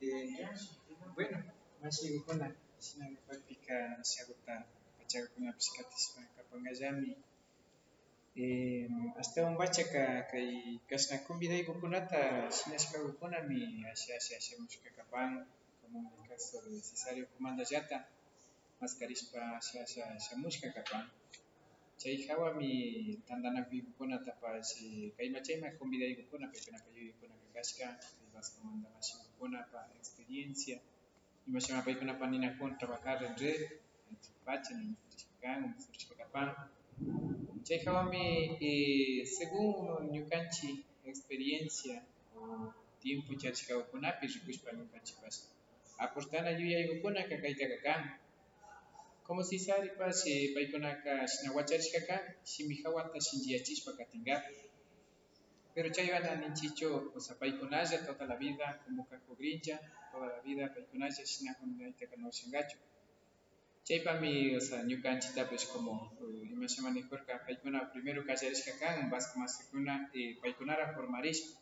Eh, 0.00 0.48
bueno, 1.14 1.38
masih 1.82 2.22
ko 2.26 2.34
na 2.34 2.48
sinabi 2.78 3.18
ko 3.26 3.34
pika 3.46 3.98
sagot 4.02 4.38
na 4.46 4.62
baca 4.98 5.18
ko 5.18 5.36
na 5.42 5.50
psikatis 5.54 6.14
pa 6.14 6.22
kapangajami 6.38 7.14
eh 8.38 8.86
hasta 9.18 9.46
un 9.46 9.58
bacha 9.58 9.82
ka 9.90 10.04
kay 10.30 10.78
kasna 10.86 11.22
kumbiday 11.26 11.66
ko 11.66 11.74
kunata 11.78 12.46
sinaska 12.50 13.02
ko 13.02 13.10
kuna 13.18 13.42
mi 13.46 13.82
asya 13.86 14.14
asya 14.18 14.38
asya 14.38 14.54
mushka 14.62 14.90
kapang 14.94 15.42
como 15.82 15.98
en 16.06 16.22
el 16.22 16.26
caso 16.30 16.62
de 16.62 16.78
Cesario 16.78 17.26
Comanda 17.34 17.64
Yata 17.66 18.06
mascarispa 18.80 19.40
sha 19.66 19.80
sha 19.92 20.04
shamushka 20.24 20.68
kapan 20.76 21.04
chay 22.00 22.16
hawami 22.28 22.70
tandanakuyukuna 23.28 24.16
tapashi 24.26 25.12
kayma 25.16 25.38
chayma 25.46 25.68
convidaykukuna 25.78 26.46
paykuna 26.52 26.78
payuykuna 26.84 27.34
kakashka 27.42 27.86
ibas 28.26 28.46
comandamashinkuna 28.54 29.58
experiencia. 30.00 30.78
Imashama 31.48 31.82
paykunapa 31.82 32.24
ninakuna 32.30 32.74
trabajar 32.80 33.18
en 33.24 33.34
red 33.42 33.60
pacha 34.44 34.72
nimufurishkakan 34.78 35.58
umufurishkapan 35.64 36.48
chay 37.66 37.78
hawami 37.84 38.24
eh, 38.68 39.26
según 39.26 40.08
ñukanchi 40.14 40.68
experiencia 41.04 41.96
o 42.36 42.72
tiempo 43.02 43.30
charishkakunapi 43.40 44.24
rikushpa 44.32 44.70
ñukanchipas 44.78 45.36
aportana 46.04 46.50
yuyaykukuna 46.58 47.20
kakaytaka 47.30 47.76
kan 47.86 48.00
como 49.28 49.42
si 49.44 49.58
sari 49.66 49.90
pa 49.98 50.08
si 50.20 50.32
paikonaka 50.54 51.12
shinawacharishkaka 51.32 52.16
shimihawata 52.50 53.18
shinchiyachishpa 53.26 53.90
katingapi 53.98 54.54
pero 55.74 55.88
chaywana 55.94 56.30
ninchicho 56.40 56.88
o 57.16 57.20
sea 57.24 57.36
paikonalla 57.40 57.96
toda 58.06 58.24
la 58.30 58.36
vida 58.44 58.66
como 58.84 59.04
kako 59.10 59.30
grincha 59.38 59.76
toda 60.12 60.26
la 60.34 60.40
vida 60.46 60.64
paikonalla 60.74 61.22
shinakunaytaka 61.32 62.16
nawshangachu 62.22 62.78
chaypami 63.86 64.32
o 64.56 64.60
sea 64.66 64.80
ñukanchitapish 64.90 65.66
como 65.72 65.92
imashamanijurka 66.54 67.32
paikuna 67.46 67.78
primero 67.92 68.20
kallarishka 68.28 68.72
kan 68.80 69.10
vasco 69.12 69.34
masikuna 69.42 69.94
eh, 70.18 70.36
paikunara 70.42 70.84
formarishpa 70.94 71.52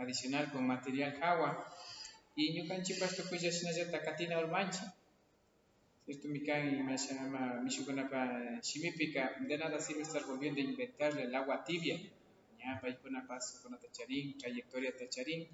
adicional 0.00 0.44
con 0.52 0.62
material 0.72 1.12
hawa 1.20 1.48
y 2.40 2.42
ñukanchipas 2.54 3.16
tukuylla 3.16 3.50
shinallata 3.56 3.98
katina 4.06 4.38
urmancha 4.38 4.84
esto 6.12 6.28
me 6.28 6.42
cae 6.42 6.68
y 6.76 6.82
me 6.82 6.96
llama 6.96 7.60
Mishukunapa 7.64 8.60
Shimipika. 8.60 9.36
De 9.48 9.56
nada 9.56 9.80
sirve 9.80 10.02
estar 10.02 10.24
volviendo 10.26 10.60
a 10.60 10.64
inventar 10.64 11.18
el 11.18 11.34
agua 11.34 11.64
tibia. 11.64 11.96
Ya, 12.58 12.78
paikuna 12.80 13.26
paso 13.26 13.60
con 13.62 13.78
tacharín, 13.80 14.36
trayectoria 14.38 14.92
tacharín. 14.96 15.48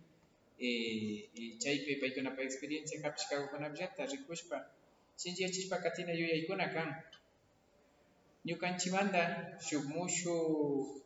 Eh, 0.59 1.31
y 1.35 1.59
chaipe 1.59 1.99
paikuna 2.01 2.35
pa 2.35 2.43
experiencia 2.43 3.01
kapishkago 3.01 3.49
con 3.51 3.65
abjata, 3.65 4.05
rikushpa. 4.07 4.59
Shinji 5.17 5.49
chispa 5.51 5.81
katina 5.81 6.13
yuya 6.13 6.35
ikuna 6.35 6.73
kan. 6.73 6.91
ñukanchimanta 8.47 9.23
shuk 9.61 9.85
mushu 9.95 11.03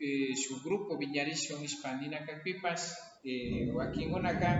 eh, 0.00 0.34
shuk 0.34 0.62
grupo 0.64 0.96
viñarishun 0.96 1.60
hispanina 1.62 2.18
kakpipas 2.26 2.82
eh, 3.24 3.68
wakinkunaqa 3.76 4.50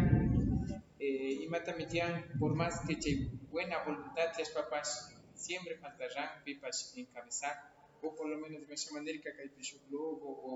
eh, 1.01 1.45
imatami 1.47 1.87
tiyan 1.87 2.39
por 2.39 2.55
más 2.55 2.75
que 2.87 2.99
chay 3.03 3.17
buena 3.51 3.83
voluntad 3.85 4.31
papas 4.55 4.89
siempre 5.35 5.77
faltarán 5.83 6.45
pipas 6.45 6.93
encabezar 6.97 7.57
o 8.03 8.15
por 8.15 8.29
lo 8.29 8.37
menos 8.39 8.69
de 8.69 8.75
esa 8.75 8.93
manera 8.93 9.19
que 9.23 9.31
hay 9.31 9.51
shuk 9.69 9.83
logo 9.91 10.29
o 10.49 10.51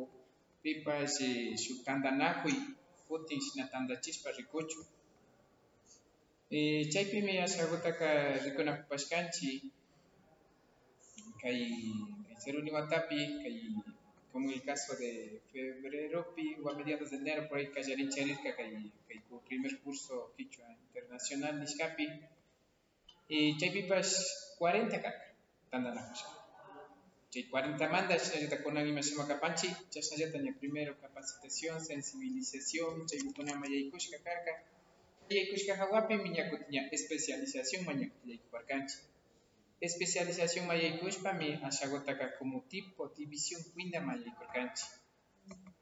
pipas 0.62 1.20
eh, 1.20 1.57
shuk 1.57 1.84
tandanakuy 1.84 2.57
putin 3.09 3.40
shina 3.40 3.70
tandachispa 3.70 4.30
rikuchu 4.36 4.80
eh, 6.51 6.88
chaypimi 6.92 7.38
asagutaka 7.38 8.38
rikunakupashkanchik 8.45 9.72
kay 11.40 11.61
kay 12.24 12.36
Ceruni 12.40 12.72
Watapi 12.72 13.20
kay 13.45 13.57
como 14.35 14.51
el 14.51 14.62
caso 14.64 14.97
de 14.97 15.41
febrero 15.53 16.35
o 16.64 16.68
a 16.68 16.74
mediados 16.74 17.09
de 17.12 17.18
enero 17.22 17.47
por 17.49 17.57
ahí 17.59 17.68
callarin 17.70 18.11
charirka 18.11 18.51
kay 18.59 18.91
kay 19.07 19.20
primer 19.49 19.72
curso 19.85 20.35
quichua 20.37 20.66
internacional 20.87 21.55
nishkapi. 21.62 22.07
Y 23.28 23.57
chaypipas 23.59 24.09
40 24.59 25.01
kaka 25.05 25.22
tandanakusha 25.70 26.26
chay 27.30 27.45
40 27.47 27.89
manda 27.95 28.14
chayllata 28.18 28.59
kunan 28.64 28.87
ima 28.91 29.03
shimakapanchi 29.07 29.68
chashnallata 29.93 30.39
ña 30.45 30.53
primero 30.61 30.93
capacitación 31.05 31.76
sensibilización 31.91 33.07
chaykunama 33.09 33.66
yaykushka 33.74 34.18
karka 34.26 34.53
yaykushka 35.30 35.72
hawapi 35.80 36.14
ñakuti 36.37 36.66
ña 36.74 36.82
especialización 36.97 37.80
mañakuti 37.89 38.26
yaykuparkanchik 38.35 39.14
especialización 39.91 40.64
mayaykushpami 40.70 41.49
ashagotaka 41.68 42.26
como 42.39 42.57
tipo 42.72 43.01
división 43.18 43.61
cuinda 43.72 43.99
mayaykurkanchik 44.09 44.91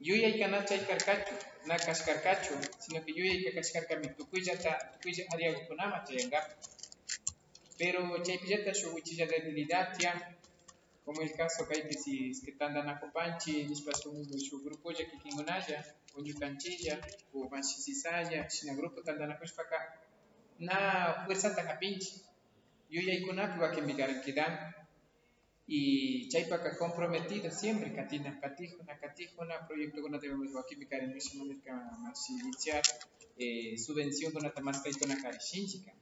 yuyaykana 0.07 0.59
chay 0.69 0.81
karkachu 0.91 1.35
na 1.69 1.77
kashkarkachu 1.87 2.55
sino 2.83 2.99
que 3.05 3.11
yuyayka 3.19 3.51
kashkarkami 3.59 4.09
tukuyllata 4.19 4.71
tukuylla 4.93 5.23
ariakukunama 5.33 5.97
chayankapi 6.07 6.55
pero 7.79 8.01
chaypillata 8.27 8.75
shuk 8.79 8.95
wichilla 8.95 9.27
debilidad 9.33 9.87
tiyan 9.97 10.19
como 11.05 11.21
el 11.23 11.33
caso 11.41 11.67
kaypi 11.71 11.95
si 12.03 12.13
es 12.31 12.39
que 12.45 12.53
tandanakupanchik 12.61 13.69
nishpa 13.71 13.93
shuk 14.47 14.61
grupolla 14.65 15.05
kikinkunalla 15.11 15.79
o 16.17 16.21
ñukanchilla 16.27 16.95
o 17.35 17.49
mashisisalla 17.53 18.41
shina 18.55 18.73
grupo 18.79 18.99
tandanakushpaka 19.07 19.79
na 20.59 20.77
fuerzata 21.25 21.63
japinchik 21.69 22.15
yuyaykunapi 22.95 23.57
wakinmi 23.65 23.95
karankidan 24.01 24.53
y 25.67 26.29
chaypaka 26.29 26.77
comprometido 26.77 27.51
siempre 27.51 27.89
katina 27.99 28.31
katijuna 28.43 28.95
katijuna 29.03 29.55
proyectokunata 29.67 30.27
wakinmi 30.59 30.87
karin 30.91 31.11
mishamanirka 31.17 31.73
mas 32.03 32.21
iniciar 32.31 32.83
eh, 33.39 33.79
subvencionkunata 33.85 34.61
mas 34.67 34.79
kaykuna 34.85 35.17
karishinchika 35.25 35.93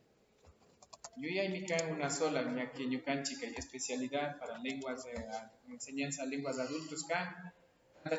yuyaymi 1.22 1.60
kan 1.68 1.82
una 1.94 2.08
sola 2.18 2.40
ñaki 2.56 2.82
ñukanchik 2.92 3.40
especialidad 3.62 4.28
para 4.40 4.58
lenguas 4.66 5.04
de 5.04 5.12
enseñanza 5.74 6.20
lenguas 6.32 6.58
adultos 6.58 7.02
kan 7.10 7.26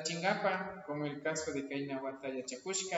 chingapa 0.08 0.84
como 0.88 1.06
el 1.06 1.22
caso 1.22 1.52
de 1.52 1.68
kayna 1.70 1.96
wata 2.06 2.28
yachakushka 2.38 2.98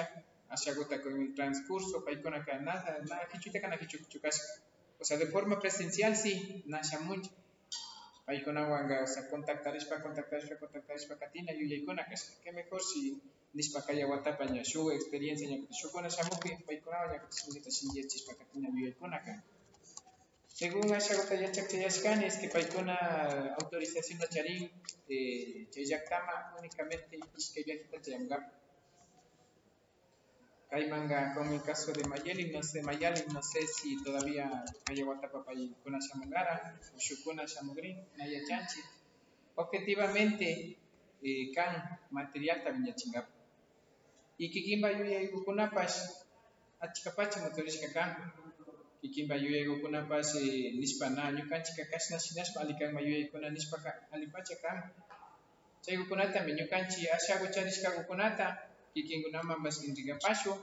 ashaguta 0.50 1.02
con 1.02 1.14
el 1.22 1.34
transcurso 1.34 1.96
paykuna 2.06 2.40
kan 2.46 2.60
nada 2.66 2.92
nada 3.10 3.26
kichuita 3.32 3.60
kana 3.64 3.78
kichukashka 3.82 4.73
o 5.04 5.06
sea, 5.06 5.18
de 5.18 5.28
forma 5.28 5.60
presencial 5.60 6.16
sí, 6.16 6.64
nasha 6.66 6.98
mucho. 7.02 7.30
Paykunawanqa, 8.26 9.04
o 9.04 9.08
sea, 9.14 9.28
contactarishpa, 9.28 10.02
contactarishpa, 10.02 10.56
contactarishpa 10.64 11.16
katina 11.20 11.52
yuyaykuna 11.52 12.06
kasqa. 12.10 12.40
Que 12.42 12.52
mejor 12.54 12.82
si 12.82 13.02
nishpa 13.54 13.80
kaya 13.88 14.08
watapa 14.08 14.46
ña 14.54 14.64
shuk 14.64 14.94
experiencia 14.94 15.46
ñakuti 15.52 15.74
shukuna 15.82 16.08
shamupi 16.16 16.50
paykunawan 16.68 17.10
ñakuti 17.14 17.36
sumita 17.42 17.70
shinchiyachispa 17.78 18.32
katina 18.40 18.68
yuyaykunaqa. 18.74 19.34
Según 20.60 20.88
ashakota 20.94 21.36
yachakchayashkani 21.44 22.24
es 22.30 22.38
que 22.42 22.48
paykuna 22.48 22.96
autorización 23.60 24.20
charin 24.34 24.72
eh, 25.10 25.68
chay 25.72 25.84
llaktama 25.92 26.34
únicamente 26.60 27.20
ishkay 27.40 27.64
viajita 27.68 27.98
chayankapi. 30.74 30.90
Caimanga, 30.90 31.34
como 31.34 31.54
el 31.54 31.62
caso 31.62 31.92
de 31.94 32.04
Mayeli, 32.08 32.52
no 32.52 32.64
sé, 32.64 32.82
Mayali, 32.82 33.22
no 33.32 33.42
sé 33.42 33.66
si 33.68 34.02
todavía 34.04 34.64
hay 34.88 35.02
Guatapapay 35.02 35.76
con 35.84 36.00
Shamungara, 36.00 36.80
o 36.96 37.00
Shukuna 37.00 37.46
Shamugri, 37.46 37.96
Naya 38.18 38.40
Chanchi. 38.48 38.80
Objetivamente, 39.56 40.78
eh, 41.22 41.52
can 41.54 42.00
material 42.12 42.64
también 42.64 42.96
chingap. 42.96 43.28
Y 44.38 44.50
Kikimba 44.50 44.92
Yuya 44.92 45.22
y 45.22 45.28
Gukunapas, 45.28 46.26
Achikapacha 46.80 47.42
motorishka 47.42 47.94
can. 47.94 48.34
Kikimba 49.02 49.38
Yuya 49.38 49.62
y 49.62 49.66
Gukunapas, 49.68 50.36
Nispana, 50.36 51.30
Yukanchika 51.32 51.88
Kashna 51.90 52.18
Shinashpa, 52.18 52.62
Alikan 52.62 52.94
Mayuya 52.94 53.20
y 53.20 53.30
Kuna 53.30 53.50
Nispaka, 53.50 54.08
Alipacha 54.12 54.56
can. 54.62 54.92
Chay 55.82 55.98
Gukunata, 55.98 56.44
Minyukanchi, 56.44 57.08
Ashago 57.10 57.52
Charishka 57.52 57.92
Gukunata, 57.92 58.73
kikinkunama 58.94 59.58
más 59.64 59.84
inrigapasho 59.88 60.54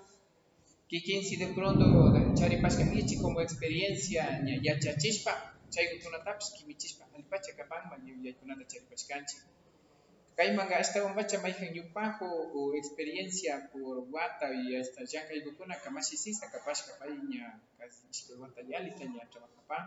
kikin 0.91 1.23
si 1.23 1.37
de 1.37 1.49
pronto 1.57 1.87
charipashka 2.39 2.85
michi 2.93 3.17
como 3.23 3.41
experiencia 3.47 4.23
ña 4.47 4.55
yachachispa 4.67 5.33
chaykunatapas 5.73 6.47
kimichispa 6.57 7.05
alpacha 7.17 7.53
kapanma 7.59 7.95
yaykunata 8.25 8.65
charipashkanchi 8.71 9.37
kaymanga 10.37 10.75
hasta 10.81 10.99
umbacha 11.09 11.37
mayjan 11.45 11.75
yupajo 11.79 12.29
o 12.59 12.75
experiencia 12.81 13.53
por 13.73 13.95
wata 14.15 14.47
y 14.63 14.75
hasta 14.79 15.01
llank'aykukuna 15.11 15.75
kamashisisa 15.85 16.45
kapashka 16.55 16.93
pay 17.01 17.15
ña 17.33 17.45
ishkay 18.11 18.37
yalita 18.73 19.05
ña 19.15 19.23
trabajapan 19.33 19.85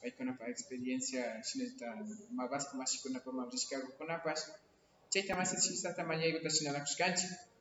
paykunapa 0.00 0.44
experiencia 0.54 1.22
shinata 1.48 1.88
mabasqa 2.38 2.72
mashikunapaman 2.80 3.46
rishkakukunapas 3.52 4.40
chayta 5.12 5.32
masisisata 5.40 6.00
mañaykuta 6.10 6.50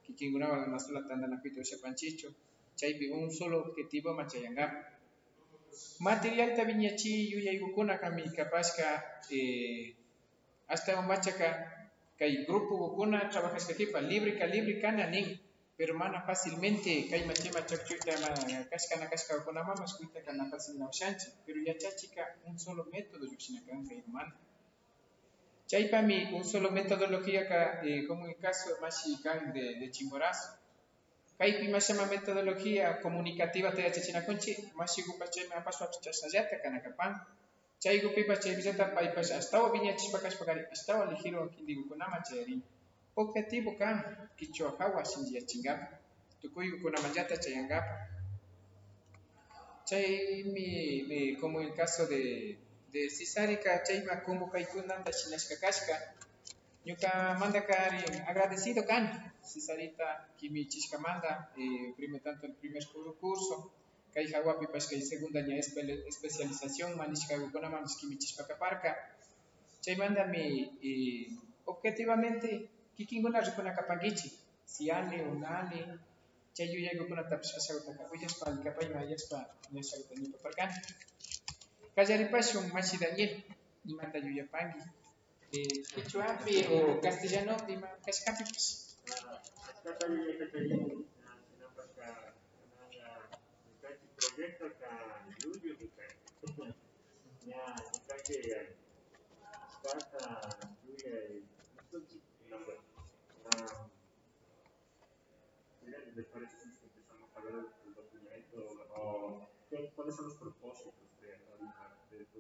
shinanakushkanchik 0.08 0.16
kikinkunawan 0.16 0.70
masula 0.70 1.02
tandanakuyta 1.08 1.62
ushapanchichu 1.62 2.34
chaypi 2.76 3.12
un 3.12 3.32
solo 3.32 3.62
objetivo 3.62 4.14
machayankapi 4.14 4.78
materialta 6.00 6.64
viñachi 6.64 7.32
yuyaykukuna 7.32 7.98
kami 7.98 8.30
kapashka 8.30 9.04
eh, 9.32 9.96
hasta 10.68 11.00
umachaka 11.00 11.72
kay 12.20 12.46
grupo 12.46 12.78
kukuna 12.78 13.30
trabajashkakipa 13.30 14.02
libre 14.02 14.32
ka 14.40 14.46
libre 14.46 14.82
kana 14.82 15.08
nin 15.10 15.40
pero 15.78 15.94
mana 15.94 16.22
fácilmente 16.22 17.10
kay 17.10 17.26
machima 17.26 17.62
chakchuyta 17.62 18.14
kashkana 18.70 19.08
kashkakunama 19.10 19.76
mashkuyta 19.76 20.22
kana 20.26 20.50
fácil 20.50 20.78
nawshanchik 20.80 21.34
pero 21.46 21.60
yachachika 21.62 22.24
un 22.46 22.58
solo 22.58 22.84
método 22.92 23.26
llukshinakanga 23.26 23.96
mana 24.08 24.34
Chaypami 25.68 26.34
un 26.34 26.46
solo 26.46 26.72
metodología 26.72 27.42
eh, 27.84 28.06
como 28.08 28.26
el 28.26 28.38
caso 28.38 28.70
más 28.82 29.04
de, 29.54 29.76
de 29.76 29.92
Chimborazo. 29.92 30.58
Kaypi 31.38 31.68
más 31.68 31.88
llama 31.88 32.06
metodología 32.08 33.00
comunicativa 33.02 33.72
te 33.72 33.92
chachinakunchi, 33.92 34.72
más 34.76 34.98
igupa 34.98 35.30
chayma 35.30 35.64
paso 35.64 35.84
a 35.84 35.92
chasayata 35.92 36.62
kanakapan. 36.64 37.14
Chaygu 37.80 38.10
pipa 38.16 38.40
chaybillata 38.40 38.96
paypas 38.96 39.32
hasta 39.32 39.70
viña 39.70 39.96
chispakashpakari, 39.96 40.62
hasta 40.72 41.06
ligiro 41.06 41.52
kindigukunama 41.52 42.24
chayari. 42.24 42.64
Objetivo 43.16 43.78
kan, 43.78 44.30
kichwa 44.38 44.76
hawa 44.80 45.06
sinjia 45.06 45.42
chingapa. 45.46 46.00
Tukuyu 46.42 46.82
kunamanyata 46.82 47.38
chayangapa. 47.38 48.08
Chaymi, 49.86 51.38
como 51.40 51.62
el 51.62 51.74
caso 51.76 52.08
de 52.08 52.58
de 52.98 53.10
Cisarica 53.18 53.72
chayma 53.86 54.16
como 54.26 54.46
kaikunanta 54.54 55.12
shinashkakashka 55.20 55.96
ñuka 56.88 57.10
manda 57.40 57.62
kari 57.70 58.02
agradecido 58.32 58.82
kan 58.92 59.04
Cisarita 59.52 60.08
kimi 60.38 60.62
chishkamanda 60.72 61.32
eh, 61.62 61.94
primer 61.98 62.22
tanto 62.26 62.44
el 62.50 62.56
primer 62.62 62.84
curso 63.22 63.56
kay 64.14 64.26
hawapi 64.34 64.66
pash 64.74 64.88
kay 64.90 65.02
segunda 65.12 65.40
ña 65.48 65.56
especialización 66.12 66.90
manishkakukuna 67.02 67.68
manis 67.74 67.94
kimi 68.00 68.16
chishpakaparka 68.22 68.90
chaymanta 69.84 70.24
mi 70.34 70.44
eh, 70.90 71.26
objetivamente 71.72 72.50
kikinkuna 72.98 73.40
rikunakapankichik 73.48 74.34
si 74.74 74.84
ale 74.98 75.18
o 75.30 75.32
nale 75.46 75.80
chay 76.56 76.68
yuyaykukunatapish 76.74 77.54
ashakutaka 77.60 78.04
uyashpa 78.14 78.44
alkapayma 78.52 78.98
ayashpa 79.06 79.38
ña 79.74 79.80
ashakuta 79.84 80.14
Payaripacho, 81.98 82.62
Machidaniel, 82.76 83.44
y 83.86 83.96
Mandayoyapangi, 83.96 84.82
de 85.52 85.62
eh, 85.64 85.84
Quichuapi 85.96 86.58
eh, 86.58 86.68
o 86.70 87.02
castellano, 87.02 87.58
de 87.66 87.82
Cascapix. 88.06 88.98
a 109.78 109.96
cuáles 109.96 110.16
son 110.16 110.26
los 110.26 110.38
propósitos 110.38 110.97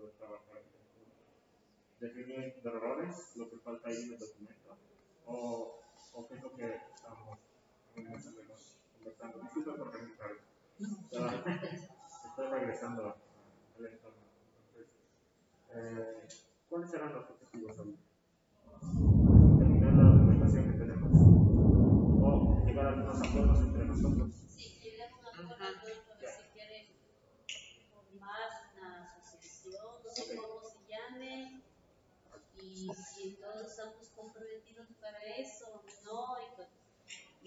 poder 0.07 0.13
trabajar 0.17 0.63
definir 1.99 2.61
de 2.61 2.69
errores, 2.69 3.33
lo 3.35 3.49
que 3.49 3.57
falta 3.57 3.89
ahí 3.89 4.03
en 4.03 4.13
el 4.13 4.19
documento, 4.19 4.77
o, 5.25 5.79
o 6.13 6.27
qué 6.27 6.35
es 6.35 6.43
lo 6.43 6.55
que 6.55 6.75
estamos 6.93 7.39
más 7.97 8.27
o 8.27 8.31
menos 8.31 8.77
conversando. 8.93 9.39
Disculpen 9.39 9.77
por 9.77 9.93
regresar. 9.93 10.31
Estoy 10.79 12.47
regresando 12.47 13.15
al 13.77 13.85
entorno. 13.85 14.17
Entonces, 14.67 14.93
eh, 15.73 16.27
¿cuáles 16.69 16.91
serán 16.91 17.13
los 17.13 17.29
objetivos 17.31 17.79
hoy? 17.79 17.97
Terminar 19.57 19.93
la 19.93 20.03
documentación 20.03 20.71
que 20.71 20.77
tenemos 20.77 21.11
o 22.21 22.63
llegar 22.63 22.85
a 22.85 22.89
algunos 22.89 23.27
acuerdos 23.27 23.59
entre 23.61 23.85
nosotros 23.85 24.26
y, 32.77 32.91
y 33.23 33.35
todos 33.37 33.71
estamos 33.71 34.09
comprometidos 34.15 34.87
para 35.01 35.19
eso, 35.37 35.83
¿no? 36.03 36.37